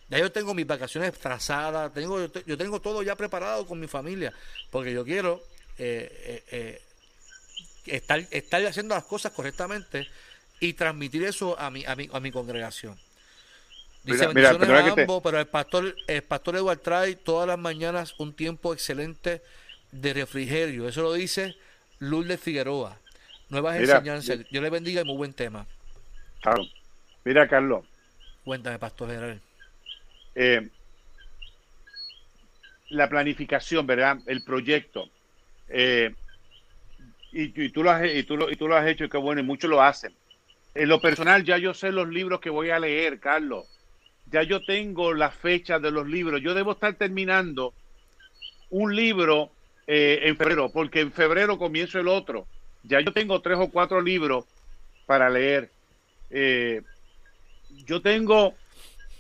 [0.10, 4.34] Ya yo tengo mis vacaciones trazadas, tengo, yo tengo todo ya preparado con mi familia,
[4.70, 5.42] porque yo quiero
[5.78, 6.82] eh, eh, eh,
[7.86, 10.08] estar, estar haciendo las cosas correctamente
[10.60, 13.00] y transmitir eso a mi, a mi, a mi congregación.
[14.04, 18.74] Dice mira, ambos, pero el pastor, el pastor Eduard trae todas las mañanas un tiempo
[18.74, 19.42] excelente
[19.92, 20.90] de refrigerio.
[20.90, 21.56] Eso lo dice
[22.00, 22.98] Lourdes Figueroa.
[23.48, 24.40] Nuevas enseñanzas.
[24.52, 25.66] Yo le bendiga y muy buen tema.
[26.42, 26.66] Claro.
[27.24, 27.86] Mira, Carlos.
[28.44, 29.42] Cuéntame, Pastor General.
[30.36, 30.68] Eh,
[32.90, 34.18] la planificación, ¿verdad?
[34.26, 35.10] El proyecto.
[35.70, 36.14] Eh,
[37.32, 39.40] y, tú lo has, y, tú lo, y tú lo has hecho, y qué bueno,
[39.40, 40.14] y muchos lo hacen.
[40.76, 43.66] En lo personal, ya yo sé los libros que voy a leer, Carlos
[44.34, 46.42] ya yo tengo la fecha de los libros.
[46.42, 47.72] Yo debo estar terminando
[48.72, 49.52] un libro
[49.86, 52.48] eh, en febrero, porque en febrero comienzo el otro.
[52.82, 54.46] Ya yo tengo tres o cuatro libros
[55.06, 55.70] para leer.
[56.32, 56.82] Eh,
[57.86, 58.56] yo tengo,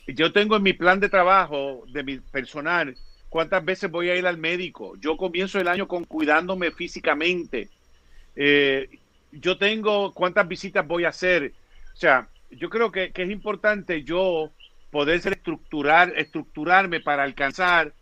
[0.07, 2.95] yo tengo en mi plan de trabajo de mi personal
[3.29, 4.95] cuántas veces voy a ir al médico.
[4.99, 7.69] Yo comienzo el año con cuidándome físicamente.
[8.35, 8.89] Eh,
[9.31, 11.53] yo tengo cuántas visitas voy a hacer.
[11.93, 14.51] O sea, yo creo que, que es importante yo
[14.93, 17.93] poder estructurar, estructurarme para alcanzar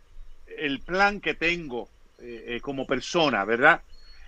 [0.58, 1.88] el plan que tengo
[2.20, 3.80] eh, eh, como persona, ¿verdad?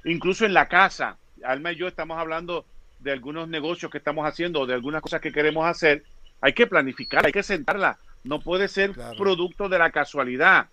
[0.06, 2.64] Incluso en la casa, Alma y yo estamos hablando
[3.00, 6.04] de algunos negocios que estamos haciendo, de algunas cosas que queremos hacer,
[6.40, 10.68] hay que planificar, hay que sentarla, no puede ser producto de la casualidad.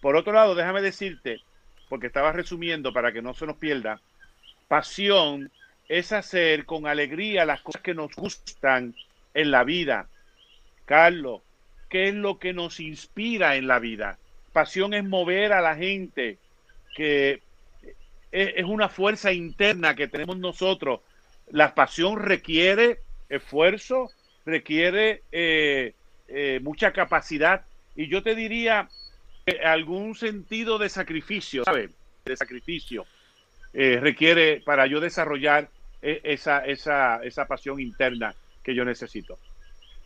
[0.00, 1.42] Por otro lado, déjame decirte,
[1.88, 4.00] porque estaba resumiendo para que no se nos pierda,
[4.66, 5.48] pasión
[5.88, 8.96] es hacer con alegría las cosas que nos gustan
[9.32, 10.08] en la vida.
[10.84, 11.42] Carlos,
[11.88, 14.18] ¿qué es lo que nos inspira en la vida?
[14.52, 16.38] Pasión es mover a la gente,
[16.94, 17.40] que
[18.30, 21.00] es una fuerza interna que tenemos nosotros.
[21.50, 22.98] La pasión requiere
[23.28, 24.10] esfuerzo,
[24.44, 25.94] requiere eh,
[26.28, 28.88] eh, mucha capacidad y yo te diría
[29.64, 31.90] algún sentido de sacrificio, ¿sabes?
[32.24, 33.06] De sacrificio
[33.72, 35.68] eh, requiere para yo desarrollar
[36.02, 39.38] esa, esa, esa pasión interna que yo necesito.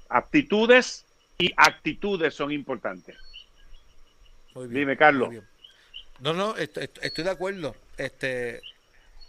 [0.09, 1.05] Aptitudes
[1.39, 3.17] y actitudes son importantes.
[4.55, 5.35] Dime, Carlos.
[6.21, 6.89] No, no, estoy,
[7.25, 7.77] de acuerdo.
[7.97, 8.61] Este,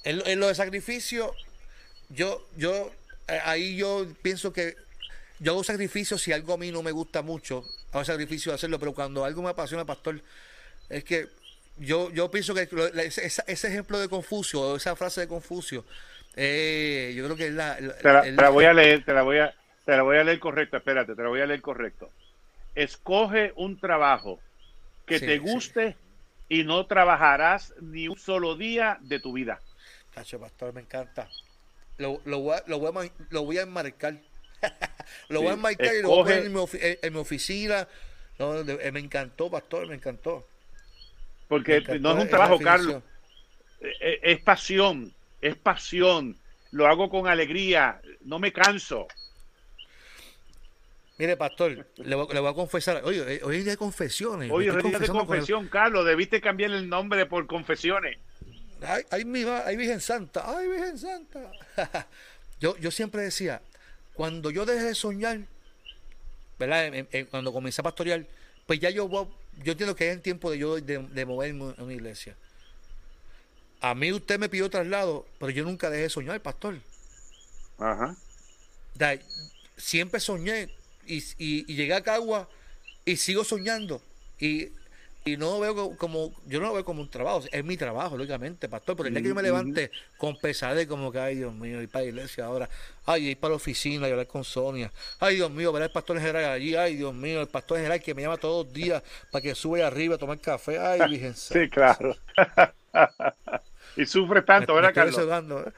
[0.03, 1.33] en, lo de sacrificio,
[2.09, 2.91] yo, yo,
[3.27, 4.75] eh, ahí yo pienso que
[5.39, 8.79] yo hago sacrificio si algo a mí no me gusta mucho, hago sacrificio de hacerlo,
[8.79, 10.21] pero cuando algo me apasiona, pastor,
[10.89, 11.27] Es que
[11.77, 15.85] yo, yo pienso que ese, ese, ejemplo de Confucio, esa frase de Confucio,
[16.35, 17.77] eh, yo creo que es la...
[17.77, 19.53] te, la, voy a leer, te la voy a,
[19.89, 22.11] te la voy a leer correcto, espérate, te la voy a leer correcto.
[22.75, 24.39] Escoge un trabajo
[25.07, 25.97] que te guste
[26.47, 29.59] y no trabajarás ni un solo día de tu vida.
[30.13, 31.27] Tacho, pastor, me encanta.
[31.97, 34.13] Lo, lo, voy, a, lo, voy, a, lo voy a enmarcar.
[35.29, 36.59] lo voy a enmarcar y lo voy a poner en mi,
[37.01, 37.87] en, mi oficina.
[38.37, 40.47] No, eh, me encantó, pastor, me encantó.
[41.47, 43.01] Porque no es un trabajo, Carlos.
[43.81, 45.11] Eh, eh, es pasión,
[45.41, 46.37] es pasión.
[46.69, 49.07] Lo hago con alegría, no me canso.
[51.19, 53.01] Mire, pastor, le voy, a confesar.
[53.03, 54.49] Oye, hoy es día de confesiones.
[54.49, 56.05] Oye, hoy es día de confesión, Carlos.
[56.05, 58.17] Debiste cambiar el nombre por confesiones.
[58.81, 60.43] Ay, ay, mi, ay, Virgen Santa.
[60.45, 61.51] Ay, Virgen Santa.
[62.61, 63.61] yo, yo siempre decía,
[64.13, 65.41] cuando yo dejé de soñar,
[66.57, 66.89] ¿verdad?
[67.29, 68.25] cuando comencé a pastorear,
[68.65, 71.93] pues ya yo, yo entiendo que es el tiempo de yo de, moverme en una
[71.93, 72.37] iglesia.
[73.81, 76.77] A mí usted me pidió traslado, pero yo nunca dejé de soñar, pastor.
[77.77, 78.15] Ajá.
[79.75, 80.78] siempre soñé
[81.09, 82.47] y, y, llegué a Cagua
[83.05, 84.01] y sigo soñando.
[84.39, 84.69] Y,
[85.25, 88.69] y no veo como, yo no lo veo como un trabajo, es mi trabajo, lógicamente,
[88.69, 88.95] pastor.
[88.95, 91.89] Pero el día que yo me levante con pesadez, como que, ay Dios mío, ir
[91.89, 92.69] para la iglesia ahora,
[93.05, 96.19] ay, ir para la oficina y hablar con Sonia, ay Dios mío, ver al pastor
[96.19, 99.41] general allí, ay Dios mío, el pastor general que me llama todos los días para
[99.41, 102.15] que sube arriba a tomar café, ay, Virgen Sí, claro.
[103.97, 105.17] y sufre tanto, ¿verdad, Carlos?
[105.17, 105.71] ¿eh?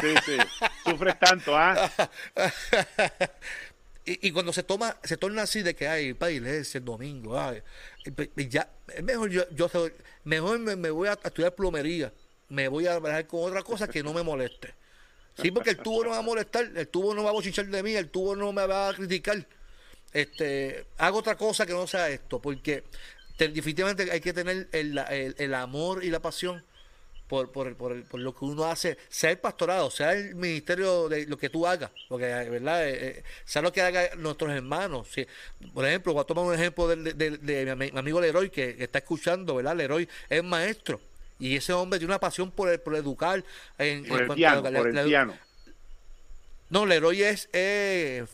[0.00, 0.36] sí, sí,
[0.84, 1.90] sufres tanto, ¿ah?
[4.06, 7.62] Y, cuando se toma, se torna así de que hay para iglesia el domingo, ay,
[8.36, 9.70] ya, es mejor yo, yo
[10.24, 12.12] mejor me, voy a, estudiar plomería,
[12.50, 14.74] me voy a trabajar con otra cosa que no me moleste.
[15.40, 17.82] Sí, porque el tubo no va a molestar, el tubo no va a bochichar de
[17.82, 19.46] mí, el tubo no me va a criticar.
[20.12, 22.84] Este, hago otra cosa que no sea esto, porque
[23.38, 26.62] definitivamente hay que tener el, el, el amor y la pasión
[27.34, 31.26] por, por, por, por, lo que uno hace, sea el pastorado, sea el ministerio de
[31.26, 32.88] lo que tú hagas, porque, ¿verdad?
[32.88, 35.08] Eh, eh, sea lo que hagan nuestros hermanos.
[35.72, 39.56] Por ejemplo, voy a tomar un ejemplo de, de, mi amigo Leroy, que, está escuchando,
[39.56, 39.74] ¿verdad?
[39.74, 41.00] Leroy es maestro.
[41.40, 43.42] Y ese hombre tiene una pasión por, el, por educar.
[43.78, 45.36] En, por el piano, por el piano.
[46.70, 47.48] No, Leroy es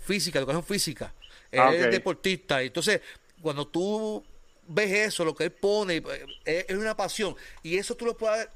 [0.05, 1.15] física, educación física.
[1.57, 2.63] Ah, es deportista.
[2.63, 3.01] Entonces,
[3.41, 4.23] cuando tú
[4.71, 6.03] ves eso, lo que él pone,
[6.45, 7.35] eh, es, una pasión.
[7.63, 8.49] Y eso tú lo puedes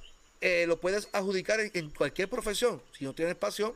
[0.47, 2.83] eh, lo puedes adjudicar en, cualquier profesión.
[2.93, 3.73] Si no tienes pasión.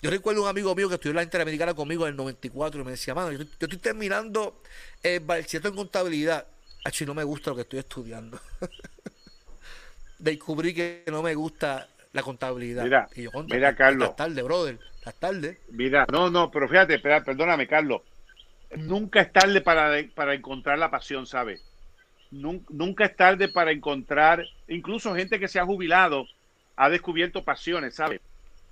[0.00, 2.92] Yo recuerdo un amigo mío que estudió la Interamericana conmigo en el 94 y me
[2.92, 4.62] decía, mano, yo, estoy terminando
[5.02, 6.46] el bachillerato en contabilidad.
[6.86, 8.40] Achi, no me gusta lo que estoy estudiando.
[10.18, 12.84] Descubrí que no me gusta la contabilidad.
[12.84, 14.08] Mira, y yo, mira Carlos.
[14.08, 14.78] Las tardes, brother.
[15.04, 15.58] Las tardes.
[15.68, 18.00] Mira, no, no, pero fíjate, perdóname, Carlos.
[18.76, 21.62] Nunca es tarde para, para encontrar la pasión, ¿sabes?
[22.32, 26.26] Nunca es tarde para encontrar, incluso gente que se ha jubilado
[26.76, 28.20] ha descubierto pasiones, ¿sabes?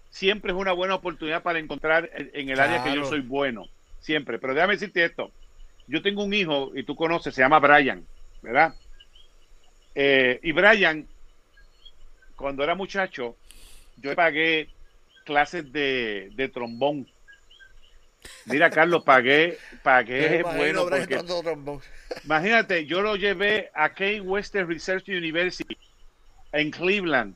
[0.08, 3.66] Siempre es una buena oportunidad para encontrar en el área que yo soy bueno,
[4.00, 4.38] siempre.
[4.38, 5.30] Pero déjame decirte esto,
[5.86, 8.04] yo tengo un hijo y tú conoces, se llama Brian,
[8.42, 8.74] ¿verdad?
[9.94, 11.06] Eh, y Brian,
[12.36, 13.36] cuando era muchacho,
[13.98, 14.68] yo pagué
[15.24, 17.06] clases de, de trombón
[18.46, 21.20] Mira, Carlos, pagué, pagué bueno porque,
[22.24, 25.76] imagínate, yo lo llevé a Kane Western Research University
[26.52, 27.34] en Cleveland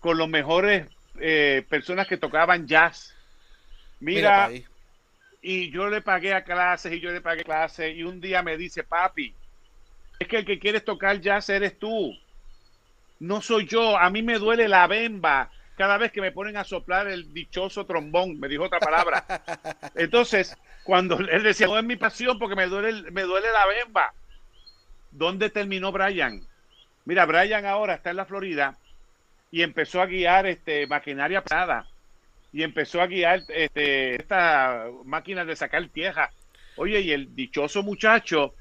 [0.00, 0.86] con los mejores
[1.20, 3.14] eh, personas que tocaban jazz.
[4.00, 4.50] Mira,
[5.42, 8.56] y yo le pagué a clases y yo le pagué clases y un día me
[8.56, 9.34] dice, papi,
[10.18, 12.16] es que el que quieres tocar jazz eres tú.
[13.20, 16.64] No soy yo, a mí me duele la bemba cada vez que me ponen a
[16.64, 19.24] soplar el dichoso trombón, me dijo otra palabra.
[19.94, 24.12] Entonces, cuando él decía, no es mi pasión porque me duele, me duele la bemba.
[25.10, 26.42] ¿Dónde terminó Brian?
[27.04, 28.76] Mira, Brian ahora está en la Florida
[29.50, 31.86] y empezó a guiar este maquinaria pesada
[32.52, 36.30] y empezó a guiar este, esta máquina de sacar tierra.
[36.76, 38.54] Oye, y el dichoso muchacho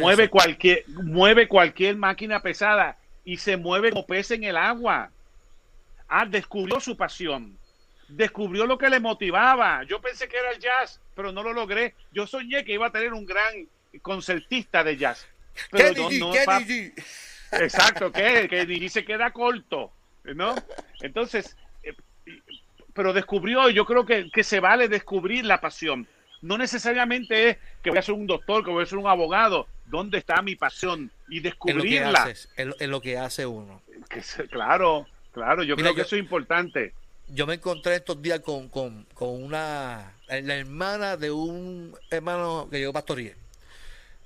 [0.00, 5.10] mueve cualquier mueve cualquier máquina pesada y se mueve como pez en el agua.
[6.08, 7.58] Ah, descubrió su pasión.
[8.08, 9.82] Descubrió lo que le motivaba.
[9.84, 11.94] Yo pensé que era el jazz, pero no lo logré.
[12.12, 13.68] Yo soñé que iba a tener un gran
[14.02, 15.26] concertista de jazz.
[15.70, 16.32] Pero no,
[17.52, 19.92] Exacto, que Kennedy se queda corto,
[20.24, 20.54] ¿no?
[21.00, 21.94] Entonces, eh,
[22.92, 26.06] pero descubrió, yo creo que, que se vale descubrir la pasión.
[26.42, 29.66] No necesariamente es que voy a ser un doctor, que voy a ser un abogado.
[29.86, 31.10] ¿Dónde está mi pasión?
[31.28, 32.32] Y descubrirla.
[32.56, 33.82] En lo que, hace uno.
[34.08, 35.06] Que, claro,
[35.36, 36.94] Claro, yo creo que eso es importante.
[37.28, 38.70] Yo me encontré estos días con,
[39.18, 43.36] una, la hermana de un hermano que yo pastoreé.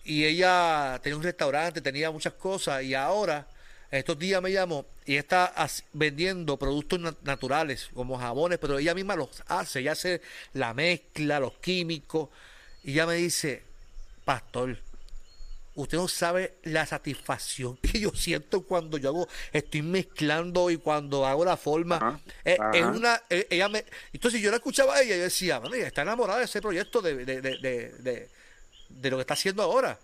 [0.05, 3.49] y ella tenía un restaurante, tenía muchas cosas y ahora,
[3.91, 5.53] estos días me llamó y está
[5.95, 10.23] vendiendo productos naturales como jabones, pero ella misma los hace, ella hace
[10.53, 12.29] la mezcla, los químicos
[12.85, 13.65] y ella me dice,
[14.25, 14.79] pastor,
[15.81, 21.27] usted no sabe la satisfacción que yo siento cuando yo hago, estoy mezclando y cuando
[21.27, 22.21] hago la forma.
[22.45, 25.61] Eh, es, una, eh, ella me, entonces yo la escuchaba a ella y yo decía,
[25.85, 28.29] está enamorada de ese proyecto de, de, de,
[28.89, 29.99] de, lo que está haciendo ahora.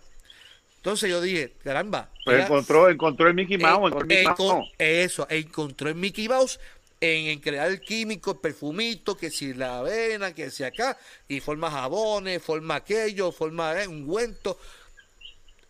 [0.77, 2.09] Entonces yo dije, caramba.
[2.23, 3.93] Pues encontró, encontró el Mickey Mouse.
[4.77, 6.59] Eso, encontró el Mickey Mouse
[7.01, 10.97] en, crear el químico, el perfumito, que si la avena, que si acá,
[11.27, 14.57] y forma jabones, forma aquello, forma eh, ungüento.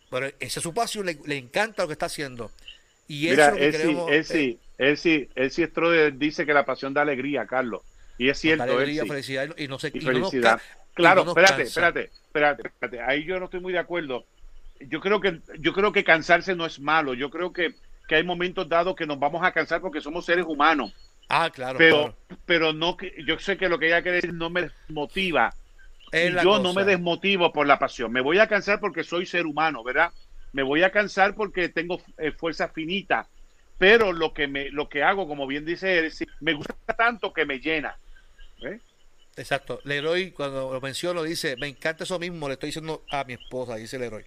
[0.09, 2.51] Pero ese es su pasión, le, encanta lo que está haciendo.
[3.07, 6.93] Y Mira, eso él, sí, él, sí, él sí, él sí, dice que la pasión
[6.93, 7.81] da alegría, Carlos.
[8.17, 8.63] Y es cierto.
[8.63, 10.61] alegría, felicidad y no sé y felicidad.
[10.93, 13.01] claro, espérate, espérate, espérate, espérate.
[13.01, 14.25] Ahí yo no estoy muy de acuerdo.
[14.79, 17.13] Yo creo que, yo creo que cansarse no es malo.
[17.13, 17.75] Yo creo que,
[18.07, 20.93] que hay momentos dados que nos vamos a cansar porque somos seres humanos.
[21.29, 21.77] Ah, claro.
[21.77, 22.15] Pero,
[22.45, 25.53] pero no, yo sé que lo que ella quiere decir no me motiva
[26.11, 28.11] yo no me desmotivo por la pasión.
[28.11, 30.11] Me voy a cansar porque soy ser humano, ¿verdad?
[30.53, 33.27] Me voy a cansar porque tengo eh, fuerza finita.
[33.77, 37.45] Pero lo que me, lo que hago, como bien dice él, me gusta tanto que
[37.45, 37.97] me llena.
[38.61, 38.79] ¿eh?
[39.35, 39.79] Exacto.
[39.83, 43.75] Leroy, cuando lo menciono, dice, me encanta eso mismo, le estoy diciendo a mi esposa,
[43.75, 44.25] dice Leroy.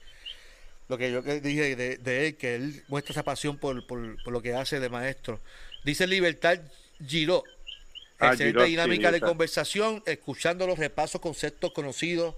[0.88, 4.42] Lo que yo dije de, él, que él muestra esa pasión por, por, por, lo
[4.42, 5.40] que hace de maestro.
[5.84, 6.58] Dice Libertad
[8.20, 12.34] Ah, Excelente dinámica de conversación, escuchando los repasos, conceptos conocidos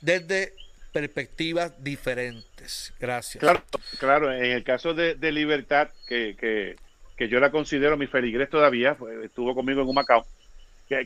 [0.00, 0.54] desde
[0.92, 2.94] perspectivas diferentes.
[2.98, 3.40] Gracias.
[3.40, 3.62] Claro,
[3.98, 6.76] claro en el caso de, Libertad, que,
[7.16, 10.26] que, yo la considero mi feligres todavía, pues, estuvo conmigo en un Macao.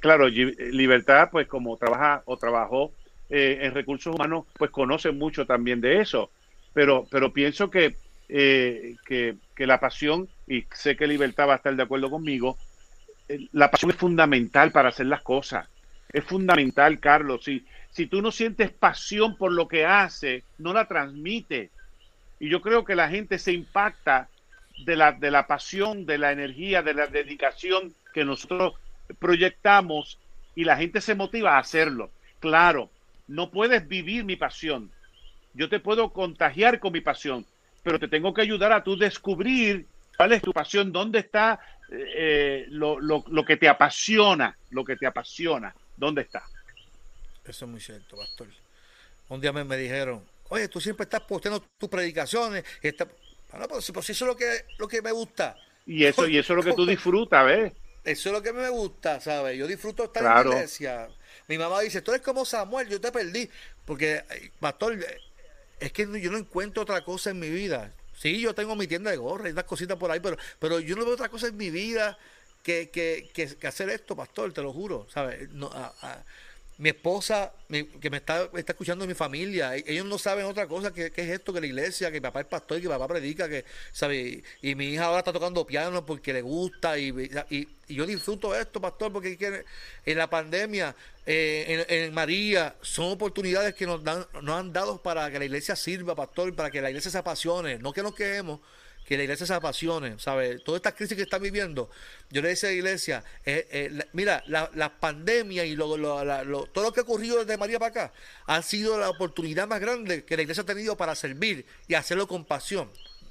[0.00, 2.92] claro, Libertad, pues como trabaja o trabajó
[3.30, 6.30] eh, en recursos humanos, pues conoce mucho también de eso.
[6.72, 7.96] Pero, pero pienso que,
[8.28, 12.56] eh, que, que la pasión, y sé que Libertad va a estar de acuerdo conmigo,
[13.52, 15.68] la pasión es fundamental para hacer las cosas.
[16.12, 17.44] Es fundamental, Carlos.
[17.44, 21.70] Si, si tú no sientes pasión por lo que hace, no la transmite.
[22.38, 24.28] Y yo creo que la gente se impacta
[24.84, 28.74] de la, de la pasión, de la energía, de la dedicación que nosotros
[29.18, 30.18] proyectamos
[30.54, 32.10] y la gente se motiva a hacerlo.
[32.40, 32.90] Claro,
[33.28, 34.90] no puedes vivir mi pasión.
[35.54, 37.44] Yo te puedo contagiar con mi pasión,
[37.82, 39.86] pero te tengo que ayudar a tú descubrir
[40.16, 41.60] cuál es tu pasión, dónde está
[41.90, 46.44] eh, lo, lo, lo, que te apasiona, lo que te apasiona, ¿dónde está?
[47.44, 48.48] Eso es muy cierto, pastor.
[49.28, 52.64] Un día me, me dijeron, oye, tú siempre estás posteando tus predicaciones.
[52.82, 53.08] Y está...
[53.50, 55.56] bueno, pues, pues, eso es lo que, lo que me gusta.
[55.86, 57.72] Y eso, y eso es lo que tú disfrutas, ¿ves?
[58.04, 59.58] Eso es lo que me gusta, ¿sabes?
[59.58, 61.08] Yo disfruto estar en la iglesia.
[61.48, 63.50] Mi mamá dice, tú eres como Samuel, yo te perdí.
[63.84, 64.22] Porque,
[64.60, 64.98] pastor,
[65.80, 67.92] es que yo no encuentro otra cosa en mi vida.
[68.20, 70.94] Sí, yo tengo mi tienda de gorra y unas cositas por ahí, pero, pero yo
[70.94, 72.18] no veo otra cosa en mi vida
[72.62, 75.06] que, que, que, hacer esto, pastor, te lo juro.
[75.08, 75.48] ¿sabes?
[75.52, 75.70] No,
[76.80, 80.90] mi esposa, que me está, está escuchando mi familia, e, ellos no saben otra cosa
[80.94, 83.50] que, es esto, que la iglesia, que mi papá es pastor, que mi papá predica,
[83.50, 84.42] que, ¿sabe?
[84.62, 87.10] Y, mi hija ahora está tocando piano porque le gusta y,
[87.50, 89.36] y, yo disfruto esto, pastor, porque
[90.06, 90.96] en la pandemia,
[91.26, 95.76] eh, en, María, son oportunidades que nos, dan, nos han dado para que la iglesia
[95.76, 98.58] sirva, pastor, para que la iglesia se apasione, no que nos quedemos
[99.10, 100.62] que la iglesia se apasione, ¿sabes?
[100.62, 101.90] Toda esta crisis que está viviendo,
[102.30, 105.88] yo le decía a la iglesia, eh, eh, mira, la, la, pandemia y lo,
[106.68, 108.12] todo lo que ha ocurrido desde María para acá
[108.46, 112.28] ha sido la oportunidad más grande que la iglesia ha tenido para servir y hacerlo
[112.28, 112.88] con pasión.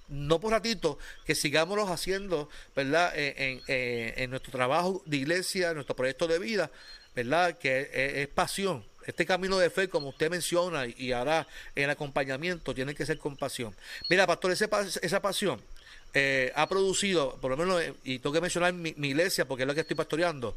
[0.10, 3.14] No por ratito, que sigámoslo haciendo, ¿verdad?
[3.15, 6.72] En, en, nuestro trabajo de iglesia, en nuestro proyecto de vida,
[7.15, 7.57] ¿verdad?
[7.57, 12.95] Que es pasión, este camino de fe, como usted menciona, y ahora el acompañamiento, tiene
[12.95, 13.76] que ser con pasión.
[14.10, 15.61] Mira, pastor, esa pasión
[16.14, 19.68] eh, ha producido, por lo menos, eh, y tengo que mencionar mi, iglesia, porque es
[19.68, 20.56] lo que estoy pastoreando,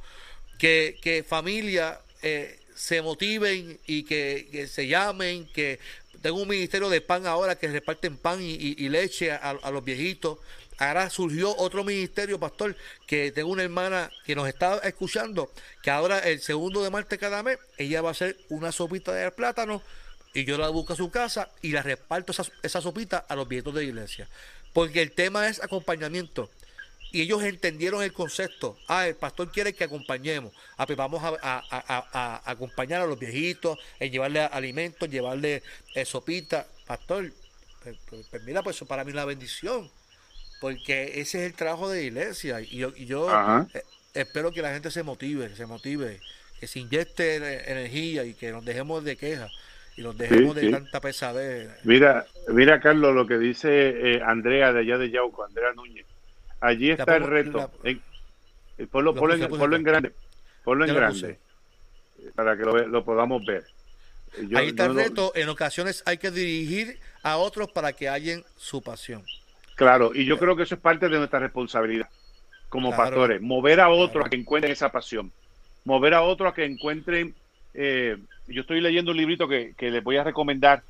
[0.58, 5.78] que, que familia eh, se motiven y que, se llamen, que
[6.22, 10.38] tengo un ministerio de pan ahora que reparten pan y, leche a, los viejitos.
[10.78, 12.76] Ahora surgió otro ministerio, pastor,
[13.06, 15.50] que tengo una hermana que nos está escuchando,
[15.82, 19.30] que ahora el segundo de martes cada mes, ella va a hacer una sopita de
[19.30, 19.82] plátano
[20.34, 23.46] y yo la busco a su casa y la reparto esa, esa sopita a los
[23.48, 24.28] viejitos de iglesia.
[24.72, 26.50] Porque el tema es acompañamiento.
[27.12, 28.78] Y ellos entendieron el concepto.
[28.88, 30.54] Ah, el pastor quiere que acompañemos.
[30.78, 35.62] Ah, pues vamos a, acompañar a los viejitos, en llevarle alimentos, llevarle
[35.94, 36.66] eh, sopita.
[36.86, 37.30] Pastor,
[37.82, 39.90] pues, pues, pues mira, pues eso para mí es una bendición
[40.62, 43.28] porque ese es el trabajo de la iglesia y yo, yo
[43.74, 43.82] eh,
[44.14, 46.20] espero que la gente se motive, se motive,
[46.60, 49.50] que se inyecte energía y que nos dejemos de quejas
[49.96, 51.68] y nos dejemos de tanta pesadez.
[51.82, 53.68] Mira, mira Carlos, lo que dice
[54.14, 56.06] eh, Andrea de allá de Yauco, Andrea Núñez.
[56.60, 57.68] Allí está el reto.
[57.82, 58.00] en,
[58.78, 59.18] eh, ponlo, en,
[59.82, 60.12] grande,
[60.62, 61.38] ponlo en grande,
[62.36, 63.64] para que lo, podamos ver.
[64.54, 65.32] Ahí está el reto.
[65.34, 69.24] En ocasiones hay que dirigir a otros para que hallen su pasión.
[69.82, 72.08] Claro, y yo creo que eso es parte de nuestra responsabilidad
[72.68, 75.32] como pastores, mover a otros a que encuentren esa pasión,
[75.84, 77.34] mover a otros a que encuentren,
[77.74, 80.84] eh, yo estoy leyendo un librito que, que les voy a recomendar,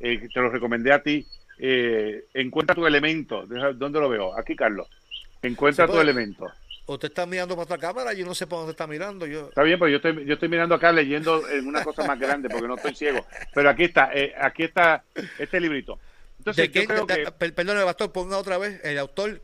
[0.00, 1.26] eh, te lo recomendé a ti,
[1.58, 3.44] eh, encuentra tu elemento,
[3.74, 4.34] ¿dónde lo veo?
[4.34, 4.88] Aquí, Carlos,
[5.42, 6.50] encuentra tu elemento.
[6.86, 9.26] Usted está mirando para otra cámara, yo no sé por dónde está mirando.
[9.26, 9.48] Yo...
[9.48, 12.48] Está bien, pero yo estoy, yo estoy mirando acá leyendo en una cosa más grande
[12.48, 13.26] porque no estoy ciego.
[13.54, 14.10] Pero aquí está,
[14.40, 15.04] aquí está
[15.38, 15.98] este librito.
[16.50, 17.50] Entonces, yo creo que...
[17.52, 19.40] Perdón, pastor, ponga otra vez el autor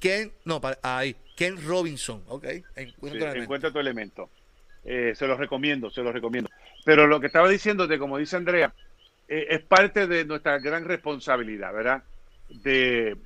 [0.00, 2.46] Ken, no, ahí, Ken Robinson, ok.
[2.74, 4.30] Encuentra, tu elemento.
[4.82, 6.50] Eh, se los recomiendo, se los recomiendo.
[6.84, 8.72] Pero lo que estaba diciéndote, como dice Andrea,
[9.28, 12.02] eh, es parte de nuestra gran responsabilidad, ¿verdad?
[12.48, 13.16] De,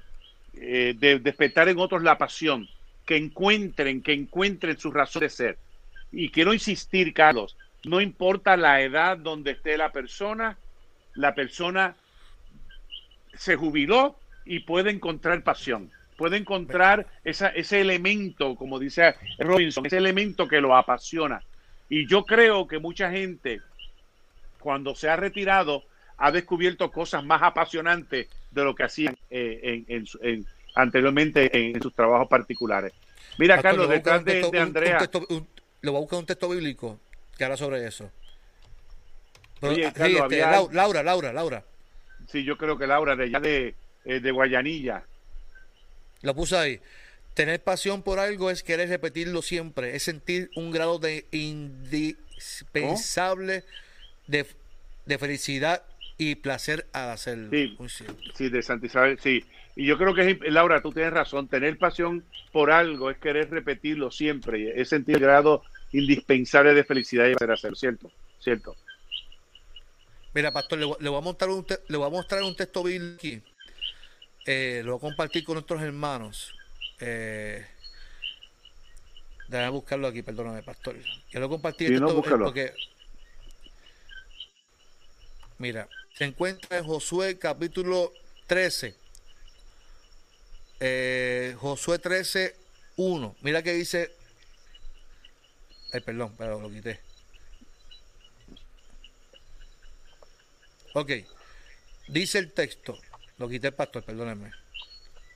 [0.55, 2.69] eh, de despertar en otros la pasión,
[3.07, 5.59] que encuentren, que encuentren su razón de ser.
[6.11, 10.59] Y quiero insistir, Carlos, no importa la edad donde esté la persona,
[11.15, 11.95] la persona
[13.37, 19.97] se jubiló y puede encontrar pasión puede encontrar esa, ese elemento, como dice Robinson, ese
[19.97, 21.43] elemento que lo apasiona.
[21.89, 23.61] Y yo creo que mucha gente,
[24.59, 25.85] cuando se ha retirado,
[26.17, 32.29] ha descubierto cosas más apasionantes de lo que hacían eh, en, anteriormente en, sus trabajos
[32.29, 32.93] particulares.
[33.39, 34.99] Mira, Carlos, detrás de, Andrea.
[35.81, 37.01] lo voy a buscar un texto bíblico
[37.37, 38.11] que habla sobre eso.
[39.61, 40.39] Oye, este,
[40.71, 41.65] Laura, Laura, Laura.
[42.29, 43.75] Sí, yo creo que Laura, de allá de,
[44.05, 45.03] eh, de Guayanilla.
[46.23, 46.81] Lo puse ahí.
[47.35, 53.65] Tener pasión por algo es querer repetirlo siempre, es sentir un grado de indispensable
[54.27, 54.47] de,
[55.19, 55.83] felicidad
[56.17, 57.51] y placer al hacerlo.
[57.51, 57.77] Sí,
[58.35, 58.87] sí de Santa
[59.21, 59.45] sí.
[59.77, 62.23] Y yo creo que, Laura, tú tienes razón, tener pasión
[62.53, 67.51] por algo es querer repetirlo siempre, es sentir el grado indispensable de felicidad y placer
[67.51, 68.13] hacerlo, ¿cierto?
[68.39, 68.77] ¿Cierto?
[70.35, 73.43] Mira, pastor, le, voy a mostrar un le voy a mostrar un texto bíblico aquí
[74.47, 76.55] eh, lo voy a compartir con nuestros hermanos.
[77.01, 77.65] Eh,
[79.49, 80.97] déjame buscarlo aquí, perdóname, pastor.
[81.31, 82.75] Quiero compartir esto porque.
[85.59, 88.13] Mira, se encuentra en Josué capítulo
[88.49, 88.95] 13.
[90.81, 92.55] Eh, Josué 13,
[92.97, 93.37] 1.
[93.41, 94.13] Mira que dice.
[95.93, 97.01] Ay, perdón, pero lo quité.
[100.95, 101.11] Ok.
[102.09, 102.99] Dice el texto.
[103.39, 104.53] Lo quité el pastor, perdónenme.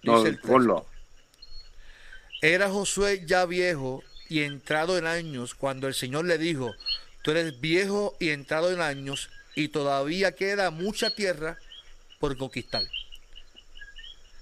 [0.03, 0.87] No, ponlo.
[2.41, 6.73] Era Josué ya viejo y entrado en años cuando el Señor le dijo,
[7.23, 11.59] tú eres viejo y entrado en años y todavía queda mucha tierra
[12.21, 12.83] por conquistar.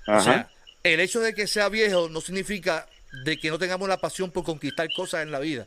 [0.07, 0.51] O sea,
[0.83, 2.87] el hecho de que sea viejo no significa
[3.25, 5.67] de que no tengamos la pasión por conquistar cosas en la vida.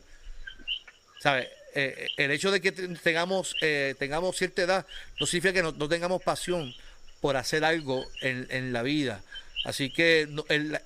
[1.18, 1.50] ¿Sabe?
[1.74, 4.86] Eh, el hecho de que tengamos, eh, tengamos cierta edad
[5.20, 6.74] no significa que no tengamos pasión
[7.20, 9.22] por hacer algo en, la vida.
[9.64, 10.26] Así que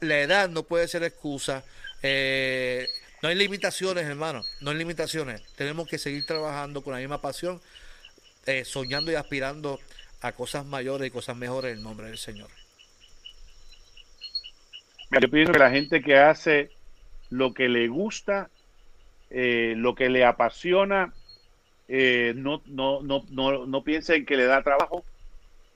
[0.00, 1.64] la edad no puede ser excusa.
[2.02, 2.88] Eh,
[3.22, 4.42] no hay limitaciones, hermano.
[4.60, 5.42] No hay limitaciones.
[5.54, 7.60] Tenemos que seguir trabajando con la misma pasión,
[8.46, 9.78] eh, soñando y aspirando
[10.20, 12.50] a cosas mayores y cosas mejores en el nombre del Señor.
[15.10, 16.70] Yo pienso que la gente que hace
[17.30, 18.50] lo que le gusta,
[19.34, 21.12] eh, lo que le apasiona,
[21.88, 25.04] no, no, no, no, no piensen que le da trabajo,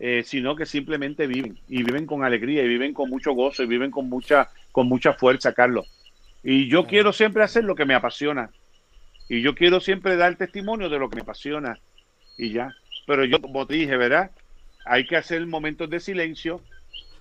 [0.00, 3.66] eh, sino que simplemente viven y viven con alegría y viven con mucho gozo y
[3.66, 5.90] viven con mucha, con mucha fuerza, Carlos.
[6.44, 8.50] Y yo quiero siempre hacer lo que me apasiona.
[9.28, 11.80] Y yo quiero siempre dar testimonio de lo que me apasiona.
[12.36, 12.72] Y ya.
[13.08, 14.30] Pero yo, como te dije, ¿verdad?
[14.84, 16.60] Hay que hacer momentos de silencio.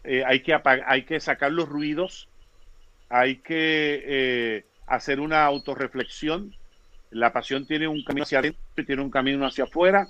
[0.04, 0.56] Eh, hay, que
[0.86, 2.30] hay que sacar los ruidos.
[3.10, 6.56] Hay que eh, hacer una autorreflexión.
[7.12, 10.08] La pasión tiene un camino hacia adentro y tiene un camino hacia afuera.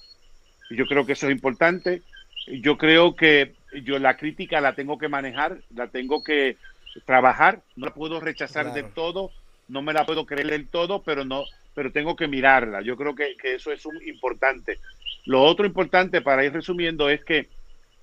[0.69, 2.01] Y yo creo que eso es importante
[2.47, 6.57] yo creo que yo la crítica la tengo que manejar, la tengo que
[7.05, 9.31] trabajar, no la puedo rechazar del todo,
[9.67, 11.43] no me la puedo creer del todo, pero no,
[11.75, 12.81] pero tengo que mirarla.
[12.81, 14.79] Yo creo que, eso es un, importante.
[15.25, 17.47] Lo otro importante, para ir resumiendo, es que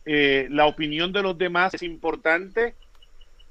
[0.05, 2.75] eh, la opinión de los demás es importante,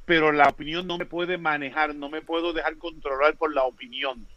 [0.06, 4.28] pero la opinión no me puede manejar, no me puedo dejar controlar por la opinión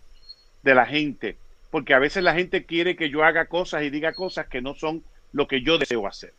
[0.63, 1.37] de la gente,
[1.71, 4.75] porque a veces la gente quiere que yo haga cosas y diga cosas que no
[4.75, 5.03] son
[5.33, 6.33] lo que yo deseo hacer.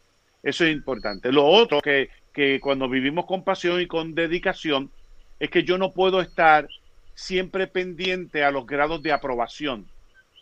[0.43, 1.31] Eso es importante.
[1.31, 4.91] Lo otro que, que cuando vivimos con pasión y con dedicación
[5.39, 6.67] es que yo no puedo estar
[7.15, 9.87] siempre pendiente a los grados de aprobación,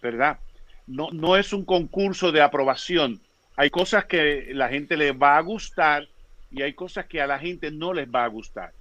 [0.02, 0.40] ¿verdad?
[0.88, 3.22] no, no es un concurso de aprobación.
[3.56, 6.07] Hay cosas que la gente le va a gustar
[6.56, 8.72] y hay cosas que a la gente no les va a gustar.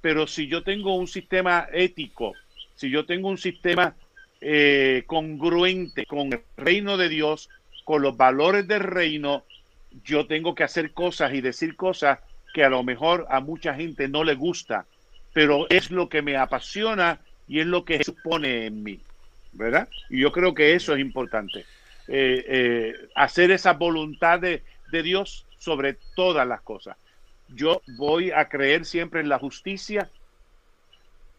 [0.00, 2.34] Pero si yo tengo un sistema ético,
[2.76, 3.96] si yo tengo un sistema
[4.40, 7.48] eh, congruente con el reino de Dios,
[7.84, 9.44] con los valores del reino,
[10.04, 12.20] yo tengo que hacer cosas y decir cosas
[12.54, 14.86] que a lo mejor a mucha gente no le gusta,
[15.32, 19.00] pero es lo que me apasiona y es lo que supone en mí,
[19.52, 19.88] ¿verdad?
[20.10, 21.60] Y yo creo que eso es importante,
[22.08, 24.62] eh, eh, hacer esa voluntad de,
[24.92, 26.96] de Dios sobre todas las cosas.
[27.48, 30.10] Yo voy a creer siempre en la justicia,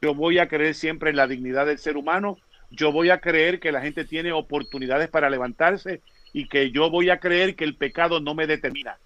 [0.02, 2.38] yo voy a creer siempre en la dignidad del ser humano,
[2.70, 6.02] yo voy a creer que la gente tiene oportunidades para levantarse
[6.34, 8.98] y que yo voy a creer que el pecado no me determina,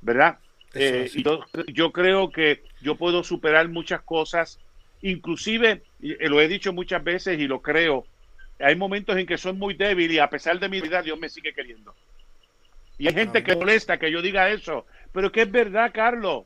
[0.00, 0.38] ¿verdad?
[0.74, 1.10] Eh,
[1.68, 4.58] yo, creo que yo puedo superar muchas cosas,
[5.00, 8.06] inclusive, eh, lo he dicho muchas veces y lo creo,
[8.58, 11.28] hay momentos en que soy muy débil y a pesar de mi vida Dios me
[11.28, 11.94] sigue queriendo.
[12.98, 16.44] Y hay gente que molesta que yo diga eso, pero que es verdad, Carlos.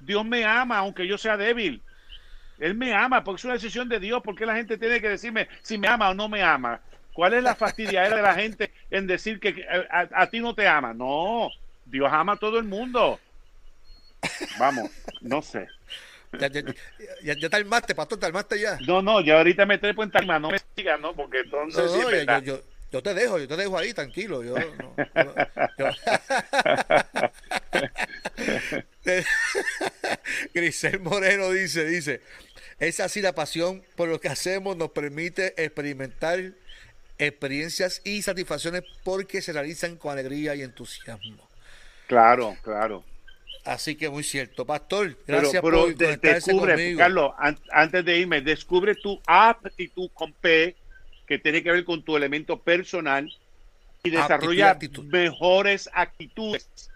[0.00, 1.82] Dios me ama aunque yo sea débil.
[2.58, 4.22] Él me ama porque es una decisión de Dios.
[4.24, 6.80] porque la gente tiene que decirme si me ama o no me ama?
[7.12, 10.94] ¿Cuál es la fastidiadera de la gente en decir que a, ti no te ama?
[10.94, 11.50] No,
[11.84, 13.18] Dios ama a todo el mundo.
[14.58, 14.90] Vamos,
[15.20, 15.66] no sé.
[16.38, 16.62] Ya, ya,
[17.22, 18.78] ya, ya te armaste, pastor, te armaste ya.
[18.86, 21.12] No, no, ya ahorita me trepo en tarima, no me sigas, ¿no?
[21.12, 21.84] Porque entonces.
[21.92, 22.60] No, no, yo, yo,
[22.90, 24.42] te dejo, yo te dejo ahí, tranquilo.
[24.42, 24.94] Yo, no,
[30.54, 32.20] Grisel Moreno dice, dice,
[32.80, 36.52] es así la pasión por lo que hacemos nos permite experimentar
[37.18, 41.48] experiencias y satisfacciones porque se realizan con alegría y entusiasmo.
[42.06, 43.04] Claro, claro.
[43.64, 44.64] Así que muy cierto.
[44.64, 47.32] Pastor, gracias por descubre, Carlos,
[47.70, 50.74] antes de irme, descubre tu aptitud con P,
[51.30, 53.32] que tiene que ver con tu elemento personal,
[54.02, 56.90] y desarrolla mejores actitudes,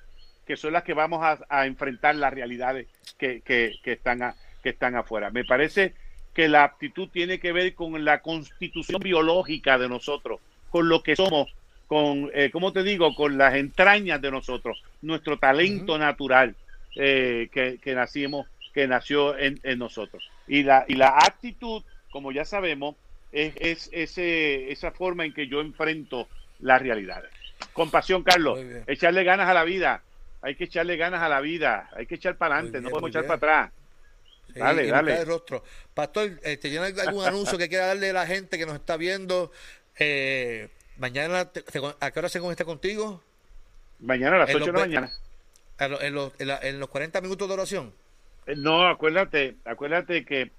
[0.44, 4.96] que son las que vamos a, enfrentar las realidades que, que, que están que están
[4.96, 5.30] afuera.
[5.30, 5.94] Me parece
[6.34, 11.14] que la aptitud tiene que ver con la constitución biológica de nosotros, con lo que
[11.14, 11.54] somos,
[11.86, 16.56] con, eh, ¿cómo te digo?, con las entrañas de nosotros, nuestro talento natural
[16.96, 20.28] eh, que, que, nacimos, que nació en, nosotros.
[20.48, 22.96] Y la, y la actitud, como ya sabemos,
[23.34, 26.28] es, es ese, esa forma en que yo enfrento
[26.60, 27.30] las realidades.
[27.72, 30.02] Compasión, Carlos, echarle ganas a la vida,
[30.40, 33.26] hay que echarle ganas a la vida, hay que echar para adelante, no podemos echar
[33.26, 33.72] para atrás.
[34.54, 35.24] Dale, dale.
[35.24, 35.64] rostro.
[35.92, 39.50] Pastor, eh, ¿tiene algún anuncio que quiera darle a la gente que nos está viendo?
[39.98, 41.50] Eh, mañana,
[42.00, 43.20] ¿a qué hora se conecta contigo?
[43.98, 45.12] Mañana a las 8 de la mañana.
[45.80, 47.92] En los, en, los 40 minutos de oración.
[48.46, 50.52] Eh, no, acuérdate, acuérdate que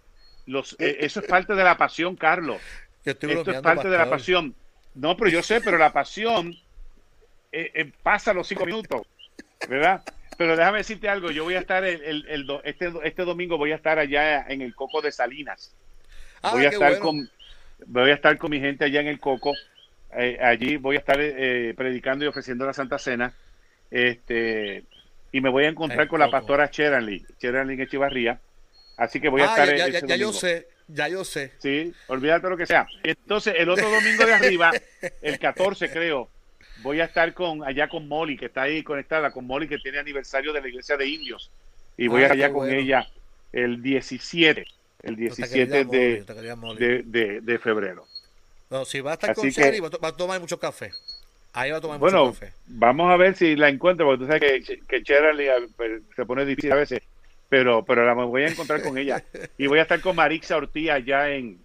[0.45, 2.61] los, eso es parte de la pasión, Carlos.
[3.03, 4.55] Esto es parte de la pasión.
[4.93, 6.55] No, pero yo sé, pero la pasión
[8.03, 9.07] pasa los cinco minutos,
[9.69, 10.03] ¿verdad?
[10.37, 13.75] Pero déjame decirte algo, yo voy a estar el, el, este, este domingo voy a
[13.75, 15.75] estar allá en el Coco de Salinas.
[16.41, 17.29] Ah, voy a estar con
[17.87, 19.53] voy a estar con mi gente allá en el Coco.
[20.17, 23.33] Eh, allí voy a estar eh, predicando y ofreciendo la Santa Cena.
[23.89, 24.83] Este
[25.31, 28.39] y me voy a encontrar con la pastora Cheranly, Cheranly Echivarría.
[28.97, 31.51] Así que voy a ah, estar ya, ya, ya yo sé, ya yo sé.
[31.59, 32.87] Sí, olvídate lo que sea.
[33.03, 34.71] Entonces, el otro domingo de arriba,
[35.21, 36.29] el 14 creo,
[36.81, 39.99] voy a estar con allá con Molly, que está ahí conectada, con Molly, que tiene
[39.99, 41.51] aniversario de la iglesia de indios.
[41.97, 43.07] Y voy ah, allá con ella
[43.51, 44.65] el 17,
[45.03, 48.05] el 17 de, de, febrero.
[48.69, 50.91] No, si va a estar con Sherry, va, a tomar mucho café.
[51.53, 52.53] Ahí va a tomar bueno, mucho café.
[52.67, 56.71] Vamos a ver si la encuentro, porque tú sabes que, que pues, se pone difícil
[56.73, 57.01] a veces,
[57.55, 59.23] pero, pero la voy a encontrar con ella.
[59.57, 61.57] Y voy a estar con Marixa Ortiz allá en,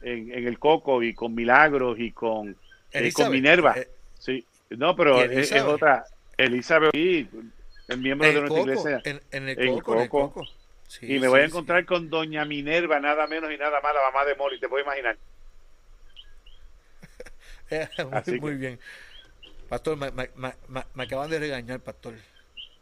[0.00, 2.56] en, el Coco y con Milagros y con,
[2.92, 3.74] eh, con Minerva.
[3.76, 4.46] Eh, sí.
[4.70, 6.04] No, pero es, otra.
[6.36, 7.28] Elizabeth, sí,
[7.88, 9.02] el miembro de nuestra iglesia.
[9.04, 10.46] En, el, coco,
[11.00, 14.24] y me voy a encontrar con Doña Minerva, nada menos y nada más, la mamá
[14.24, 15.16] de Molly, te puedo imaginar.
[18.40, 18.78] muy, bien.
[19.68, 22.14] Pastor, me, me, acaban de regañar, pastor.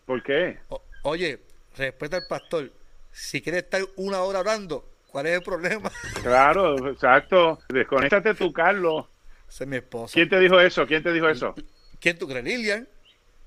[0.04, 0.58] ¿Por qué?
[1.02, 1.40] oye,
[1.76, 2.72] respeta al pastor.
[3.10, 5.90] Si quiere estar una hora hablando, ¿cuál es el problema?
[6.22, 7.60] Claro, exacto.
[7.68, 9.06] Desconéctate tú, Carlos.
[9.48, 10.14] Es mi esposa.
[10.14, 10.86] ¿Quién te dijo eso?
[10.86, 11.54] ¿Quién te dijo eso?
[12.00, 12.88] ¿Quién tú crees, Lilian?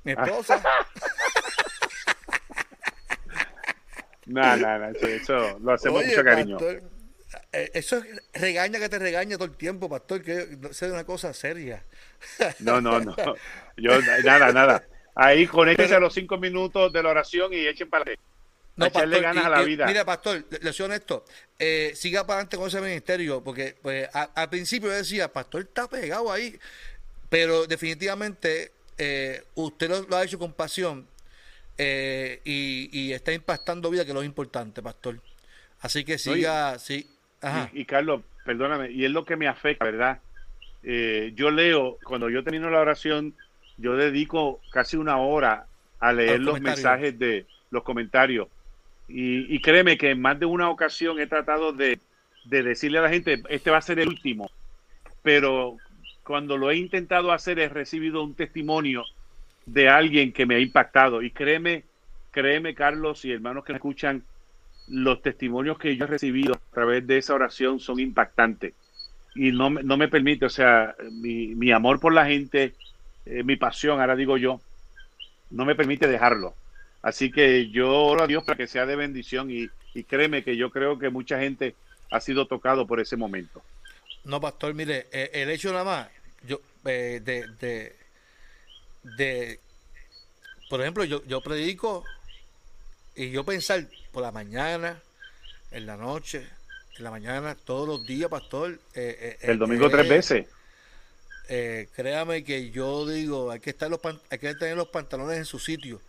[0.03, 0.61] Mi esposa.
[4.27, 6.57] no, no, no, eso, lo hacemos mucho cariño.
[7.51, 11.33] Eh, eso es regaña que te regaña todo el tiempo, pastor, que es una cosa
[11.33, 11.83] seria.
[12.59, 13.15] no, no, no.
[13.77, 14.83] Yo, nada, nada.
[15.15, 18.11] Ahí conéctese a los cinco minutos de la oración y echen para
[18.75, 19.85] no, echarle ganas a la vida.
[19.85, 21.23] Mira, pastor, le soy honesto.
[21.57, 25.87] Eh, siga para adelante con ese ministerio, porque pues, al principio yo decía, pastor está
[25.87, 26.57] pegado ahí
[27.27, 31.07] pero definitivamente eh, usted lo, ha hecho con pasión
[31.77, 35.19] eh, y, está impactando vida, que es lo importante, pastor.
[35.81, 37.09] Así que siga, sí.
[37.73, 40.19] Y, Carlos, perdóname, y es lo que me afecta, ¿verdad?
[40.83, 43.33] yo leo, cuando yo termino la oración,
[43.77, 45.65] yo dedico casi una hora
[45.99, 48.47] a leer los mensajes de los comentarios.
[49.07, 51.99] Y, créeme que en más de una ocasión he tratado de,
[52.45, 54.49] decirle a la gente, este va a ser el último.
[55.21, 55.77] Pero
[56.23, 59.03] cuando lo he intentado hacer, he recibido un testimonio
[59.65, 61.21] de alguien que me ha impactado.
[61.21, 61.83] Y créeme,
[62.31, 64.23] créeme, Carlos y hermanos que me escuchan,
[64.87, 68.73] los testimonios que yo he recibido a través de esa oración son impactantes.
[69.35, 72.73] Y no, no me permite, o sea, mi, mi amor por la gente,
[73.25, 74.61] eh, mi pasión, ahora digo yo,
[75.49, 76.53] no me permite dejarlo.
[77.01, 79.69] Así que yo oro a Dios para que sea de bendición y,
[80.03, 81.73] créeme que yo creo que mucha gente
[82.11, 83.61] ha sido tocado por ese momento.
[84.25, 86.09] No, pastor, mire, eh, el hecho nada más,
[86.45, 87.95] yo, eh, de, de,
[89.03, 89.59] de,
[90.69, 92.03] por ejemplo, yo, yo predico
[93.15, 94.99] y yo pensar por la mañana,
[95.71, 96.45] en la noche,
[96.97, 98.79] en la mañana, todos los días, pastor.
[98.93, 100.47] el domingo tres veces.
[101.47, 103.99] Eh, créame que yo digo, hay que, estar los
[104.29, 106.01] hay que tener los pantalones en su sitio,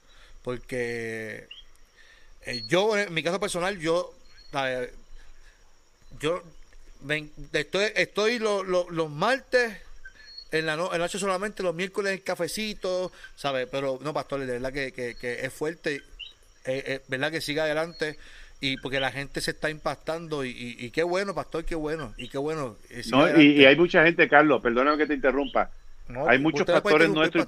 [0.43, 1.47] porque
[2.43, 4.15] eh, yo, en mi caso personal, yo,
[6.21, 6.43] yo
[7.53, 9.77] estoy, estoy los martes
[10.53, 13.69] en la, no, en noche solamente, los miércoles el cafecito, ¿sabes?
[13.71, 16.03] Pero no, pastor, de verdad que, que, es fuerte,
[16.65, 18.17] eh, verdad que siga adelante
[18.61, 22.39] y porque la gente se está impactando y, qué bueno, pastor, qué bueno, y qué
[22.39, 22.77] bueno.
[22.91, 25.71] Eh, no, y, hay mucha gente, Carlos, perdóname que te interrumpa.
[26.27, 27.47] hay muchos pastores nuestros.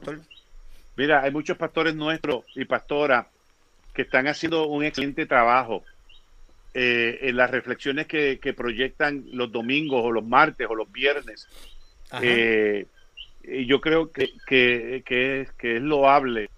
[0.97, 3.27] Mira, hay muchos pastores nuestros y pastoras
[3.95, 5.85] que están haciendo un excelente trabajo
[6.75, 11.49] eh, en las reflexiones que, proyectan los domingos o los martes o los viernes.
[12.21, 12.87] Eh,
[13.45, 16.51] y yo creo que, que, que, es, que es loable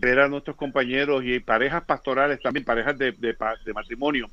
[0.00, 3.36] ver a nuestros compañeros y parejas pastorales, también parejas de,
[3.74, 4.28] matrimonio,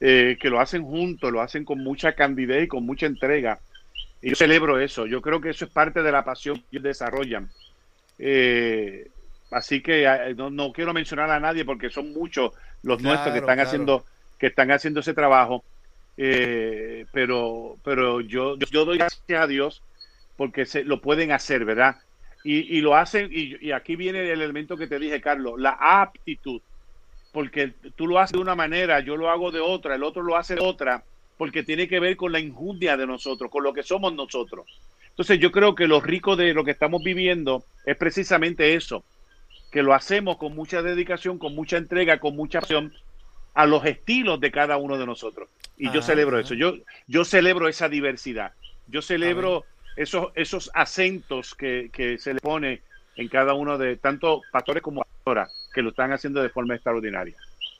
[0.00, 3.60] eh, que lo hacen juntos, lo hacen con mucha candidez y con mucha entrega.
[4.20, 7.48] Y yo celebro eso, yo creo que eso es parte de la pasión que desarrollan.
[8.18, 9.08] Eh,
[9.50, 12.52] así que eh, no, quiero mencionar a nadie porque son muchos
[12.82, 14.04] los nuestros que están haciendo
[14.38, 15.64] que están haciendo ese trabajo.
[16.16, 19.82] pero pero yo, yo doy gracias a Dios
[20.36, 21.96] porque se, lo pueden hacer, ¿verdad?
[22.44, 26.62] Y, lo hacen, y, aquí viene el elemento que te dije, Carlos, la aptitud,
[27.32, 30.36] porque tú lo haces de una manera, yo lo hago de otra, el otro lo
[30.36, 31.02] hace de otra,
[31.36, 34.66] porque tiene que ver con la injundia de nosotros, con lo que somos nosotros.
[35.10, 39.04] Entonces yo creo que lo rico de lo que estamos viviendo es precisamente eso,
[39.70, 42.92] que lo hacemos con mucha dedicación, con mucha entrega, con mucha pasión
[43.54, 45.48] a los estilos de cada uno de nosotros.
[45.76, 46.74] Y yo celebro eso, yo,
[47.06, 48.52] yo celebro esa diversidad,
[48.86, 49.64] yo celebro
[49.98, 52.82] esos, esos acentos que, se le pone
[53.16, 57.36] en cada uno de tanto pastores como pastoras que lo están haciendo de forma extraordinaria.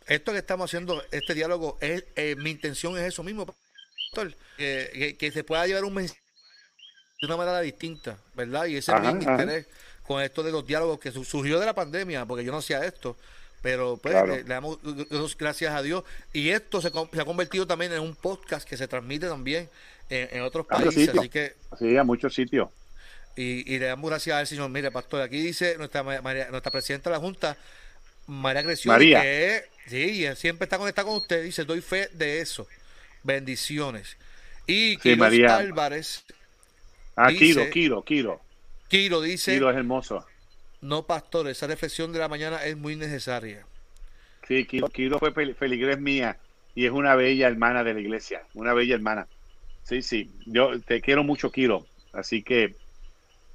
[0.07, 5.31] Esto que estamos haciendo, este diálogo, es, eh, mi intención es eso mismo, pastor, que,
[5.33, 6.21] se pueda llevar un mensaje
[7.21, 8.67] de una manera distinta, ¿verdad?
[8.67, 9.69] Y ese es mi interés
[10.03, 13.17] con esto de los diálogos que surgió de la pandemia, porque yo no hacía esto,
[13.63, 14.79] pero pues le, damos
[15.39, 16.03] gracias a Dios.
[16.33, 19.69] Y esto se, se, ha convertido también en un podcast que se transmite también
[20.09, 21.09] en, otros países.
[21.11, 21.55] Así que.
[21.79, 22.69] Sí, a muchos sitios.
[23.37, 24.69] Y, le damos gracias al Señor.
[24.71, 27.57] Mire, pastor, aquí dice nuestra nuestra presidenta de la Junta,
[28.27, 31.45] María Creción, que sí, siempre está conectada con usted.
[31.45, 32.67] Dice, doy fe de eso.
[33.23, 34.17] Bendiciones.
[34.67, 35.57] Y sí, María.
[35.57, 36.25] Álvarez.
[37.15, 38.41] Ah, Kiro, Kiro, Kiro.
[38.89, 39.55] Kiro dice.
[39.55, 40.27] Kiro es hermoso.
[40.81, 43.67] No, pastor, esa reflexión de la mañana es muy necesaria.
[44.47, 46.39] Sí, Kiro, Kiro fue feligrés mía
[46.75, 49.27] y es una bella hermana de la iglesia, una bella hermana.
[49.89, 51.87] Sí, sí, yo te quiero mucho, Kiro.
[52.13, 52.77] Así que,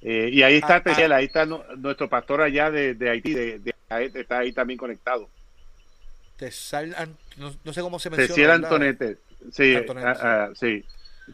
[0.02, 1.16] eh, y ahí está ah, ah.
[1.16, 3.76] ahí está nuestro pastor allá de, Haití, de,
[4.16, 5.30] está ahí también conectado.
[6.40, 8.28] no, sé cómo se menciona.
[8.28, 9.18] Tesiel Antonete,
[9.52, 10.84] sí, ah, sí,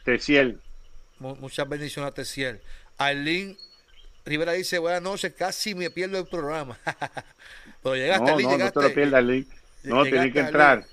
[0.04, 0.60] Tesiel.
[1.20, 2.60] Muchas bendiciones a Tesiel.
[2.98, 3.56] Arlene
[4.26, 6.78] Rivera dice, buenas noches, casi me pierdo el programa.
[7.84, 9.48] Pero llegaste, no, no, no te lo pierdas, Arlene.
[9.84, 10.86] No, tienes que entrar.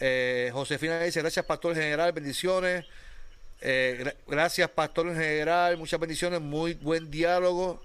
[0.00, 2.84] Eh, Josefina dice, gracias Pastor General, bendiciones.
[3.60, 7.82] Eh, gracias Pastor General, muchas bendiciones, muy buen diálogo.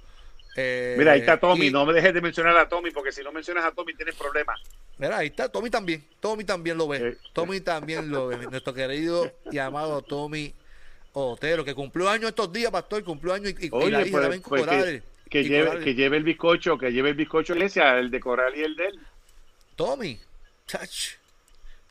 [0.58, 3.32] Eh, Mira, ahí está Tommy, no me dejes de mencionar a Tommy, porque si no
[3.32, 4.60] mencionas a Tommy tienes problemas.
[4.98, 9.32] Mira, ahí está, Tommy también, Tommy también lo ve, Tommy también lo ve, nuestro querido
[9.50, 10.54] y amado Tommy
[11.14, 14.42] Otero, que cumplió años estos días, Pastor, cumplió años y, Oye, la hija pues, también
[14.42, 18.20] pues que, que, lleve, que lleve el bizcocho, que lleve el bizcocho iglesia, el de
[18.20, 19.00] Coral y el de él.
[19.78, 20.20] Tommy,
[20.68, 21.21] chach.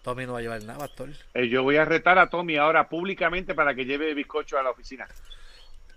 [0.02, 1.10] Tommy no va a llevar nada, Pastor.
[1.34, 4.70] Eh, yo voy a retar a Tommy ahora públicamente para que lleve bizcocho a la
[4.70, 5.06] oficina.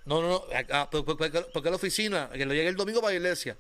[0.06, 0.44] No, no, no.
[0.72, 2.30] Ah, ¿Por, por, qué la oficina?
[2.34, 3.56] Que lo llegue el domingo para la iglesia.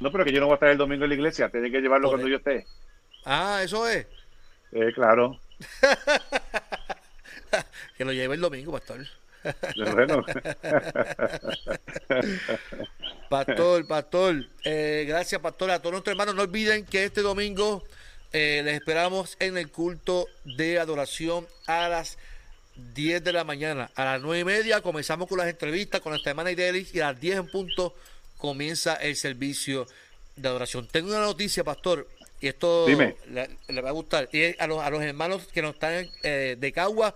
[0.00, 1.48] No, pero que yo no voy a estar el domingo en la iglesia.
[1.48, 2.66] Tiene que llevarlo cuando yo esté.
[3.24, 4.06] Ah, eso es.
[4.72, 5.40] Eh, claro.
[7.96, 9.06] que lo lleve el domingo, pastor.
[9.94, 10.22] Bueno.
[13.30, 14.44] pastor, pastor.
[14.64, 15.70] Eh, gracias, pastor.
[15.70, 17.84] A todos nuestros hermanos, no olviden que este domingo
[18.38, 22.18] eh, les esperamos en el culto de adoración a las
[22.94, 23.90] 10 de la mañana.
[23.94, 27.12] A las 9 y media comenzamos con las entrevistas con nuestra hermana Idelis y a
[27.12, 27.96] las 10 en punto
[28.36, 29.86] comienza el servicio
[30.36, 30.86] de adoración.
[30.86, 32.06] Tengo una noticia, pastor,
[32.38, 34.28] y esto le, va a gustar.
[34.30, 37.14] Y a los, a los hermanos que nos están eh, de Cagua,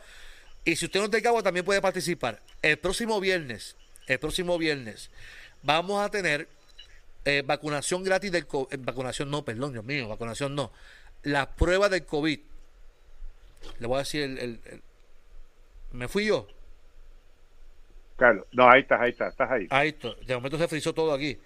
[0.64, 2.40] y si usted no es de Cagua, también puede participar.
[2.62, 3.76] El próximo viernes,
[4.06, 5.10] el próximo viernes,
[5.62, 6.48] vamos a tener
[7.26, 8.72] eh, vacunación gratis del COVID.
[8.72, 10.72] Eh, vacunación no, perdón, Dios mío, vacunación no.
[11.22, 12.40] La prueba del COVID.
[13.78, 14.82] Le voy a decir el
[15.92, 16.46] ¿Me fui yo?
[18.16, 19.66] Carlos, no, ahí estás, ahí estás, estás ahí.
[19.70, 20.14] Ahí está.
[20.26, 21.38] De momento se frizó todo aquí.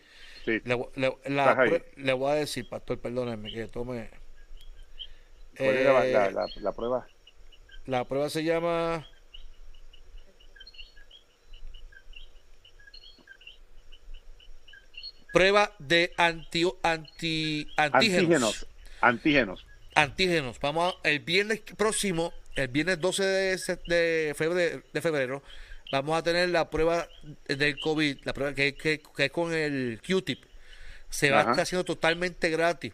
[0.45, 0.61] Sí.
[0.65, 4.11] Le, le, la, le voy a decir, pastor, perdónenme, que tome.
[5.57, 7.07] ¿Cuál eh, la, la, la, prueba?
[7.87, 9.07] La prueba se llama.
[15.33, 18.23] Prueba de anti, anti, antígenos.
[18.23, 18.67] Antígenos.
[19.95, 20.59] Antígenos.
[20.61, 25.43] Vamos a, el viernes próximo el viernes 12 de, febrero, de febrero
[25.91, 27.09] vamos a tener la prueba
[27.47, 30.45] del COVID, la prueba que, que, es con el Q-tip.
[31.09, 32.93] Se va a estar haciendo totalmente gratis.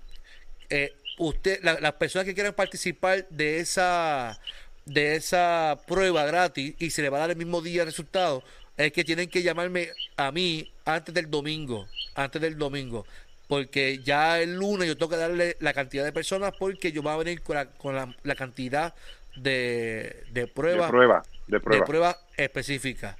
[0.68, 4.38] Eh, usted, las personas que quieran participar de esa
[4.86, 8.42] de esa prueba gratis y se le va a dar el mismo día el resultado,
[8.76, 13.06] es que tienen que llamarme a mí antes del domingo, antes del domingo,
[13.50, 17.12] porque ya el lunes yo tengo que darle la cantidad de personas porque yo voy
[17.12, 18.94] a venir con la, con la, la cantidad
[19.34, 21.84] de, de prueba, de prueba, de prueba.
[21.84, 23.16] prueba específica.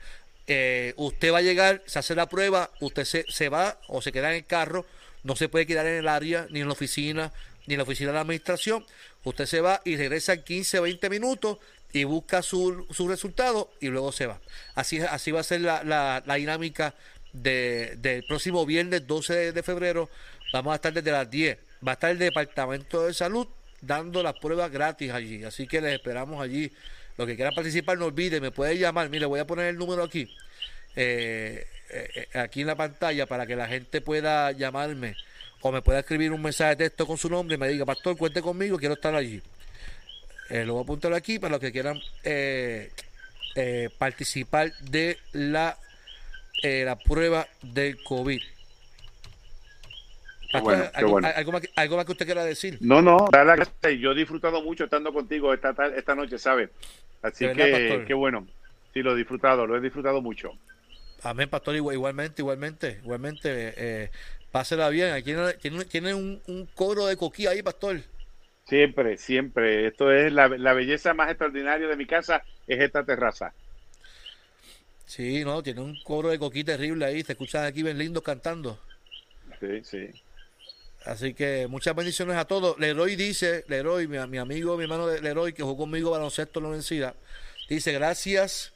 [0.47, 4.13] Eh, usted va a llegar, se hace la prueba, usted se, se va o se
[4.13, 4.87] queda en el carro,
[5.25, 7.33] no se puede quedar en el área, ni en la oficina,
[7.67, 8.87] ni en la oficina de la administración.
[9.25, 11.59] Usted se va y regresa en 15 o 20 minutos
[11.93, 14.39] y busca su, su resultado y luego se va.
[14.77, 16.95] Así, así va a ser la, la, la dinámica
[17.33, 20.09] de, del próximo viernes 12 de febrero.
[20.53, 21.59] Vamos a estar desde las 10.
[21.87, 23.47] Va a estar el Departamento de Salud
[23.81, 25.45] dando las pruebas gratis allí.
[25.45, 26.71] Así que les esperamos allí.
[27.17, 29.09] Los que quieran participar, no olviden, me pueden llamar.
[29.11, 30.35] Mire, voy a poner el número aquí,
[30.97, 35.17] eh, eh, aquí en la pantalla, para que la gente pueda llamarme
[35.61, 38.17] o me pueda escribir un mensaje de texto con su nombre y me diga, Pastor,
[38.17, 39.43] cuente conmigo, quiero estar allí.
[40.49, 42.01] Eh, lo voy a apuntar aquí para los que quieran
[43.99, 45.77] participar de la,
[46.63, 48.41] la prueba del COVID.
[50.53, 52.79] ¿algo, más, que usted quiera decir?
[52.81, 53.29] No, no,
[53.99, 56.71] yo he disfrutado mucho estando contigo esta, esta noche, ¿sabes?
[57.23, 58.47] Así que, qué bueno.
[58.93, 60.53] Sí, lo he disfrutado, lo he disfrutado mucho.
[61.23, 63.75] Amén, pastor, igualmente, igualmente, igualmente.
[63.77, 64.11] Eh,
[64.51, 65.13] pásela bien.
[65.13, 68.01] Aquí tiene, tiene un, un, coro de coquí ahí, pastor.
[68.65, 69.87] Siempre, siempre.
[69.87, 73.53] Esto es la, la belleza más extraordinaria de mi casa, es esta terraza.
[75.11, 77.25] Sí, no, tiene un coro de coquí terrible ahí.
[77.25, 78.79] Se escuchan aquí bien lindo cantando.
[79.59, 80.09] Sí, sí.
[81.05, 82.79] Así que muchas bendiciones a todos.
[82.79, 86.63] Leroy dice, Leroy, mi, mi amigo, mi hermano de Leroy, que jugó conmigo baloncesto en
[86.63, 87.17] la universidad,
[87.69, 88.73] dice, gracias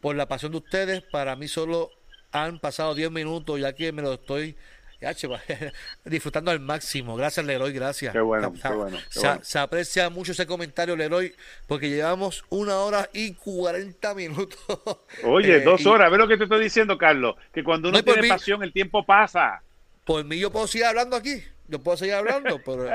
[0.00, 1.02] por la pasión de ustedes.
[1.02, 1.90] Para mí solo
[2.30, 4.54] han pasado 10 minutos, ya que me lo estoy
[6.04, 7.16] disfrutando al máximo.
[7.16, 8.12] Gracias, Leroy, gracias.
[8.12, 8.98] Qué bueno, qué bueno,
[9.42, 11.34] se, aprecia mucho ese comentario, Leroy,
[11.66, 14.58] porque llevamos una hora y 40 minutos.
[15.24, 18.28] Oye, eh, dos horas, ve lo que te estoy diciendo, Carlos, que cuando uno tiene
[18.28, 19.62] pasión, el tiempo pasa
[20.08, 21.44] por mí yo puedo seguir hablando aquí.
[21.68, 22.88] Yo puedo seguir hablando, pero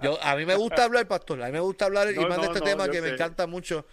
[0.00, 1.42] yo, a mí me gusta hablar, pastor.
[1.42, 3.84] A mí me gusta hablar y más de este tema que me encanta mucho.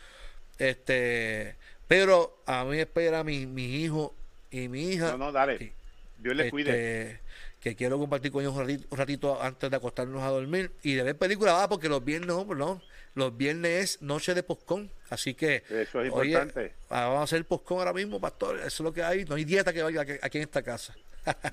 [0.57, 4.15] Este, pero a mí espera mi, mi hijo
[4.51, 5.11] y mi hija.
[5.11, 5.73] No, no, dale.
[6.19, 6.69] Dios les cuide.
[6.69, 7.19] Este,
[7.59, 11.17] que quiero compartir con ellos un ratito, antes de acostarnos a dormir y de ver
[11.17, 12.81] películas, ah, porque los viernes, no, no,
[13.15, 16.71] los viernes es noche de postcón, así que eso es importante.
[16.89, 19.73] vamos a hacer postcón ahora mismo, pastor, eso es lo que hay, no hay dieta
[19.73, 20.95] que vaya aquí en esta casa.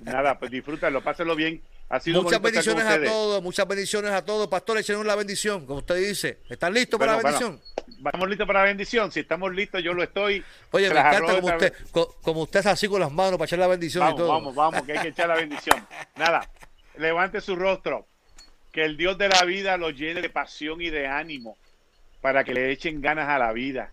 [0.03, 1.61] Nada, pues disfrútalo, pásenlo bien.
[1.89, 4.49] Muchas bendiciones a todos, muchas bendiciones a todos.
[4.49, 6.41] Pastor, echen la bendición, como usted dice.
[6.49, 7.61] ¿Están listos para la bendición?
[7.99, 9.13] vamos listos para la bendición.
[9.13, 10.43] Si estamos listos, yo lo estoy.
[10.71, 11.73] Oye, me encanta como usted,
[12.23, 14.29] como usted es así con las manos para echar la bendición vamos, y todo.
[14.29, 15.87] Vamos, vamos, que hay que echar la bendición.
[16.17, 16.49] Nada,
[16.97, 18.07] levante su rostro.
[18.73, 21.57] Que el Dios de la vida lo llene de pasión y de ánimo
[22.21, 23.91] para que le echen ganas a la vida.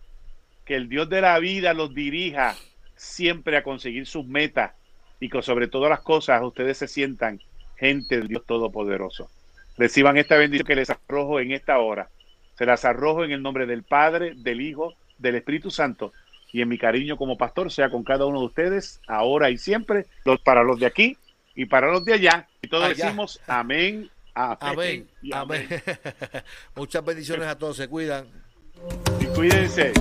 [0.66, 2.54] Que el Dios de la vida los dirija
[2.96, 4.72] siempre a conseguir sus metas
[5.20, 7.40] y que sobre todas las cosas ustedes se sientan
[7.76, 9.30] gente del Dios Todopoderoso.
[9.76, 12.08] Reciban esta bendición que les arrojo en esta hora.
[12.56, 16.12] Se las arrojo en el nombre del Padre, del Hijo, del Espíritu Santo
[16.54, 20.06] y en mi cariño como pastor sea con cada uno de ustedes, ahora y siempre,
[20.24, 21.18] los, para los de aquí
[21.56, 22.46] y para los de allá.
[22.62, 25.08] Y todos decimos amén, amén.
[25.32, 25.66] amén.
[26.76, 28.28] Muchas bendiciones a todos, se cuidan.
[29.18, 29.92] Y cuídense.